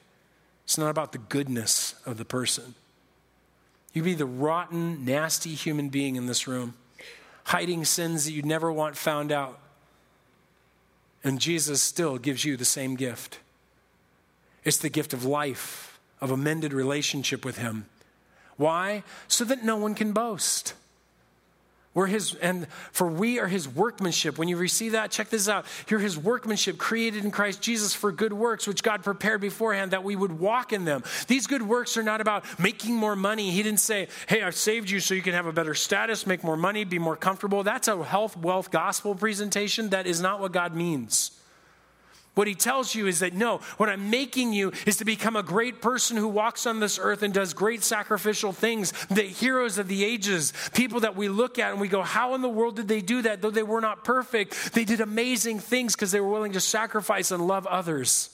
it's 0.64 0.78
not 0.78 0.90
about 0.90 1.12
the 1.12 1.18
goodness 1.18 1.96
of 2.06 2.18
the 2.18 2.24
person. 2.24 2.76
You'd 3.92 4.06
be 4.06 4.14
the 4.14 4.26
rotten, 4.26 5.04
nasty 5.04 5.54
human 5.54 5.90
being 5.90 6.16
in 6.16 6.26
this 6.26 6.48
room 6.48 6.76
hiding 7.46 7.86
sins 7.86 8.26
that 8.26 8.32
you'd 8.32 8.46
never 8.46 8.72
want 8.72 8.98
found 8.98 9.32
out. 9.32 9.60
And 11.26 11.42
Jesus 11.42 11.82
still 11.82 12.20
gives 12.20 12.46
you 12.46 12.56
the 12.56 12.64
same 12.64 12.96
gift. 12.96 13.40
It's 14.64 14.78
the 14.78 14.90
gift 14.90 15.12
of 15.12 15.26
life, 15.26 16.00
of 16.22 16.30
a 16.30 16.38
mended 16.38 16.72
relationship 16.72 17.44
with 17.44 17.58
Him. 17.58 17.88
Why? 18.58 19.04
So 19.28 19.44
that 19.46 19.66
no 19.66 19.76
one 19.76 19.96
can 19.96 20.14
boast. 20.14 20.76
We're 21.96 22.08
his, 22.08 22.36
and 22.36 22.68
for 22.92 23.08
we 23.08 23.40
are 23.40 23.48
his 23.48 23.70
workmanship. 23.70 24.38
When 24.38 24.50
you 24.50 24.58
receive 24.58 24.92
that, 24.92 25.12
check 25.12 25.30
this 25.30 25.48
out. 25.48 25.66
You're 25.88 26.02
his 26.02 26.18
workmanship 26.18 26.78
created 26.78 27.24
in 27.24 27.32
Christ 27.32 27.62
Jesus 27.62 27.96
for 27.96 28.12
good 28.12 28.34
works, 28.34 28.68
which 28.68 28.84
God 28.84 29.02
prepared 29.02 29.40
beforehand 29.40 29.92
that 29.92 30.04
we 30.04 30.18
would 30.18 30.38
walk 30.38 30.74
in 30.74 30.84
them. 30.84 31.06
These 31.28 31.48
good 31.48 31.62
works 31.62 31.96
are 31.96 32.04
not 32.04 32.20
about 32.20 32.44
making 32.60 32.96
more 32.96 33.16
money. 33.16 33.50
He 33.50 33.64
didn't 33.64 33.80
say, 33.80 34.10
Hey, 34.28 34.44
I've 34.44 34.56
saved 34.56 34.90
you 34.90 35.00
so 35.00 35.14
you 35.14 35.22
can 35.22 35.34
have 35.34 35.46
a 35.46 35.54
better 35.54 35.74
status, 35.74 36.28
make 36.28 36.44
more 36.44 36.58
money, 36.58 36.84
be 36.84 37.00
more 37.00 37.16
comfortable. 37.16 37.64
That's 37.64 37.88
a 37.88 38.04
health, 38.04 38.36
wealth, 38.36 38.72
gospel 38.72 39.16
presentation. 39.16 39.90
That 39.92 40.06
is 40.06 40.20
not 40.20 40.42
what 40.42 40.52
God 40.52 40.76
means. 40.76 41.32
What 42.36 42.48
he 42.48 42.54
tells 42.54 42.94
you 42.94 43.08
is 43.08 43.20
that 43.20 43.34
no, 43.34 43.60
what 43.78 43.88
I'm 43.88 44.10
making 44.10 44.52
you 44.52 44.74
is 44.86 44.98
to 44.98 45.06
become 45.06 45.38
a 45.38 45.44
great 45.44 45.82
person 45.82 46.18
who 46.18 46.28
walks 46.28 46.66
on 46.66 46.82
this 46.82 47.00
earth 47.02 47.24
and 47.24 47.34
does 47.34 47.54
great 47.54 47.82
sacrificial 47.82 48.52
things. 48.52 48.92
The 49.08 49.24
heroes 49.24 49.78
of 49.78 49.88
the 49.88 50.04
ages, 50.04 50.52
people 50.74 51.00
that 51.00 51.16
we 51.16 51.30
look 51.30 51.58
at 51.60 51.72
and 51.72 51.80
we 51.80 51.88
go, 51.88 52.02
How 52.02 52.36
in 52.36 52.42
the 52.42 52.50
world 52.50 52.76
did 52.76 52.90
they 52.90 53.02
do 53.02 53.22
that? 53.22 53.42
Though 53.42 53.52
they 53.52 53.64
were 53.64 53.82
not 53.82 54.04
perfect, 54.04 54.74
they 54.74 54.84
did 54.84 55.00
amazing 55.00 55.60
things 55.60 55.96
because 55.96 56.12
they 56.12 56.20
were 56.20 56.30
willing 56.30 56.54
to 56.54 56.60
sacrifice 56.60 57.32
and 57.32 57.48
love 57.48 57.66
others. 57.68 58.30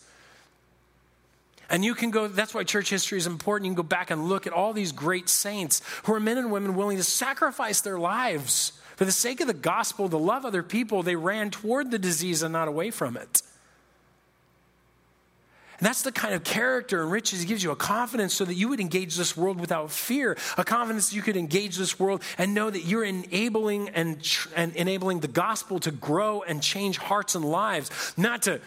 And 1.70 1.86
you 1.86 1.96
can 1.96 2.12
go, 2.12 2.28
that's 2.28 2.54
why 2.54 2.66
church 2.66 2.90
history 2.90 3.18
is 3.18 3.28
important. 3.28 3.66
You 3.68 3.72
can 3.72 3.84
go 3.84 3.88
back 3.88 4.12
and 4.12 4.28
look 4.28 4.46
at 4.46 4.52
all 4.52 4.74
these 4.74 4.92
great 4.92 5.30
saints 5.30 5.82
who 6.04 6.14
are 6.14 6.20
men 6.20 6.38
and 6.38 6.52
women 6.52 6.76
willing 6.76 6.98
to 6.98 7.04
sacrifice 7.04 7.80
their 7.80 7.98
lives 7.98 8.74
For 8.98 9.06
the 9.06 9.12
sake 9.12 9.42
of 9.42 9.48
the 9.48 9.54
gospel, 9.54 10.10
to 10.10 10.18
love 10.18 10.46
other 10.46 10.64
people, 10.64 11.02
they 11.02 11.16
ran 11.16 11.50
toward 11.50 11.90
the 11.90 11.98
disease 11.98 12.44
and 12.44 12.52
not 12.52 12.68
away 12.68 12.92
from 12.92 13.16
it. 13.16 13.42
And 15.82 15.88
that's 15.88 16.04
the 16.04 16.12
kind 16.12 16.36
of 16.36 16.44
character 16.44 17.02
and 17.02 17.12
riches 17.12 17.42
he 17.42 17.48
gives 17.48 17.64
you 17.64 17.72
a 17.72 17.76
confidence 17.76 18.36
so 18.36 18.46
that 18.46 18.54
you 18.54 18.70
would 18.70 18.80
engage 18.80 19.16
this 19.16 19.36
world 19.36 19.60
without 19.60 19.90
fear, 19.90 20.38
a 20.56 20.64
confidence 20.64 21.12
you 21.12 21.24
could 21.24 21.36
engage 21.36 21.76
this 21.76 22.00
world 22.00 22.22
and 22.38 22.54
know 22.54 22.70
that 22.70 22.86
you're 22.86 23.04
enabling 23.04 23.90
and, 23.90 24.22
and 24.56 24.76
enabling 24.76 25.22
the 25.22 25.28
gospel 25.28 25.80
to 25.80 25.90
grow 25.90 26.44
and 26.44 26.62
change 26.62 27.00
hearts 27.00 27.34
and 27.34 27.44
lives, 27.44 28.14
not 28.16 28.44
to 28.44 28.62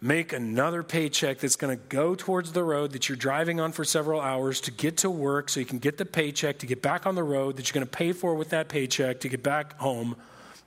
make 0.00 0.32
another 0.32 0.82
paycheck 0.82 1.36
that's 1.38 1.56
going 1.56 1.76
to 1.76 1.84
go 1.90 2.14
towards 2.14 2.52
the 2.52 2.64
road 2.64 2.92
that 2.92 3.10
you're 3.10 3.16
driving 3.16 3.60
on 3.60 3.70
for 3.70 3.84
several 3.84 4.18
hours 4.18 4.62
to 4.62 4.70
get 4.70 4.96
to 4.96 5.10
work 5.10 5.50
so 5.50 5.60
you 5.60 5.66
can 5.66 5.78
get 5.78 5.98
the 5.98 6.06
paycheck 6.06 6.56
to 6.60 6.66
get 6.66 6.80
back 6.80 7.06
on 7.06 7.14
the 7.14 7.22
road 7.22 7.58
that 7.58 7.68
you're 7.68 7.78
going 7.78 7.86
to 7.86 7.96
pay 7.98 8.12
for 8.12 8.34
with 8.34 8.48
that 8.48 8.70
paycheck 8.70 9.20
to 9.20 9.28
get 9.28 9.42
back 9.42 9.78
home 9.78 10.16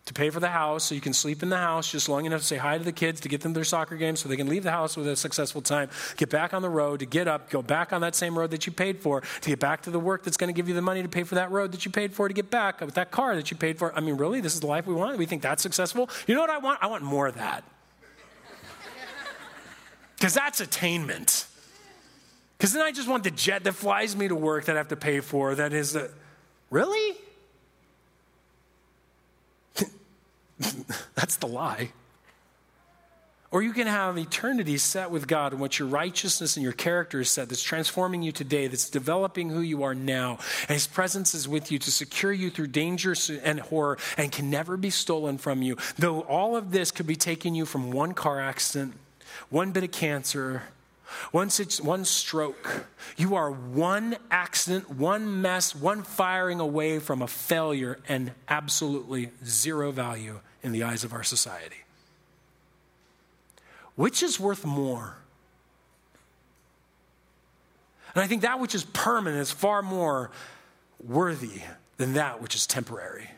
to 0.06 0.14
pay 0.14 0.30
for 0.30 0.40
the 0.40 0.50
house 0.50 0.84
so 0.84 0.94
you 0.94 1.02
can 1.02 1.14
sleep 1.14 1.42
in 1.42 1.50
the 1.50 1.58
house 1.58 1.92
just 1.92 2.08
long 2.08 2.26
enough 2.26 2.42
to 2.42 2.46
say 2.46 2.58
hi 2.58 2.78
to 2.78 2.84
the 2.84 2.92
kids, 2.92 3.20
to 3.22 3.28
get 3.28 3.42
them 3.42 3.54
to 3.54 3.58
their 3.58 3.64
soccer 3.64 3.96
game 3.96 4.16
so 4.16 4.30
they 4.30 4.38
can 4.38 4.48
leave 4.48 4.62
the 4.62 4.72
house 4.72 4.96
with 4.96 5.08
a 5.08 5.16
successful 5.16 5.62
time, 5.62 5.90
get 6.18 6.30
back 6.30 6.54
on 6.54 6.62
the 6.62 6.70
road, 6.70 7.00
to 7.00 7.08
get 7.08 7.28
up, 7.28 7.50
go 7.50 7.64
back 7.64 7.92
on 7.92 8.02
that 8.02 8.14
same 8.14 8.38
road 8.38 8.52
that 8.52 8.68
you 8.68 8.72
paid 8.72 9.00
for, 9.00 9.22
to 9.42 9.50
get 9.50 9.60
back 9.60 9.82
to 9.82 9.90
the 9.90 10.00
work 10.00 10.24
that's 10.24 10.38
going 10.38 10.48
to 10.48 10.54
give 10.54 10.70
you 10.70 10.76
the 10.76 10.82
money 10.82 11.02
to 11.02 11.10
pay 11.10 11.24
for 11.24 11.36
that 11.36 11.50
road 11.50 11.72
that 11.72 11.86
you 11.86 11.92
paid 11.92 12.14
for, 12.14 12.28
to 12.28 12.36
get 12.36 12.52
back 12.52 12.82
with 12.82 12.94
that 12.94 13.10
car 13.10 13.36
that 13.36 13.50
you 13.50 13.58
paid 13.58 13.80
for. 13.80 13.96
I 13.96 14.00
mean, 14.00 14.16
really? 14.16 14.42
This 14.42 14.54
is 14.54 14.60
the 14.60 14.68
life 14.68 14.86
we 14.86 14.94
want? 14.94 15.18
We 15.18 15.26
think 15.26 15.42
that's 15.42 15.64
successful? 15.64 16.08
You 16.28 16.36
know 16.36 16.42
what 16.42 16.52
I 16.52 16.60
want? 16.60 16.80
I 16.84 16.88
want 16.88 17.04
more 17.04 17.28
of 17.28 17.36
that. 17.36 17.64
Because 20.16 20.36
that's 20.36 20.62
attainment. 20.62 21.48
Because 22.58 22.74
then 22.74 22.84
I 22.84 22.92
just 22.92 23.08
want 23.08 23.24
the 23.24 23.32
jet 23.32 23.64
that 23.64 23.74
flies 23.74 24.16
me 24.16 24.28
to 24.28 24.36
work 24.36 24.66
that 24.66 24.76
I 24.76 24.78
have 24.78 24.88
to 24.90 24.96
pay 24.96 25.20
for, 25.20 25.56
that 25.56 25.74
is, 25.74 25.94
the, 25.94 26.12
really? 26.70 27.18
That's 31.16 31.38
the 31.38 31.48
lie. 31.48 31.92
Or 33.52 33.62
you 33.62 33.72
can 33.72 33.88
have 33.88 34.18
eternity 34.18 34.78
set 34.78 35.12
with 35.12 35.28
God 35.28 35.54
and 35.54 35.62
what 35.62 35.80
your 35.80 35.88
righteousness 35.88 36.58
and 36.58 36.64
your 36.64 36.74
character 36.74 37.22
is 37.22 37.30
set 37.30 37.48
that's 37.48 37.64
transforming 37.64 38.22
you 38.22 38.34
today, 38.34 38.68
that's 38.68 38.90
developing 38.90 39.50
who 39.50 39.62
you 39.62 39.84
are 39.84 39.96
now. 39.96 40.40
And 40.62 40.72
His 40.72 40.88
presence 40.88 41.34
is 41.34 41.48
with 41.48 41.72
you 41.72 41.80
to 41.80 41.90
secure 41.90 42.34
you 42.34 42.50
through 42.50 42.68
danger 42.68 43.16
and 43.42 43.62
horror 43.62 43.98
and 44.18 44.30
can 44.30 44.50
never 44.50 44.76
be 44.76 44.90
stolen 44.90 45.38
from 45.38 45.62
you. 45.62 45.78
Though 45.98 46.22
all 46.22 46.58
of 46.58 46.72
this 46.72 46.92
could 46.92 47.08
be 47.08 47.16
taking 47.16 47.56
you 47.56 47.66
from 47.66 47.92
one 47.92 48.14
car 48.14 48.42
accident, 48.42 48.94
one 49.50 49.72
bit 49.72 49.86
of 49.86 49.92
cancer, 49.92 50.64
one, 51.32 51.50
one 51.82 52.04
stroke. 52.04 52.86
You 53.16 53.36
are 53.36 53.52
one 53.52 54.18
accident, 54.30 54.90
one 54.90 55.42
mess, 55.42 55.74
one 55.74 56.04
firing 56.04 56.60
away 56.60 57.00
from 57.00 57.22
a 57.22 57.28
failure 57.28 58.00
and 58.10 58.32
absolutely 58.50 59.30
zero 59.46 59.92
value 59.92 60.42
in 60.66 60.72
the 60.72 60.84
eyes 60.84 61.04
of 61.04 61.14
our 61.14 61.24
society. 61.24 61.84
Which 63.96 64.24
is 64.24 64.40
worth 64.40 64.66
more? 64.66 65.16
And 68.16 68.24
I 68.24 68.28
think 68.28 68.42
that 68.42 68.60
which 68.60 68.74
is 68.74 68.84
permanent 68.84 69.42
is 69.42 69.52
far 69.52 69.84
more 69.84 70.32
worthy 71.06 71.62
than 71.98 72.14
that 72.14 72.42
which 72.42 72.56
is 72.56 72.66
temporary. 72.66 73.30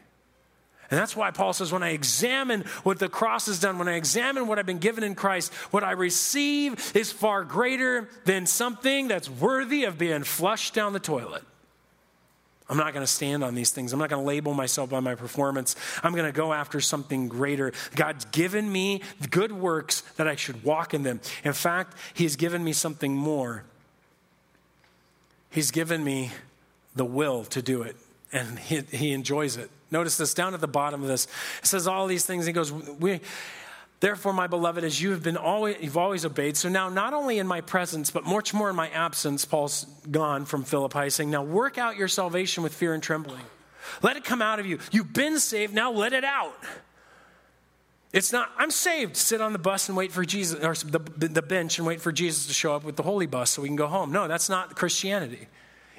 And 0.90 0.98
that's 0.98 1.18
why 1.18 1.32
Paul 1.32 1.52
says, 1.52 1.70
when 1.70 1.84
I 1.84 1.90
examine 1.90 2.62
what 2.84 2.98
the 2.98 3.10
cross 3.10 3.48
has 3.48 3.60
done, 3.60 3.78
when 3.78 3.90
I 3.90 3.96
examine 3.96 4.48
what 4.48 4.58
I've 4.58 4.66
been 4.66 4.78
given 4.78 5.04
in 5.04 5.14
Christ, 5.14 5.54
what 5.72 5.84
I 5.84 5.92
receive 5.92 6.96
is 6.96 7.12
far 7.12 7.44
greater 7.44 8.08
than 8.24 8.46
something 8.46 9.10
that's 9.10 9.30
worthy 9.30 9.84
of 9.84 9.98
being 9.98 10.24
flushed 10.24 10.74
down 10.74 10.94
the 10.94 11.00
toilet. 11.00 11.44
I'm 12.70 12.78
not 12.78 12.94
going 12.94 13.06
to 13.06 13.12
stand 13.12 13.44
on 13.44 13.56
these 13.56 13.72
things. 13.72 13.94
I'm 13.94 14.00
not 14.00 14.10
going 14.10 14.22
to 14.22 14.28
label 14.28 14.54
myself 14.54 14.90
by 14.90 15.00
my 15.00 15.16
performance. 15.16 15.76
I'm 16.04 16.14
going 16.14 16.26
to 16.26 16.34
go 16.36 16.52
after 16.52 16.82
something 16.82 17.30
greater. 17.30 17.72
God's 17.96 18.26
given 18.26 18.70
me 18.70 19.02
good 19.30 19.52
works 19.54 20.02
that 20.18 20.28
I 20.28 20.36
should 20.36 20.64
walk 20.64 20.94
in 20.94 21.04
them. 21.04 21.22
In 21.44 21.54
fact, 21.54 21.98
He 22.14 22.24
has 22.26 22.36
given 22.36 22.64
me 22.64 22.74
something 22.74 23.16
more. 23.16 23.64
He's 25.50 25.72
given 25.72 26.04
me 26.04 26.32
the 26.96 27.06
will 27.06 27.46
to 27.46 27.62
do 27.62 27.84
it, 27.84 27.96
and 28.34 28.60
He, 28.60 28.82
he 28.82 29.14
enjoys 29.14 29.56
it. 29.56 29.70
Notice 29.90 30.18
this 30.18 30.34
down 30.34 30.54
at 30.54 30.60
the 30.60 30.68
bottom 30.68 31.02
of 31.02 31.08
this. 31.08 31.28
It 31.60 31.68
says 31.68 31.88
all 31.88 32.08
these 32.08 32.26
things. 32.26 32.46
He 32.46 32.52
goes, 32.52 32.74
we, 32.74 33.22
Therefore, 34.00 34.32
my 34.32 34.46
beloved, 34.46 34.84
as 34.84 35.02
you 35.02 35.12
have 35.12 35.24
been 35.24 35.38
always, 35.38 35.78
you've 35.82 35.98
always 35.98 36.24
obeyed, 36.24 36.56
so 36.56 36.70
now 36.70 36.88
not 36.88 37.14
only 37.14 37.40
in 37.40 37.48
my 37.48 37.62
presence, 37.62 38.12
but 38.12 38.26
much 38.26 38.54
more 38.54 38.70
in 38.70 38.76
my 38.76 38.90
absence, 38.90 39.44
Paul's 39.44 39.86
gone 40.12 40.46
from 40.46 40.64
Philippi, 40.64 41.10
saying, 41.10 41.32
Now 41.32 41.44
work 41.44 41.80
out 41.80 41.98
your 41.98 42.08
salvation 42.08 42.62
with 42.62 42.76
fear 42.76 42.94
and 42.94 43.02
trembling. 43.02 43.42
Let 44.04 44.16
it 44.16 44.24
come 44.24 44.42
out 44.42 44.60
of 44.60 44.68
you. 44.68 44.78
You've 44.92 45.14
been 45.14 45.40
saved, 45.40 45.74
now 45.74 45.92
let 45.92 46.14
it 46.14 46.24
out. 46.24 46.56
It's 48.14 48.32
not, 48.32 48.52
I'm 48.58 48.72
saved, 48.72 49.18
sit 49.18 49.42
on 49.42 49.52
the 49.52 49.60
bus 49.60 49.90
and 49.90 49.98
wait 49.98 50.12
for 50.12 50.24
Jesus, 50.24 50.64
or 50.64 50.74
the, 50.76 51.00
the 51.28 51.42
bench 51.42 51.78
and 51.78 51.88
wait 51.88 52.00
for 52.00 52.12
Jesus 52.12 52.48
to 52.48 52.54
show 52.54 52.76
up 52.76 52.84
with 52.84 52.96
the 52.96 53.04
holy 53.04 53.26
bus 53.26 53.52
so 53.52 53.62
we 53.64 53.68
can 53.68 53.76
go 53.76 53.88
home. 53.88 54.12
No, 54.12 54.28
that's 54.28 54.48
not 54.48 54.76
Christianity. 54.76 55.48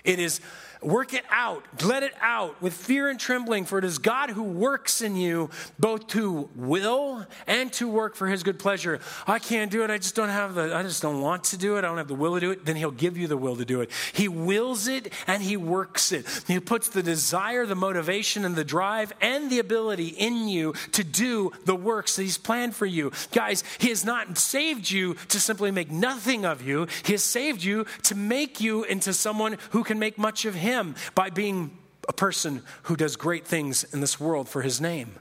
It 0.04 0.18
is, 0.18 0.40
Work 0.80 1.12
it 1.12 1.24
out. 1.30 1.64
Let 1.84 2.04
it 2.04 2.14
out 2.20 2.60
with 2.62 2.72
fear 2.72 3.08
and 3.08 3.18
trembling, 3.18 3.64
for 3.64 3.78
it 3.78 3.84
is 3.84 3.98
God 3.98 4.30
who 4.30 4.44
works 4.44 5.02
in 5.02 5.16
you 5.16 5.50
both 5.78 6.06
to 6.08 6.48
will 6.54 7.26
and 7.48 7.72
to 7.74 7.88
work 7.88 8.14
for 8.14 8.28
his 8.28 8.44
good 8.44 8.60
pleasure. 8.60 9.00
I 9.26 9.40
can't 9.40 9.72
do 9.72 9.82
it. 9.82 9.90
I 9.90 9.98
just 9.98 10.14
don't 10.14 10.28
have 10.28 10.54
the, 10.54 10.76
I 10.76 10.82
just 10.84 11.02
don't 11.02 11.20
want 11.20 11.44
to 11.44 11.56
do 11.56 11.76
it. 11.76 11.78
I 11.78 11.88
don't 11.88 11.98
have 11.98 12.06
the 12.06 12.14
will 12.14 12.34
to 12.34 12.40
do 12.40 12.50
it. 12.52 12.64
Then 12.64 12.76
he'll 12.76 12.92
give 12.92 13.18
you 13.18 13.26
the 13.26 13.36
will 13.36 13.56
to 13.56 13.64
do 13.64 13.80
it. 13.80 13.90
He 14.12 14.28
wills 14.28 14.86
it 14.86 15.12
and 15.26 15.42
he 15.42 15.56
works 15.56 16.12
it. 16.12 16.26
He 16.46 16.60
puts 16.60 16.88
the 16.88 17.02
desire, 17.02 17.66
the 17.66 17.74
motivation, 17.74 18.44
and 18.44 18.54
the 18.54 18.64
drive 18.64 19.12
and 19.20 19.50
the 19.50 19.58
ability 19.58 20.08
in 20.08 20.46
you 20.46 20.74
to 20.92 21.02
do 21.02 21.50
the 21.64 21.74
works 21.76 22.14
that 22.16 22.22
he's 22.22 22.38
planned 22.38 22.76
for 22.76 22.86
you. 22.86 23.10
Guys, 23.32 23.64
he 23.78 23.88
has 23.88 24.04
not 24.04 24.38
saved 24.38 24.90
you 24.90 25.14
to 25.28 25.40
simply 25.40 25.72
make 25.72 25.90
nothing 25.90 26.44
of 26.44 26.62
you. 26.62 26.86
He 27.04 27.12
has 27.14 27.24
saved 27.24 27.64
you 27.64 27.84
to 28.04 28.14
make 28.14 28.60
you 28.60 28.84
into 28.84 29.12
someone 29.12 29.56
who 29.70 29.82
can 29.82 29.98
make 29.98 30.18
much 30.18 30.44
of 30.44 30.54
him 30.54 30.67
him 30.68 30.94
by 31.14 31.30
being 31.30 31.76
a 32.08 32.12
person 32.12 32.62
who 32.84 32.96
does 32.96 33.16
great 33.16 33.46
things 33.46 33.84
in 33.92 34.00
this 34.00 34.20
world 34.20 34.48
for 34.48 34.62
his 34.62 34.80
name. 34.80 35.18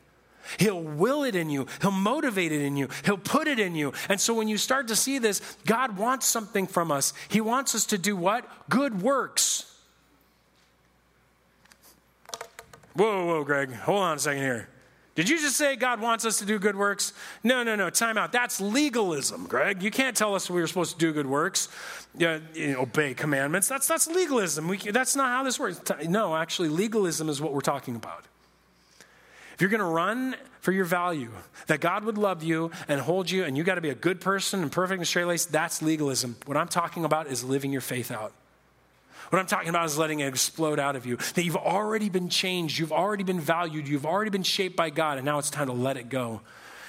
He'll 0.59 0.81
will 0.81 1.23
it 1.23 1.35
in 1.35 1.49
you. 1.49 1.67
He'll 1.81 1.91
motivate 1.91 2.51
it 2.51 2.61
in 2.61 2.77
you. 2.77 2.87
He'll 3.03 3.17
put 3.17 3.47
it 3.47 3.59
in 3.59 3.75
you. 3.75 3.93
And 4.07 4.19
so 4.19 4.33
when 4.33 4.47
you 4.47 4.57
start 4.57 4.87
to 4.87 4.95
see 4.95 5.19
this, 5.19 5.41
God 5.65 5.97
wants 5.97 6.25
something 6.25 6.67
from 6.67 6.91
us. 6.91 7.13
He 7.27 7.41
wants 7.41 7.75
us 7.75 7.85
to 7.87 7.97
do 7.97 8.15
what? 8.15 8.45
Good 8.69 9.01
works. 9.01 9.75
Whoa, 12.93 13.25
whoa, 13.25 13.43
Greg. 13.43 13.73
Hold 13.73 13.99
on 13.99 14.15
a 14.17 14.19
second 14.19 14.41
here. 14.41 14.69
Did 15.18 15.30
you 15.30 15.39
just 15.39 15.57
say 15.57 15.76
God 15.76 15.99
wants 15.99 16.26
us 16.26 16.38
to 16.38 16.45
do 16.45 16.59
good 16.59 16.76
works? 16.76 17.11
No, 17.43 17.63
no, 17.63 17.76
no. 17.76 17.89
Time 17.89 18.20
out. 18.20 18.32
That's 18.32 18.61
legalism, 18.61 19.47
Greg. 19.47 19.82
You 19.82 19.89
can't 19.89 20.15
tell 20.15 20.36
us 20.36 20.47
we 20.47 20.61
were 20.61 20.68
supposed 20.68 20.93
to 20.93 20.99
do 20.99 21.11
good 21.11 21.26
works, 21.26 21.70
you 22.15 22.28
know, 22.55 22.82
obey 22.82 23.15
commandments. 23.15 23.68
That's, 23.68 23.88
that's 23.88 24.07
legalism. 24.07 24.68
We, 24.68 24.78
that's 24.78 25.15
not 25.15 25.30
how 25.30 25.43
this 25.43 25.59
works. 25.59 25.82
No, 26.07 26.36
actually, 26.36 26.70
legalism 26.70 27.30
is 27.30 27.41
what 27.41 27.51
we're 27.51 27.61
talking 27.61 27.95
about. 27.95 28.26
If 29.55 29.61
you're 29.61 29.72
going 29.72 29.80
to 29.80 29.86
run 29.86 30.36
for 30.59 30.72
your 30.72 30.86
value, 30.86 31.32
that 31.65 31.82
God 31.82 32.03
would 32.03 32.20
love 32.20 32.43
you 32.43 32.70
and 32.88 33.01
hold 33.01 33.32
you, 33.32 33.43
and 33.43 33.57
you 33.57 33.63
got 33.63 33.76
to 33.76 33.82
be 33.82 33.89
a 33.89 33.95
good 33.95 34.22
person 34.22 34.61
and 34.61 34.72
perfect 34.72 34.99
and 34.99 35.07
straight 35.07 35.26
laced, 35.26 35.51
that's 35.51 35.82
legalism. 35.82 36.36
What 36.45 36.57
I'm 36.57 36.68
talking 36.68 37.05
about 37.05 37.26
is 37.26 37.43
living 37.43 37.72
your 37.72 37.82
faith 37.82 38.11
out. 38.11 38.34
What 39.30 39.39
I'm 39.39 39.45
talking 39.45 39.69
about 39.69 39.86
is 39.86 39.97
letting 39.97 40.21
it 40.21 40.28
explode 40.28 40.80
out 40.80 40.95
of 40.95 41.05
you. 41.05 41.17
That 41.17 41.43
you've 41.43 41.57
already 41.57 42.09
been 42.09 42.30
changed, 42.30 42.80
you've 42.80 42.93
already 42.93 43.23
been 43.23 43.39
valued, 43.39 43.88
you've 43.88 44.05
already 44.05 44.32
been 44.32 44.43
shaped 44.43 44.75
by 44.75 44.89
God, 44.89 45.17
and 45.17 45.25
now 45.25 45.38
it's 45.38 45.49
time 45.49 45.67
to 45.67 45.73
let 45.73 45.97
it 45.97 46.09
go. 46.09 46.41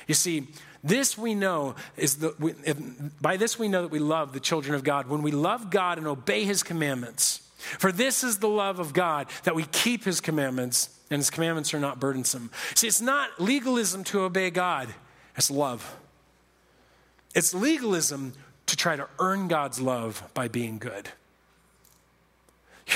You 0.06 0.14
see, 0.14 0.48
this 0.82 1.18
we 1.18 1.34
know 1.34 1.74
is 1.96 2.16
the, 2.16 2.34
we, 2.38 2.54
if, 2.64 2.78
by 3.20 3.36
this 3.36 3.58
we 3.58 3.68
know 3.68 3.82
that 3.82 3.90
we 3.90 3.98
love 3.98 4.32
the 4.32 4.40
children 4.40 4.74
of 4.74 4.84
God. 4.84 5.08
When 5.08 5.22
we 5.22 5.32
love 5.32 5.70
God 5.70 5.98
and 5.98 6.06
obey 6.06 6.44
his 6.44 6.62
commandments. 6.62 7.42
For 7.58 7.90
this 7.90 8.22
is 8.22 8.38
the 8.38 8.48
love 8.48 8.78
of 8.78 8.92
God, 8.92 9.26
that 9.42 9.56
we 9.56 9.64
keep 9.64 10.04
his 10.04 10.20
commandments, 10.20 10.90
and 11.10 11.18
his 11.18 11.28
commandments 11.28 11.74
are 11.74 11.80
not 11.80 11.98
burdensome. 11.98 12.50
See, 12.76 12.86
it's 12.86 13.00
not 13.00 13.40
legalism 13.40 14.04
to 14.04 14.20
obey 14.20 14.50
God, 14.50 14.94
it's 15.36 15.50
love. 15.50 15.96
It's 17.34 17.52
legalism 17.52 18.32
to 18.66 18.76
try 18.76 18.96
to 18.96 19.08
earn 19.18 19.48
God's 19.48 19.80
love 19.80 20.22
by 20.34 20.48
being 20.48 20.78
good. 20.78 21.08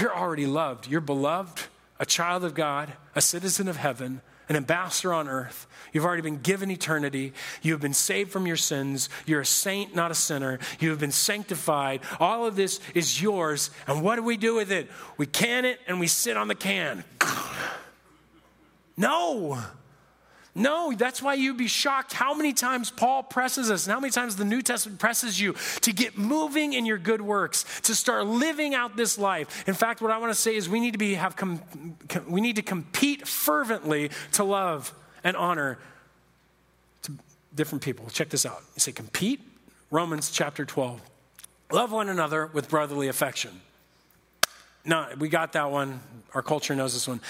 You're 0.01 0.14
already 0.14 0.47
loved. 0.47 0.88
You're 0.88 1.01
beloved, 1.01 1.64
a 1.99 2.07
child 2.07 2.45
of 2.45 2.55
God, 2.55 2.93
a 3.14 3.20
citizen 3.20 3.68
of 3.68 3.76
heaven, 3.76 4.20
an 4.49 4.57
ambassador 4.57 5.12
on 5.12 5.28
earth. 5.28 5.66
You've 5.93 6.05
already 6.05 6.22
been 6.22 6.38
given 6.38 6.70
eternity. 6.70 7.32
You 7.61 7.72
have 7.72 7.80
been 7.80 7.95
saved 7.95 8.30
from 8.30 8.47
your 8.47 8.57
sins. 8.57 9.09
You're 9.26 9.43
a 9.43 9.47
saint, 9.47 9.95
not 9.95 10.11
a 10.11 10.14
sinner. 10.14 10.59
You 10.80 10.90
have 10.90 10.99
been 10.99 11.12
sanctified. 11.12 12.01
All 12.18 12.47
of 12.47 12.57
this 12.57 12.80
is 12.95 13.20
yours. 13.20 13.70
And 13.86 14.03
what 14.03 14.16
do 14.16 14.22
we 14.22 14.36
do 14.36 14.55
with 14.55 14.72
it? 14.72 14.90
We 15.16 15.26
can 15.26 15.64
it 15.64 15.80
and 15.86 16.01
we 16.01 16.07
sit 16.07 16.36
on 16.36 16.49
the 16.49 16.55
can. 16.55 17.05
No. 18.97 19.62
No, 20.55 20.92
that's 20.92 21.22
why 21.22 21.34
you'd 21.34 21.57
be 21.57 21.66
shocked 21.66 22.12
how 22.12 22.34
many 22.34 22.53
times 22.53 22.90
Paul 22.90 23.22
presses 23.22 23.70
us 23.70 23.86
and 23.86 23.94
how 23.94 24.00
many 24.00 24.11
times 24.11 24.36
the 24.36 24.44
New 24.44 24.61
Testament 24.61 25.00
presses 25.00 25.40
you 25.40 25.55
to 25.80 25.92
get 25.92 26.18
moving 26.18 26.74
in 26.74 26.84
your 26.84 26.98
good 26.98 27.22
works, 27.22 27.64
to 27.82 27.94
start 27.94 28.26
living 28.26 28.74
out 28.74 28.94
this 28.94 29.16
life. 29.16 29.66
In 29.66 29.72
fact, 29.72 30.03
what 30.03 30.11
I 30.11 30.18
want 30.18 30.30
to 30.30 30.38
say 30.38 30.55
is 30.55 30.68
we 30.68 30.78
need 30.78 30.92
to 30.92 30.98
be 30.98 31.14
have 31.14 31.36
com, 31.36 31.62
com, 32.09 32.30
we 32.30 32.42
need 32.42 32.57
to 32.57 32.62
compete 32.62 33.26
fervently 33.26 34.11
to 34.32 34.44
love 34.44 34.92
and 35.24 35.38
honor 35.38 35.78
to 37.03 37.12
different 37.55 37.82
people. 37.82 38.11
Check 38.11 38.28
this 38.28 38.44
out. 38.44 38.62
You 38.74 38.80
say 38.80 38.92
compete, 38.92 39.40
Romans 39.90 40.30
chapter 40.30 40.66
12. 40.66 41.00
Love 41.70 41.92
one 41.92 42.11
another 42.11 42.50
with 42.53 42.68
brotherly 42.68 43.09
affection. 43.09 43.62
No, 44.84 45.09
we 45.18 45.30
got 45.30 45.55
that 45.55 45.70
one. 45.70 46.00
Our 46.34 46.42
culture 46.42 46.74
knows 46.74 46.92
this 46.92 47.09
one. 47.09 47.22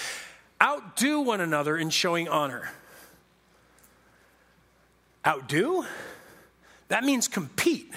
Outdo 0.60 1.20
one 1.20 1.40
another 1.40 1.76
in 1.76 1.90
showing 1.90 2.28
honor. 2.28 2.70
Outdo? 5.26 5.84
That 6.88 7.04
means 7.04 7.28
compete. 7.28 7.92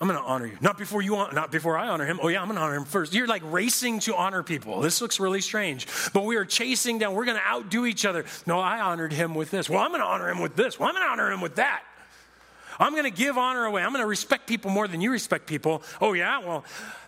I'm 0.00 0.06
going 0.06 0.20
to 0.20 0.24
honor 0.24 0.46
you. 0.46 0.56
Not 0.60 0.78
before 0.78 1.02
you 1.02 1.16
not 1.16 1.50
before 1.50 1.76
I 1.76 1.88
honor 1.88 2.06
him. 2.06 2.20
Oh 2.22 2.28
yeah, 2.28 2.40
I'm 2.40 2.46
going 2.46 2.56
to 2.56 2.62
honor 2.62 2.76
him 2.76 2.84
first. 2.84 3.12
You're 3.12 3.26
like 3.26 3.42
racing 3.44 3.98
to 4.00 4.14
honor 4.14 4.44
people. 4.44 4.80
This 4.80 5.00
looks 5.00 5.18
really 5.18 5.40
strange. 5.40 5.88
But 6.12 6.24
we 6.24 6.36
are 6.36 6.44
chasing 6.44 6.98
down. 6.98 7.14
We're 7.14 7.24
going 7.24 7.36
to 7.36 7.46
outdo 7.46 7.84
each 7.84 8.04
other. 8.04 8.24
No, 8.46 8.60
I 8.60 8.80
honored 8.80 9.12
him 9.12 9.34
with 9.34 9.50
this. 9.50 9.68
Well, 9.68 9.80
I'm 9.80 9.90
going 9.90 10.00
to 10.00 10.06
honor 10.06 10.28
him 10.28 10.40
with 10.40 10.54
this. 10.54 10.78
Well, 10.78 10.88
I'm 10.88 10.94
going 10.94 11.04
to 11.04 11.10
honor 11.10 11.32
him 11.32 11.40
with 11.40 11.56
that. 11.56 11.82
I'm 12.78 12.92
going 12.92 13.04
to 13.04 13.10
give 13.10 13.36
honor 13.36 13.64
away. 13.64 13.82
I'm 13.82 13.90
going 13.90 14.02
to 14.02 14.08
respect 14.08 14.46
people 14.46 14.70
more 14.70 14.86
than 14.86 15.00
you 15.00 15.10
respect 15.10 15.48
people. 15.48 15.82
Oh 16.00 16.12
yeah, 16.12 16.38
well, 16.38 16.64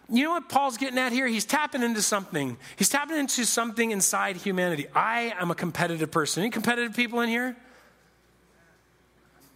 you 0.09 0.25
know 0.25 0.33
what 0.33 0.49
Paul's 0.49 0.77
getting 0.77 0.99
at 0.99 1.13
here? 1.13 1.29
He's 1.29 1.45
tapping 1.45 1.85
into 1.85 2.03
something. 2.03 2.57
He's 2.77 2.89
tapping 2.89 3.17
into 3.17 3.45
something 3.45 3.93
inside 3.93 4.37
humanity. 4.37 4.87
I 4.97 5.33
am 5.39 5.53
a 5.53 5.55
competitive 5.55 6.11
person. 6.11 6.43
Any 6.43 6.51
competitive 6.51 6.97
people 6.97 7.21
in 7.21 7.29
here? 7.29 7.57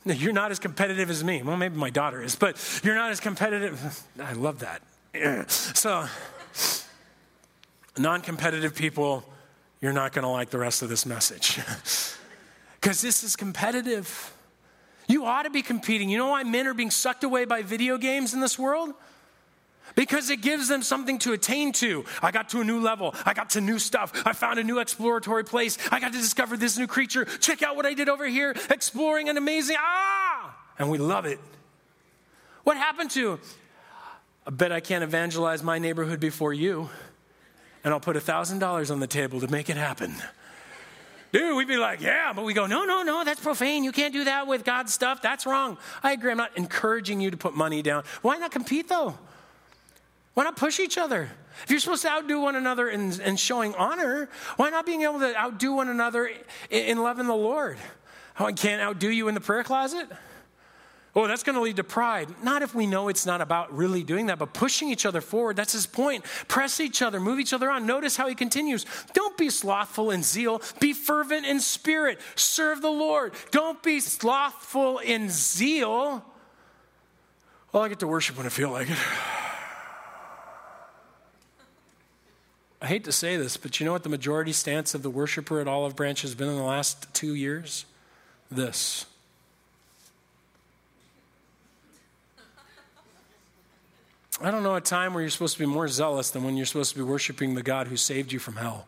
You're 0.07 0.33
not 0.33 0.51
as 0.51 0.59
competitive 0.59 1.11
as 1.11 1.25
me. 1.25 1.43
Well, 1.43 1.57
maybe 1.57 1.77
my 1.77 1.91
daughter 1.91 2.23
is, 2.23 2.37
but 2.37 2.57
you're 2.85 2.95
not 2.95 3.11
as 3.11 3.21
competitive. 3.21 4.03
I 4.21 4.33
love 4.33 4.61
that. 4.61 4.83
So, 5.51 6.07
non 7.97 8.21
competitive 8.21 8.75
people, 8.75 9.25
you're 9.81 9.93
not 9.93 10.13
going 10.13 10.25
to 10.25 10.29
like 10.29 10.51
the 10.51 10.59
rest 10.59 10.83
of 10.83 10.89
this 10.89 11.07
message. 11.07 11.61
Because 12.81 13.01
this 13.01 13.25
is 13.25 13.35
competitive. 13.35 14.35
You 15.09 15.25
ought 15.25 15.45
to 15.45 15.51
be 15.51 15.63
competing. 15.63 16.11
You 16.11 16.19
know 16.19 16.29
why 16.29 16.43
men 16.43 16.67
are 16.67 16.75
being 16.75 16.91
sucked 16.91 17.25
away 17.25 17.47
by 17.47 17.63
video 17.63 17.97
games 17.97 18.35
in 18.35 18.41
this 18.41 18.59
world? 18.59 18.93
Because 19.95 20.31
it 20.31 20.41
gives 20.41 20.69
them 20.69 20.83
something 20.83 21.19
to 21.21 21.33
attain 21.33 21.73
to. 21.73 22.05
I 22.23 22.31
got 22.31 22.49
to 22.51 22.61
a 22.61 22.65
new 22.65 22.81
level. 22.81 23.15
I 23.25 23.35
got 23.35 23.51
to 23.51 23.61
new 23.61 23.79
stuff. 23.79 24.13
I 24.27 24.33
found 24.33 24.59
a 24.59 24.65
new 24.65 24.79
exploratory 24.79 25.45
place. 25.45 25.79
I 25.91 26.01
got 26.01 26.13
to 26.13 26.19
discover 26.19 26.57
this 26.57 26.79
new 26.79 26.87
creature. 26.87 27.25
Check 27.25 27.63
out 27.63 27.77
what 27.77 27.87
I 27.87 27.95
did 27.95 28.09
over 28.09 28.27
here, 28.27 28.55
exploring 28.71 29.29
an 29.29 29.37
amazing, 29.37 29.77
ah! 29.79 30.57
And 30.79 30.91
we 30.91 30.99
love 30.99 31.27
it. 31.27 31.39
What 32.65 32.77
happened 32.77 33.11
to, 33.13 33.39
I 34.47 34.51
bet 34.51 34.73
I 34.73 34.81
can't 34.81 35.05
evangelize 35.05 35.63
my 35.63 35.79
neighborhood 35.79 36.19
before 36.19 36.53
you, 36.53 36.89
and 37.85 37.93
I'll 37.93 38.01
put 38.01 38.17
$1,000 38.17 38.91
on 38.91 39.01
the 39.01 39.07
table 39.07 39.41
to 39.41 39.49
make 39.49 39.69
it 39.69 39.77
happen. 39.77 40.15
Dude, 41.31 41.57
we'd 41.57 41.67
be 41.67 41.77
like, 41.77 42.01
yeah, 42.01 42.33
but 42.33 42.45
we 42.45 42.55
go, 42.55 42.67
no, 42.67 42.85
no, 42.85 43.03
no, 43.03 43.25
that's 43.25 43.41
profane. 43.41 43.83
You 43.83 43.91
can't 43.91 44.13
do 44.13 44.25
that 44.25 44.47
with 44.47 44.65
God's 44.65 44.95
stuff. 44.95 45.21
That's 45.21 45.47
wrong. 45.47 45.79
I 46.03 46.13
agree. 46.13 46.31
I'm 46.31 46.37
not 46.37 46.57
encouraging 46.57 47.21
you 47.21 47.33
to 47.33 47.37
put 47.37 47.57
money 47.57 47.83
down. 47.83 48.05
Why 48.23 48.37
not 48.37 48.53
compete 48.53 48.89
though? 48.89 49.19
Why 50.35 50.45
not 50.45 50.57
push 50.57 50.81
each 50.81 50.99
other? 50.99 51.31
If 51.63 51.71
you're 51.71 51.81
supposed 51.81 52.03
to 52.03 52.11
outdo 52.11 52.41
one 52.41 52.57
another 52.57 52.89
in, 52.89 53.21
in 53.21 53.37
showing 53.37 53.75
honor, 53.77 54.29
why 54.57 54.71
not 54.71 54.85
being 54.85 55.03
able 55.03 55.21
to 55.21 55.37
outdo 55.37 55.73
one 55.73 55.89
another 55.89 56.27
in, 56.27 56.85
in 56.85 57.03
loving 57.03 57.27
the 57.27 57.35
Lord? 57.35 57.79
Oh, 58.39 58.47
I 58.47 58.53
can't 58.53 58.83
outdo 58.83 59.09
you 59.09 59.29
in 59.29 59.35
the 59.35 59.41
prayer 59.41 59.63
closet? 59.63 60.09
Oh, 61.17 61.29
that's 61.29 61.45
going 61.45 61.55
to 61.55 61.61
lead 61.61 61.77
to 61.77 61.85
pride. 61.85 62.29
Not 62.43 62.63
if 62.63 62.75
we 62.75 62.89
know 62.89 63.07
it's 63.07 63.25
not 63.25 63.41
about 63.41 63.73
really 63.73 64.03
doing 64.03 64.27
that, 64.27 64.41
but 64.41 64.53
pushing 64.53 64.89
each 64.89 65.07
other 65.07 65.21
forward. 65.21 65.55
That's 65.55 65.73
his 65.73 65.87
point. 65.87 66.25
Press 66.49 66.81
each 66.81 67.03
other, 67.03 67.21
move 67.21 67.39
each 67.39 67.53
other 67.53 67.71
on. 67.71 67.87
Notice 67.87 68.17
how 68.17 68.27
he 68.27 68.35
continues. 68.35 68.85
Don't 69.13 69.37
be 69.37 69.49
slothful 69.49 70.11
in 70.11 70.25
zeal, 70.25 70.61
be 70.81 70.93
fervent 70.93 71.47
in 71.47 71.61
spirit, 71.61 72.19
serve 72.35 72.83
the 72.83 72.91
Lord. 72.91 73.33
Don't 73.53 73.81
be 73.81 74.01
slothful 74.01 74.99
in 74.99 75.31
zeal. 75.31 76.25
Well, 77.73 77.85
I 77.85 77.89
get 77.89 78.01
to 78.01 78.09
worship 78.09 78.37
when 78.37 78.47
I 78.47 78.51
feel 78.51 78.71
like 78.71 78.91
it. 78.91 78.99
I 82.85 82.87
hate 82.87 83.05
to 83.05 83.13
say 83.13 83.39
this, 83.39 83.57
but 83.57 83.81
you 83.81 83.87
know 83.87 83.93
what 83.93 84.03
the 84.03 84.11
majority 84.11 84.53
stance 84.53 84.95
of 84.95 85.03
the 85.03 85.09
worshiper 85.09 85.59
at 85.59 85.67
Olive 85.67 85.97
Branch 85.97 86.21
has 86.21 86.35
been 86.35 86.51
in 86.51 86.57
the 86.57 86.63
last 86.63 87.07
two 87.15 87.35
years? 87.35 87.87
This. 88.51 89.07
I 94.39 94.51
don't 94.51 94.63
know 94.63 94.75
a 94.75 94.83
time 94.83 95.15
where 95.15 95.23
you're 95.23 95.31
supposed 95.31 95.55
to 95.55 95.61
be 95.61 95.65
more 95.65 95.89
zealous 95.89 96.29
than 96.31 96.45
when 96.45 96.59
you're 96.59 96.67
supposed 96.67 96.93
to 96.93 96.99
be 96.99 97.03
worshiping 97.03 97.55
the 97.55 97.63
God 97.63 97.87
who 97.87 97.97
saved 97.97 98.33
you 98.33 98.39
from 98.39 98.57
hell 98.57 98.87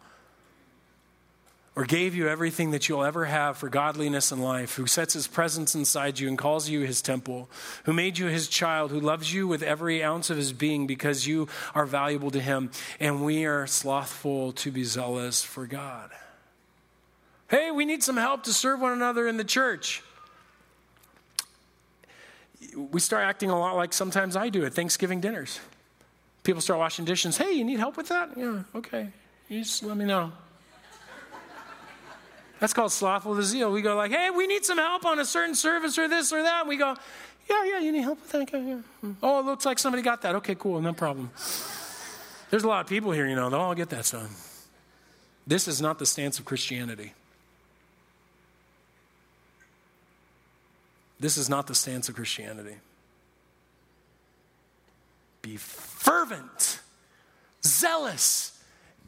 or 1.77 1.85
gave 1.85 2.15
you 2.15 2.27
everything 2.27 2.71
that 2.71 2.89
you'll 2.89 3.05
ever 3.05 3.27
have 3.27 3.59
for 3.59 3.69
godliness 3.69 4.33
and 4.33 4.43
life, 4.43 4.77
who 4.77 4.87
sets 4.87 5.13
his 5.13 5.27
presence 5.27 5.75
inside 5.75 6.19
you 6.19 6.27
and 6.27 6.39
calls 6.39 6.71
you 6.71 6.81
his 6.81 7.03
temple, 7.03 7.51
who 7.85 7.93
made 7.93 8.17
you 8.17 8.27
his 8.27 8.49
child, 8.49 8.91
who 8.91 8.99
loves 8.99 9.33
you 9.33 9.47
with 9.47 9.63
every 9.63 10.03
ounce 10.03 10.31
of 10.31 10.39
his 10.39 10.55
being 10.55 10.87
because 10.87 11.27
you 11.27 11.47
are 11.75 11.85
valuable 11.85 12.31
to 12.31 12.41
him, 12.41 12.71
and 12.99 13.23
we 13.23 13.45
are 13.45 13.67
slothful 13.67 14.53
to 14.53 14.71
be 14.73 14.85
zealous 14.85 15.45
for 15.45 15.67
God. 15.67 16.11
Hey, 17.49 17.71
we 17.71 17.85
need 17.85 18.03
some 18.03 18.17
help 18.17 18.45
to 18.45 18.55
serve 18.55 18.81
one 18.81 18.93
another 18.93 19.29
in 19.29 19.37
the 19.37 19.45
church. 19.45 20.03
We 22.75 23.01
start 23.01 23.25
acting 23.25 23.51
a 23.51 23.59
lot 23.59 23.77
like 23.77 23.93
sometimes 23.93 24.35
I 24.35 24.49
do 24.49 24.65
at 24.65 24.73
Thanksgiving 24.73 25.21
dinners. 25.21 25.61
People 26.43 26.63
start 26.63 26.81
washing 26.81 27.05
dishes. 27.05 27.37
Hey, 27.37 27.53
you 27.53 27.65
need 27.65 27.79
help 27.79 27.99
with 27.99 28.09
that? 28.09 28.31
Yeah, 28.35 28.63
okay. 28.75 29.11
You 29.49 29.63
just 29.63 29.83
let 29.83 29.97
me 29.97 30.07
know. 30.07 30.33
That's 32.59 32.73
called 32.73 32.93
slothful 32.93 33.41
zeal. 33.43 33.71
We 33.71 33.83
go 33.83 33.97
like, 33.97 34.11
hey, 34.11 34.31
we 34.31 34.47
need 34.47 34.65
some 34.65 34.79
help 34.79 35.05
on 35.05 35.19
a 35.19 35.25
certain 35.25 35.55
service 35.55 35.99
or 35.99 36.09
this 36.09 36.33
or 36.33 36.43
that. 36.43 36.67
We 36.67 36.77
go, 36.77 36.97
yeah, 37.49 37.65
yeah, 37.65 37.79
you 37.81 37.93
need 37.93 38.03
help 38.03 38.21
with 38.21 38.33
that? 38.33 38.43
Okay, 38.43 38.67
yeah. 38.67 38.81
Hmm. 39.01 39.13
Oh, 39.23 39.41
it 39.41 39.47
looks 39.47 39.67
like 39.67 39.79
somebody 39.79 40.03
got 40.03 40.23
that. 40.23 40.35
Okay, 40.37 40.55
cool, 40.55 40.81
no 40.81 40.93
problem. 40.93 41.31
There's 42.51 42.65
a 42.65 42.69
lot 42.69 42.81
of 42.81 42.87
people 42.89 43.13
here, 43.13 43.27
you 43.27 43.37
know, 43.37 43.51
they'll 43.51 43.61
all 43.61 43.75
get 43.75 43.91
that 43.91 44.05
stuff. 44.05 44.67
This 45.47 45.69
is 45.69 45.81
not 45.81 45.99
the 45.99 46.07
stance 46.07 46.39
of 46.39 46.45
Christianity. 46.45 47.13
This 51.19 51.37
is 51.37 51.49
not 51.49 51.67
the 51.67 51.75
stance 51.75 52.09
of 52.09 52.15
Christianity. 52.15 52.77
Be 55.43 55.57
fervent, 55.57 56.81
zealous, 57.65 58.59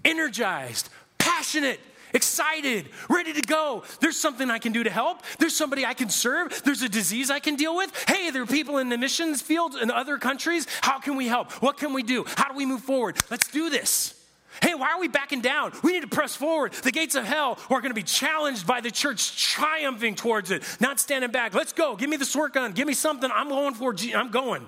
energized, 0.05 0.88
passionate, 1.18 1.80
excited, 2.14 2.88
ready 3.09 3.32
to 3.32 3.42
go. 3.42 3.84
There's 4.00 4.16
something 4.16 4.50
I 4.50 4.59
can 4.59 4.72
do 4.72 4.84
to 4.84 4.90
help. 4.90 5.22
There's 5.38 5.56
somebody 5.56 5.84
I 5.84 5.94
can 5.94 6.09
serve. 6.09 6.62
There's 6.64 6.82
a 6.82 6.88
disease 6.88 7.30
I 7.30 7.40
can 7.40 7.56
deal 7.56 7.76
with. 7.76 7.92
Hey, 8.09 8.30
there 8.30 8.42
are 8.42 8.46
people 8.46 8.78
in 8.78 8.88
the 8.88 8.98
missions 8.98 9.42
field 9.42 9.76
in 9.76 9.90
other 9.90 10.18
countries. 10.18 10.66
How 10.80 10.98
can 10.98 11.16
we 11.16 11.26
help? 11.26 11.52
What 11.62 11.76
can 11.76 11.92
we 11.92 12.02
do? 12.02 12.24
How 12.36 12.48
do 12.48 12.56
we 12.56 12.66
move 12.66 12.82
forward? 12.82 13.16
Let's 13.30 13.48
do 13.50 13.70
this. 13.70 14.14
Hey, 14.62 14.74
why 14.74 14.90
are 14.92 15.00
we 15.00 15.09
backing 15.09 15.40
down? 15.40 15.72
We 15.82 15.92
need 15.92 16.02
to 16.02 16.09
press 16.09 16.34
forward. 16.34 16.72
The 16.72 16.90
gates 16.90 17.14
of 17.14 17.24
hell 17.24 17.59
are 17.70 17.80
going 17.80 17.90
to 17.90 17.94
be 17.94 18.02
challenged 18.02 18.66
by 18.66 18.80
the 18.80 18.90
church 18.90 19.40
triumphing 19.52 20.14
towards 20.16 20.50
it, 20.50 20.64
not 20.80 20.98
standing 20.98 21.30
back. 21.30 21.54
Let's 21.54 21.72
go. 21.72 21.96
Give 21.96 22.11
me 22.11 22.16
the 22.16 22.24
sword 22.24 22.52
gun. 22.52 22.72
Give 22.72 22.86
me 22.86 22.94
something. 22.94 23.30
I'm 23.32 23.48
going 23.48 23.74
for 23.74 23.94
I'm 24.14 24.30
going. 24.30 24.66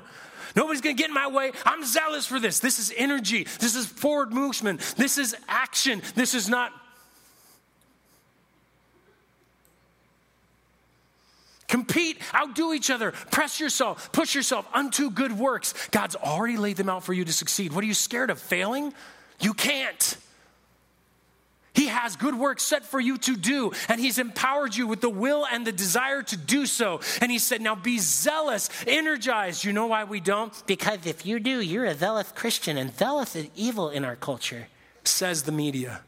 Nobody's 0.57 0.81
going 0.81 0.97
to 0.97 1.01
get 1.01 1.11
in 1.11 1.15
my 1.15 1.29
way. 1.29 1.53
I'm 1.65 1.85
zealous 1.85 2.27
for 2.27 2.41
this. 2.41 2.59
This 2.59 2.79
is 2.79 2.93
energy. 2.97 3.47
This 3.61 3.77
is 3.77 3.87
forward 3.87 4.33
movement. 4.33 4.81
This 4.97 5.19
is 5.19 5.37
action. 5.49 6.03
This 6.15 6.35
is 6.35 6.49
not 6.49 6.73
Compete, 11.71 12.19
outdo 12.35 12.75
each 12.75 12.91
other, 12.91 13.13
press 13.13 13.61
yourself, 13.61 14.11
push 14.11 14.35
yourself 14.35 14.67
unto 14.75 15.09
good 15.09 15.39
works. 15.39 15.73
God's 15.93 16.17
already 16.17 16.57
laid 16.57 16.77
them 16.77 16.89
out 16.89 17.05
for 17.05 17.13
you 17.13 17.25
to 17.25 17.33
succeed. 17.33 17.73
What 17.73 17.85
are 17.85 17.87
you 17.87 17.95
scared 17.95 18.29
of? 18.29 18.41
Failing? 18.41 18.93
You 19.41 19.55
can't. 19.55 20.17
He 21.73 21.87
has 21.87 22.17
good 22.17 22.35
works 22.35 22.65
set 22.65 22.85
for 22.85 22.99
you 22.99 23.19
to 23.19 23.37
do, 23.37 23.71
and 23.89 24.01
He's 24.01 24.19
empowered 24.19 24.75
you 24.75 24.89
with 24.89 25.01
the 25.01 25.09
will 25.09 25.47
and 25.47 25.65
the 25.65 25.71
desire 25.71 26.23
to 26.25 26.37
do 26.37 26.67
so. 26.67 27.01
And 27.21 27.31
He 27.31 27.39
said, 27.39 27.61
Now 27.61 27.77
be 27.77 27.99
zealous, 27.99 28.69
energized. 28.89 29.63
You 29.65 29.73
know 29.73 29.87
why 29.87 30.03
we 30.03 30.19
don't? 30.19 30.53
Because 30.67 31.07
if 31.07 31.25
you 31.25 31.39
do, 31.39 31.61
you're 31.61 31.85
a 31.85 31.95
zealous 31.95 32.33
Christian, 32.33 32.79
and 32.79 32.93
zealous 32.99 33.37
is 33.37 33.47
evil 33.55 33.91
in 33.91 34.05
our 34.05 34.17
culture, 34.17 34.67
says 35.05 35.45
the 35.45 35.53
media. 35.53 36.01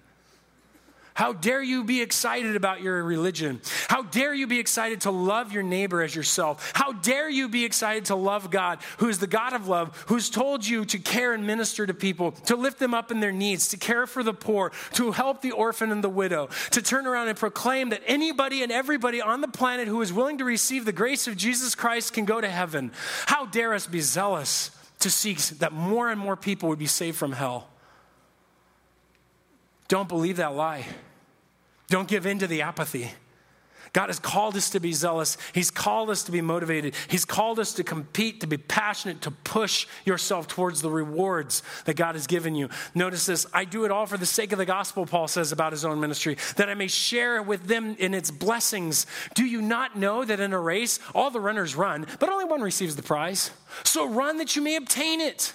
How 1.14 1.32
dare 1.32 1.62
you 1.62 1.84
be 1.84 2.00
excited 2.00 2.56
about 2.56 2.80
your 2.80 3.02
religion? 3.04 3.60
How 3.88 4.02
dare 4.02 4.32
you 4.32 4.46
be 4.46 4.58
excited 4.58 5.02
to 5.02 5.10
love 5.10 5.52
your 5.52 5.62
neighbor 5.62 6.02
as 6.02 6.14
yourself? 6.14 6.72
How 6.74 6.92
dare 6.92 7.28
you 7.28 7.48
be 7.48 7.64
excited 7.64 8.06
to 8.06 8.14
love 8.14 8.50
God, 8.50 8.78
who 8.98 9.08
is 9.08 9.18
the 9.18 9.26
God 9.26 9.52
of 9.52 9.68
love, 9.68 10.04
who's 10.08 10.30
told 10.30 10.66
you 10.66 10.84
to 10.86 10.98
care 10.98 11.34
and 11.34 11.46
minister 11.46 11.86
to 11.86 11.92
people, 11.92 12.32
to 12.32 12.56
lift 12.56 12.78
them 12.78 12.94
up 12.94 13.10
in 13.10 13.20
their 13.20 13.32
needs, 13.32 13.68
to 13.68 13.76
care 13.76 14.06
for 14.06 14.22
the 14.22 14.32
poor, 14.32 14.72
to 14.94 15.12
help 15.12 15.42
the 15.42 15.52
orphan 15.52 15.92
and 15.92 16.02
the 16.02 16.08
widow, 16.08 16.48
to 16.70 16.80
turn 16.80 17.06
around 17.06 17.28
and 17.28 17.38
proclaim 17.38 17.90
that 17.90 18.02
anybody 18.06 18.62
and 18.62 18.72
everybody 18.72 19.20
on 19.20 19.40
the 19.40 19.48
planet 19.48 19.88
who 19.88 20.00
is 20.00 20.12
willing 20.12 20.38
to 20.38 20.44
receive 20.44 20.84
the 20.84 20.92
grace 20.92 21.26
of 21.26 21.36
Jesus 21.36 21.74
Christ 21.74 22.14
can 22.14 22.24
go 22.24 22.40
to 22.40 22.48
heaven? 22.48 22.90
How 23.26 23.46
dare 23.46 23.74
us 23.74 23.86
be 23.86 24.00
zealous 24.00 24.70
to 25.00 25.10
seek 25.10 25.38
that 25.58 25.72
more 25.72 26.08
and 26.10 26.18
more 26.18 26.36
people 26.36 26.68
would 26.70 26.78
be 26.78 26.86
saved 26.86 27.18
from 27.18 27.32
hell? 27.32 27.68
Don't 29.92 30.08
believe 30.08 30.38
that 30.38 30.54
lie. 30.54 30.86
Don't 31.88 32.08
give 32.08 32.24
in 32.24 32.38
to 32.38 32.46
the 32.46 32.62
apathy. 32.62 33.10
God 33.92 34.06
has 34.06 34.18
called 34.18 34.56
us 34.56 34.70
to 34.70 34.80
be 34.80 34.94
zealous. 34.94 35.36
He's 35.52 35.70
called 35.70 36.08
us 36.08 36.22
to 36.22 36.32
be 36.32 36.40
motivated. 36.40 36.94
He's 37.08 37.26
called 37.26 37.58
us 37.58 37.74
to 37.74 37.84
compete, 37.84 38.40
to 38.40 38.46
be 38.46 38.56
passionate, 38.56 39.20
to 39.20 39.30
push 39.30 39.86
yourself 40.06 40.48
towards 40.48 40.80
the 40.80 40.88
rewards 40.88 41.62
that 41.84 41.96
God 41.96 42.14
has 42.14 42.26
given 42.26 42.54
you. 42.54 42.70
Notice 42.94 43.26
this 43.26 43.46
I 43.52 43.66
do 43.66 43.84
it 43.84 43.90
all 43.90 44.06
for 44.06 44.16
the 44.16 44.24
sake 44.24 44.52
of 44.52 44.56
the 44.58 44.64
gospel, 44.64 45.04
Paul 45.04 45.28
says 45.28 45.52
about 45.52 45.72
his 45.72 45.84
own 45.84 46.00
ministry, 46.00 46.38
that 46.56 46.70
I 46.70 46.74
may 46.74 46.88
share 46.88 47.42
with 47.42 47.66
them 47.66 47.94
in 47.98 48.14
its 48.14 48.30
blessings. 48.30 49.04
Do 49.34 49.44
you 49.44 49.60
not 49.60 49.98
know 49.98 50.24
that 50.24 50.40
in 50.40 50.54
a 50.54 50.58
race, 50.58 51.00
all 51.14 51.30
the 51.30 51.38
runners 51.38 51.76
run, 51.76 52.06
but 52.18 52.30
only 52.30 52.46
one 52.46 52.62
receives 52.62 52.96
the 52.96 53.02
prize? 53.02 53.50
So 53.84 54.08
run 54.08 54.38
that 54.38 54.56
you 54.56 54.62
may 54.62 54.76
obtain 54.76 55.20
it. 55.20 55.52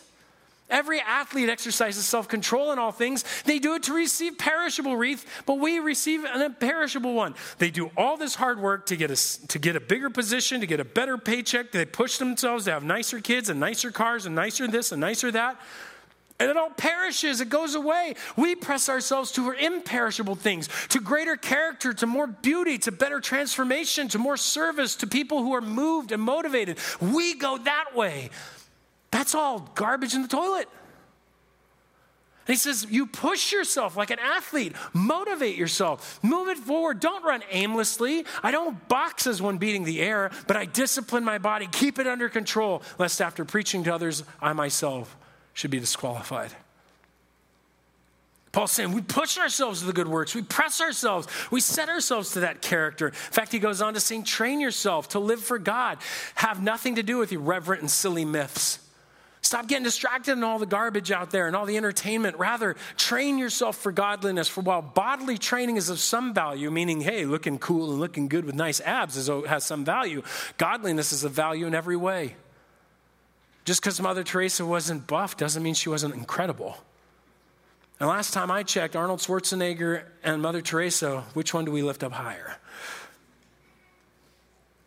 Every 0.69 0.99
athlete 0.99 1.47
exercises 1.47 2.05
self 2.05 2.27
control 2.27 2.73
in 2.73 2.79
all 2.79 2.91
things. 2.91 3.23
They 3.45 3.57
do 3.57 3.75
it 3.75 3.83
to 3.83 3.93
receive 3.93 4.37
perishable 4.37 4.97
wreath, 4.97 5.43
but 5.45 5.59
we 5.59 5.79
receive 5.79 6.25
an 6.25 6.41
imperishable 6.41 7.13
one. 7.13 7.35
They 7.57 7.71
do 7.71 7.89
all 7.95 8.17
this 8.17 8.35
hard 8.35 8.59
work 8.59 8.85
to 8.87 8.97
get 8.97 9.09
a, 9.09 9.47
to 9.47 9.59
get 9.59 9.77
a 9.77 9.79
bigger 9.79 10.09
position, 10.09 10.59
to 10.59 10.67
get 10.67 10.81
a 10.81 10.85
better 10.85 11.17
paycheck. 11.17 11.71
They 11.71 11.85
push 11.85 12.17
themselves 12.17 12.65
to 12.65 12.71
have 12.71 12.83
nicer 12.83 13.21
kids 13.21 13.49
and 13.49 13.61
nicer 13.61 13.91
cars 13.91 14.25
and 14.25 14.35
nicer 14.35 14.67
this 14.67 14.91
and 14.91 14.99
nicer 14.99 15.31
that. 15.31 15.57
And 16.39 16.51
it 16.51 16.57
all 16.57 16.69
perishes, 16.69 17.41
it 17.41 17.49
goes 17.49 17.73
away. 17.73 18.13
We 18.35 18.53
press 18.53 18.89
ourselves 18.89 19.31
to 19.33 19.51
imperishable 19.51 20.35
things, 20.35 20.69
to 20.89 20.99
greater 20.99 21.35
character, 21.35 21.93
to 21.95 22.05
more 22.05 22.27
beauty, 22.27 22.77
to 22.79 22.91
better 22.91 23.19
transformation, 23.19 24.07
to 24.09 24.19
more 24.19 24.37
service, 24.37 24.97
to 24.97 25.07
people 25.07 25.41
who 25.41 25.55
are 25.55 25.61
moved 25.61 26.11
and 26.11 26.21
motivated. 26.21 26.77
We 27.01 27.33
go 27.33 27.57
that 27.57 27.95
way. 27.95 28.29
That's 29.11 29.35
all 29.35 29.59
garbage 29.75 30.13
in 30.13 30.21
the 30.21 30.27
toilet. 30.27 30.67
And 32.47 32.53
he 32.53 32.57
says, 32.57 32.87
You 32.89 33.05
push 33.05 33.51
yourself 33.51 33.97
like 33.97 34.09
an 34.09 34.19
athlete, 34.19 34.73
motivate 34.93 35.57
yourself, 35.57 36.19
move 36.23 36.47
it 36.47 36.57
forward. 36.57 36.99
Don't 36.99 37.23
run 37.23 37.43
aimlessly. 37.51 38.25
I 38.41 38.51
don't 38.51 38.87
box 38.87 39.27
as 39.27 39.41
one 39.41 39.57
beating 39.57 39.83
the 39.83 39.99
air, 39.99 40.31
but 40.47 40.55
I 40.55 40.65
discipline 40.65 41.25
my 41.25 41.37
body, 41.37 41.67
keep 41.69 41.99
it 41.99 42.07
under 42.07 42.29
control, 42.29 42.81
lest 42.97 43.21
after 43.21 43.43
preaching 43.43 43.83
to 43.83 43.93
others, 43.93 44.23
I 44.41 44.53
myself 44.53 45.17
should 45.53 45.71
be 45.71 45.79
disqualified. 45.79 46.51
Paul's 48.53 48.71
saying 48.71 48.93
we 48.93 49.01
push 49.01 49.37
ourselves 49.37 49.81
to 49.81 49.85
the 49.85 49.93
good 49.93 50.07
works, 50.07 50.33
we 50.33 50.41
press 50.41 50.79
ourselves, 50.79 51.27
we 51.51 51.59
set 51.59 51.89
ourselves 51.89 52.31
to 52.31 52.39
that 52.39 52.61
character. 52.61 53.09
In 53.09 53.13
fact, 53.13 53.51
he 53.51 53.59
goes 53.59 53.81
on 53.81 53.93
to 53.93 53.99
saying, 53.99 54.23
train 54.23 54.61
yourself 54.61 55.09
to 55.09 55.19
live 55.19 55.41
for 55.41 55.59
God. 55.59 55.97
Have 56.35 56.63
nothing 56.63 56.95
to 56.95 57.03
do 57.03 57.17
with 57.17 57.31
irreverent 57.31 57.81
and 57.81 57.91
silly 57.91 58.25
myths. 58.25 58.79
Stop 59.47 59.67
getting 59.67 59.85
distracted 59.85 60.33
in 60.33 60.43
all 60.43 60.59
the 60.59 60.65
garbage 60.65 61.09
out 61.09 61.31
there 61.31 61.47
and 61.47 61.55
all 61.55 61.65
the 61.65 61.77
entertainment. 61.77 62.35
Rather, 62.37 62.75
train 62.97 63.37
yourself 63.37 63.77
for 63.77 63.93
godliness. 63.93 64.49
For 64.49 64.59
while 64.59 64.81
bodily 64.81 65.37
training 65.37 65.77
is 65.77 65.87
of 65.87 65.99
some 65.99 66.33
value, 66.33 66.69
meaning, 66.69 66.99
hey, 66.99 67.23
looking 67.23 67.57
cool 67.57 67.91
and 67.91 67.97
looking 68.01 68.27
good 68.27 68.43
with 68.43 68.55
nice 68.55 68.81
abs 68.81 69.15
is, 69.15 69.29
has 69.47 69.63
some 69.63 69.85
value, 69.85 70.21
godliness 70.57 71.13
is 71.13 71.23
of 71.23 71.31
value 71.31 71.65
in 71.65 71.73
every 71.73 71.95
way. 71.95 72.35
Just 73.63 73.81
because 73.81 74.01
Mother 74.01 74.25
Teresa 74.25 74.65
wasn't 74.65 75.07
buff 75.07 75.37
doesn't 75.37 75.63
mean 75.63 75.75
she 75.75 75.87
wasn't 75.87 76.13
incredible. 76.13 76.75
And 78.01 78.09
last 78.09 78.33
time 78.33 78.51
I 78.51 78.63
checked, 78.63 78.97
Arnold 78.97 79.21
Schwarzenegger 79.21 80.03
and 80.23 80.41
Mother 80.41 80.61
Teresa, 80.61 81.23
which 81.35 81.53
one 81.53 81.63
do 81.63 81.71
we 81.71 81.83
lift 81.83 82.03
up 82.03 82.11
higher? 82.11 82.57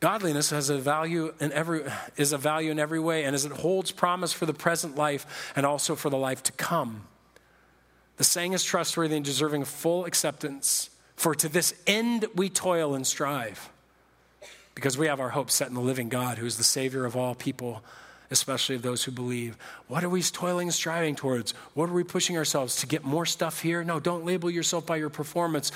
Godliness 0.01 0.48
has 0.51 0.70
a 0.70 0.78
value 0.78 1.34
in 1.40 1.53
every, 1.53 1.84
is 2.16 2.32
a 2.32 2.38
value 2.38 2.70
in 2.70 2.78
every 2.78 2.98
way, 2.98 3.24
and 3.24 3.34
as 3.34 3.44
it 3.44 3.53
holds 3.53 3.92
promise 3.92 4.32
for 4.32 4.46
the 4.46 4.55
present 4.55 4.96
life 4.96 5.53
and 5.55 5.66
also 5.66 5.94
for 5.94 6.09
the 6.09 6.16
life 6.16 6.42
to 6.44 6.53
come. 6.53 7.03
The 8.16 8.24
saying 8.24 8.55
is 8.55 8.64
trustworthy 8.64 9.16
and 9.16 9.24
deserving 9.24 9.62
of 9.62 9.68
full 9.68 10.07
acceptance. 10.07 10.90
For 11.16 11.34
to 11.34 11.48
this 11.48 11.74
end 11.86 12.26
we 12.34 12.48
toil 12.48 12.94
and 12.94 13.07
strive, 13.07 13.68
because 14.74 14.96
we 14.96 15.07
have 15.07 15.20
our 15.20 15.30
hope 15.30 15.51
set 15.51 15.68
in 15.68 15.74
the 15.74 15.80
living 15.80 16.09
God, 16.09 16.38
who 16.38 16.46
is 16.46 16.57
the 16.57 16.64
Savior 16.64 17.05
of 17.05 17.14
all 17.14 17.34
people, 17.34 17.82
especially 18.30 18.76
of 18.76 18.82
those 18.82 19.05
who 19.05 19.11
believe. 19.11 19.59
What 19.86 20.03
are 20.03 20.09
we 20.09 20.22
toiling 20.22 20.68
and 20.68 20.74
striving 20.74 21.14
towards? 21.14 21.53
What 21.74 21.90
are 21.90 21.92
we 21.92 22.05
pushing 22.05 22.38
ourselves 22.38 22.76
to 22.76 22.86
get 22.86 23.05
more 23.05 23.26
stuff 23.26 23.61
here? 23.61 23.84
No, 23.84 24.01
don't 24.01 24.24
label 24.24 24.51
yourself 24.51 24.86
by 24.86 24.96
your 24.96 25.11
performance. 25.11 25.72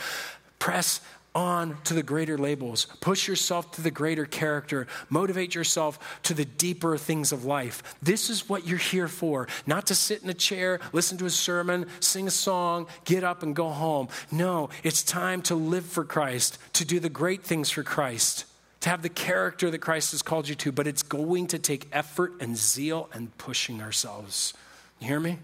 Press 0.58 1.02
on 1.34 1.76
to 1.84 1.94
the 1.94 2.02
greater 2.02 2.38
labels. 2.38 2.86
Push 3.00 3.26
yourself 3.26 3.72
to 3.72 3.82
the 3.82 3.90
greater 3.90 4.24
character. 4.24 4.86
Motivate 5.08 5.54
yourself 5.54 6.20
to 6.22 6.34
the 6.34 6.44
deeper 6.44 6.96
things 6.96 7.32
of 7.32 7.44
life. 7.44 7.82
This 8.02 8.30
is 8.30 8.48
what 8.48 8.66
you're 8.66 8.78
here 8.78 9.08
for. 9.08 9.48
Not 9.66 9.86
to 9.88 9.94
sit 9.94 10.22
in 10.22 10.30
a 10.30 10.34
chair, 10.34 10.80
listen 10.92 11.18
to 11.18 11.26
a 11.26 11.30
sermon, 11.30 11.86
sing 12.00 12.28
a 12.28 12.30
song, 12.30 12.86
get 13.04 13.24
up 13.24 13.42
and 13.42 13.54
go 13.54 13.68
home. 13.70 14.08
No, 14.30 14.70
it's 14.82 15.02
time 15.02 15.42
to 15.42 15.54
live 15.54 15.86
for 15.86 16.04
Christ, 16.04 16.58
to 16.74 16.84
do 16.84 17.00
the 17.00 17.08
great 17.08 17.42
things 17.42 17.70
for 17.70 17.82
Christ, 17.82 18.44
to 18.80 18.90
have 18.90 19.02
the 19.02 19.08
character 19.08 19.70
that 19.70 19.78
Christ 19.78 20.12
has 20.12 20.22
called 20.22 20.48
you 20.48 20.54
to. 20.56 20.72
But 20.72 20.86
it's 20.86 21.02
going 21.02 21.48
to 21.48 21.58
take 21.58 21.88
effort 21.92 22.34
and 22.40 22.56
zeal 22.56 23.08
and 23.12 23.36
pushing 23.38 23.82
ourselves. 23.82 24.54
You 25.00 25.08
hear 25.08 25.20
me? 25.20 25.38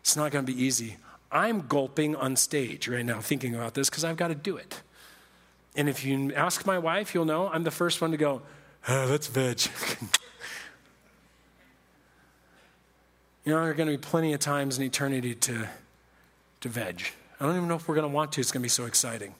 It's 0.00 0.16
not 0.16 0.32
going 0.32 0.44
to 0.44 0.52
be 0.52 0.62
easy. 0.62 0.96
I'm 1.30 1.66
gulping 1.66 2.16
on 2.16 2.36
stage 2.36 2.88
right 2.88 3.04
now 3.04 3.20
thinking 3.20 3.54
about 3.54 3.74
this 3.74 3.90
because 3.90 4.04
I've 4.04 4.16
got 4.16 4.28
to 4.28 4.34
do 4.34 4.56
it. 4.56 4.80
And 5.78 5.88
if 5.88 6.04
you 6.04 6.34
ask 6.34 6.66
my 6.66 6.76
wife, 6.76 7.14
you'll 7.14 7.24
know 7.24 7.48
I'm 7.48 7.62
the 7.62 7.70
first 7.70 8.00
one 8.00 8.10
to 8.10 8.16
go, 8.16 8.42
oh, 8.88 9.06
that's 9.06 9.28
veg. 9.28 9.60
you 13.44 13.52
know, 13.52 13.60
there 13.60 13.70
are 13.70 13.74
going 13.74 13.88
to 13.88 13.96
be 13.96 14.02
plenty 14.02 14.32
of 14.32 14.40
times 14.40 14.76
in 14.76 14.84
eternity 14.84 15.36
to, 15.36 15.68
to 16.62 16.68
veg. 16.68 17.04
I 17.38 17.46
don't 17.46 17.54
even 17.54 17.68
know 17.68 17.76
if 17.76 17.86
we're 17.86 17.94
going 17.94 18.10
to 18.10 18.12
want 18.12 18.32
to. 18.32 18.40
It's 18.40 18.50
going 18.50 18.60
to 18.60 18.64
be 18.64 18.68
so 18.68 18.86
exciting. 18.86 19.36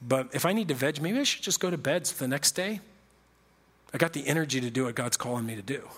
But 0.00 0.28
if 0.32 0.46
I 0.46 0.52
need 0.52 0.68
to 0.68 0.74
veg, 0.74 1.02
maybe 1.02 1.18
I 1.18 1.24
should 1.24 1.42
just 1.42 1.58
go 1.58 1.68
to 1.68 1.76
bed 1.76 2.06
so 2.06 2.14
the 2.24 2.28
next 2.28 2.52
day 2.52 2.78
I 3.92 3.98
got 3.98 4.12
the 4.12 4.28
energy 4.28 4.60
to 4.60 4.70
do 4.70 4.84
what 4.84 4.94
God's 4.94 5.16
calling 5.16 5.44
me 5.44 5.56
to 5.56 5.62
do. 5.62 5.88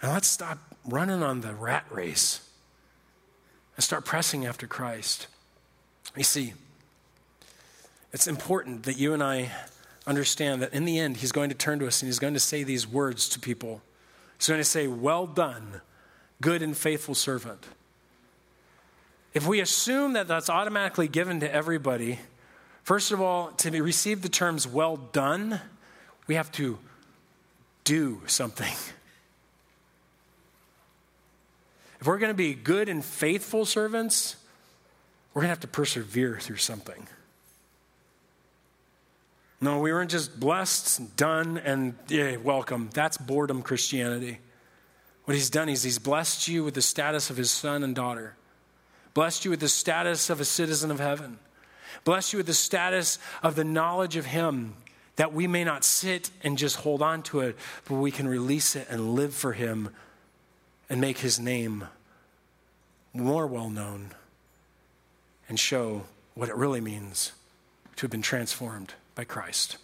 And 0.00 0.10
let's 0.10 0.28
stop 0.28 0.56
running 0.86 1.22
on 1.22 1.42
the 1.42 1.52
rat 1.52 1.84
race 1.90 2.48
and 3.76 3.84
start 3.84 4.06
pressing 4.06 4.46
after 4.46 4.66
Christ. 4.66 5.26
You 6.16 6.24
see, 6.24 6.52
it's 8.12 8.26
important 8.26 8.82
that 8.84 8.98
you 8.98 9.14
and 9.14 9.22
I 9.22 9.50
understand 10.06 10.62
that 10.62 10.74
in 10.74 10.84
the 10.84 10.98
end, 10.98 11.18
He's 11.18 11.32
going 11.32 11.48
to 11.48 11.56
turn 11.56 11.78
to 11.78 11.86
us 11.86 12.02
and 12.02 12.08
He's 12.08 12.18
going 12.18 12.34
to 12.34 12.40
say 12.40 12.62
these 12.62 12.86
words 12.86 13.28
to 13.30 13.40
people. 13.40 13.80
He's 14.38 14.48
going 14.48 14.60
to 14.60 14.64
say, 14.64 14.86
Well 14.86 15.26
done, 15.26 15.80
good 16.40 16.62
and 16.62 16.76
faithful 16.76 17.14
servant. 17.14 17.64
If 19.34 19.46
we 19.46 19.60
assume 19.60 20.12
that 20.12 20.28
that's 20.28 20.50
automatically 20.50 21.08
given 21.08 21.40
to 21.40 21.52
everybody, 21.52 22.18
first 22.82 23.12
of 23.12 23.20
all, 23.20 23.48
to 23.52 23.82
receive 23.82 24.20
the 24.20 24.28
terms 24.28 24.68
well 24.68 24.96
done, 24.96 25.60
we 26.26 26.34
have 26.34 26.52
to 26.52 26.78
do 27.84 28.20
something. 28.26 28.72
If 32.00 32.06
we're 32.06 32.18
going 32.18 32.30
to 32.30 32.34
be 32.34 32.54
good 32.54 32.88
and 32.88 33.04
faithful 33.04 33.64
servants, 33.64 34.36
we're 35.32 35.40
going 35.40 35.48
to 35.48 35.52
have 35.52 35.60
to 35.60 35.68
persevere 35.68 36.38
through 36.38 36.56
something. 36.56 37.06
No, 39.62 39.78
we 39.78 39.92
weren't 39.92 40.10
just 40.10 40.38
blessed, 40.38 41.16
done, 41.16 41.56
and 41.56 41.94
yeah, 42.08 42.36
welcome. 42.36 42.90
That's 42.92 43.16
boredom 43.16 43.62
Christianity. 43.62 44.40
What 45.24 45.34
he's 45.34 45.50
done 45.50 45.68
is 45.68 45.84
he's 45.84 46.00
blessed 46.00 46.48
you 46.48 46.64
with 46.64 46.74
the 46.74 46.82
status 46.82 47.30
of 47.30 47.36
his 47.36 47.50
son 47.50 47.84
and 47.84 47.94
daughter, 47.94 48.34
blessed 49.14 49.44
you 49.44 49.52
with 49.52 49.60
the 49.60 49.68
status 49.68 50.28
of 50.30 50.40
a 50.40 50.44
citizen 50.44 50.90
of 50.90 50.98
heaven, 50.98 51.38
blessed 52.04 52.32
you 52.32 52.38
with 52.38 52.46
the 52.46 52.54
status 52.54 53.18
of 53.42 53.54
the 53.54 53.64
knowledge 53.64 54.16
of 54.16 54.26
him, 54.26 54.74
that 55.16 55.32
we 55.32 55.46
may 55.46 55.62
not 55.62 55.84
sit 55.84 56.30
and 56.42 56.58
just 56.58 56.76
hold 56.76 57.00
on 57.00 57.22
to 57.22 57.40
it, 57.40 57.56
but 57.84 57.94
we 57.94 58.10
can 58.10 58.26
release 58.26 58.74
it 58.74 58.88
and 58.90 59.14
live 59.14 59.32
for 59.32 59.52
him 59.52 59.90
and 60.90 61.00
make 61.00 61.18
his 61.18 61.38
name 61.38 61.86
more 63.14 63.46
well 63.46 63.70
known 63.70 64.10
and 65.52 65.60
show 65.60 66.02
what 66.32 66.48
it 66.48 66.56
really 66.56 66.80
means 66.80 67.32
to 67.94 68.04
have 68.04 68.10
been 68.10 68.22
transformed 68.22 68.94
by 69.14 69.22
Christ. 69.22 69.76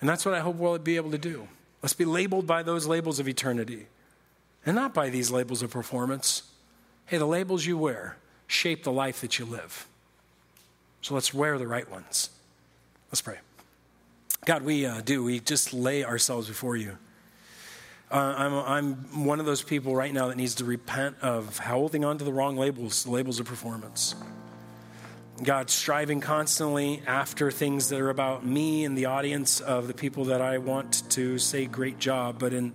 And 0.00 0.08
that's 0.08 0.24
what 0.24 0.36
I 0.36 0.38
hope 0.38 0.54
we'll 0.54 0.78
be 0.78 0.94
able 0.94 1.10
to 1.10 1.18
do. 1.18 1.48
Let's 1.82 1.94
be 1.94 2.04
labeled 2.04 2.46
by 2.46 2.62
those 2.62 2.86
labels 2.86 3.18
of 3.18 3.26
eternity 3.26 3.86
and 4.64 4.76
not 4.76 4.94
by 4.94 5.10
these 5.10 5.32
labels 5.32 5.64
of 5.64 5.72
performance. 5.72 6.44
Hey, 7.06 7.18
the 7.18 7.26
labels 7.26 7.66
you 7.66 7.76
wear 7.76 8.18
shape 8.46 8.84
the 8.84 8.92
life 8.92 9.20
that 9.22 9.36
you 9.36 9.46
live. 9.46 9.88
So 11.00 11.14
let's 11.14 11.34
wear 11.34 11.58
the 11.58 11.66
right 11.66 11.90
ones. 11.90 12.30
Let's 13.10 13.20
pray. 13.20 13.38
God, 14.44 14.62
we 14.62 14.86
uh, 14.86 15.00
do. 15.00 15.24
We 15.24 15.40
just 15.40 15.74
lay 15.74 16.04
ourselves 16.04 16.46
before 16.46 16.76
you. 16.76 16.98
Uh, 18.12 18.34
I'm, 18.36 18.54
I'm 18.54 19.24
one 19.24 19.40
of 19.40 19.46
those 19.46 19.62
people 19.62 19.96
right 19.96 20.14
now 20.14 20.28
that 20.28 20.36
needs 20.36 20.54
to 20.56 20.64
repent 20.64 21.16
of 21.20 21.58
holding 21.58 22.04
on 22.04 22.18
to 22.18 22.24
the 22.24 22.32
wrong 22.32 22.56
labels, 22.56 23.02
the 23.02 23.10
labels 23.10 23.40
of 23.40 23.46
performance. 23.46 24.14
God, 25.40 25.70
striving 25.70 26.20
constantly 26.20 27.02
after 27.06 27.50
things 27.50 27.88
that 27.88 28.00
are 28.00 28.10
about 28.10 28.44
me 28.44 28.84
and 28.84 28.96
the 28.96 29.06
audience 29.06 29.60
of 29.60 29.88
the 29.88 29.94
people 29.94 30.26
that 30.26 30.40
I 30.40 30.58
want 30.58 31.08
to 31.10 31.38
say 31.38 31.66
great 31.66 31.98
job, 31.98 32.38
but 32.38 32.52
in 32.52 32.74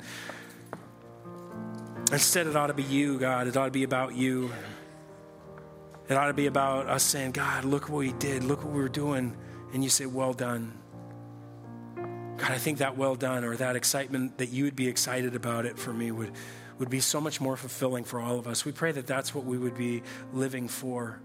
instead 2.12 2.48
it 2.48 2.56
ought 2.56 2.68
to 2.68 2.74
be 2.74 2.84
you, 2.84 3.20
God. 3.20 3.48
It 3.48 3.56
ought 3.56 3.66
to 3.66 3.72
be 3.72 3.84
about 3.84 4.16
you. 4.16 4.52
It 6.10 6.18
ought 6.18 6.28
to 6.28 6.34
be 6.34 6.48
about 6.48 6.88
us 6.88 7.04
saying, 7.04 7.32
God, 7.32 7.64
look 7.64 7.90
what 7.90 8.00
we 8.00 8.12
did, 8.14 8.44
look 8.44 8.64
what 8.64 8.74
we 8.74 8.82
were 8.82 8.90
doing, 8.90 9.38
and 9.74 9.84
you 9.84 9.90
say, 9.90 10.06
Well 10.06 10.34
done. 10.34 10.74
God, 11.96 12.52
I 12.52 12.58
think 12.58 12.80
that 12.80 12.98
well 12.98 13.16
done 13.16 13.44
or 13.44 13.56
that 13.58 13.76
excitement 13.76 14.40
that 14.40 14.50
you 14.50 14.66
would 14.66 14.76
be 14.76 14.88
excited 14.88 15.36
about 15.36 15.66
it 15.66 15.78
for 15.78 15.94
me 15.94 16.12
would, 16.12 16.32
would 16.80 16.90
be 16.90 17.00
so 17.00 17.20
much 17.22 17.40
more 17.40 17.56
fulfilling 17.56 18.04
for 18.04 18.20
all 18.20 18.38
of 18.38 18.48
us. 18.48 18.64
We 18.64 18.72
pray 18.72 18.92
that 18.92 19.08
that's 19.08 19.34
what 19.34 19.46
we 19.46 19.58
would 19.58 19.76
be 19.76 20.04
living 20.34 20.68
for 20.68 21.20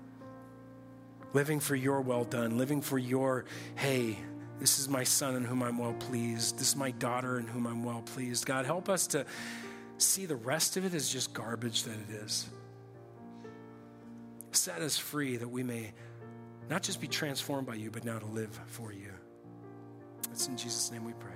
living 1.33 1.61
for 1.61 1.75
your 1.75 2.01
well 2.01 2.25
done, 2.25 2.59
living 2.59 2.81
for 2.81 2.99
your, 2.99 3.45
hey, 3.77 4.19
this 4.59 4.79
is 4.79 4.89
my 4.89 5.05
son 5.05 5.35
in 5.37 5.45
whom 5.45 5.63
I'm 5.63 5.79
well 5.79 5.95
pleased. 5.95 6.59
This 6.59 6.69
is 6.69 6.77
my 6.77 6.93
daughter 6.93 7.39
in 7.39 7.47
whom 7.47 7.67
I'm 7.67 7.83
well 7.83 8.03
pleased. 8.03 8.47
God, 8.47 8.65
help 8.65 8.89
us 8.89 9.07
to 9.09 9.27
see 9.99 10.27
the 10.27 10.37
rest 10.37 10.77
of 10.77 10.85
it 10.85 10.95
as 10.95 11.09
just 11.09 11.33
garbage 11.33 11.85
that 11.85 11.95
it 12.09 12.23
is. 12.25 12.49
Set 14.53 14.81
us 14.83 14.99
free 14.99 15.37
that 15.37 15.49
we 15.49 15.63
may 15.63 15.93
not 16.71 16.83
just 16.83 17.01
be 17.01 17.09
transformed 17.09 17.67
by 17.67 17.75
you, 17.75 17.91
but 17.91 18.05
now 18.05 18.19
to 18.19 18.27
live 18.27 18.59
for 18.67 18.93
you. 18.93 19.11
It's 20.31 20.47
in 20.47 20.57
Jesus' 20.57 20.91
name 20.93 21.05
we 21.05 21.13
pray. 21.15 21.32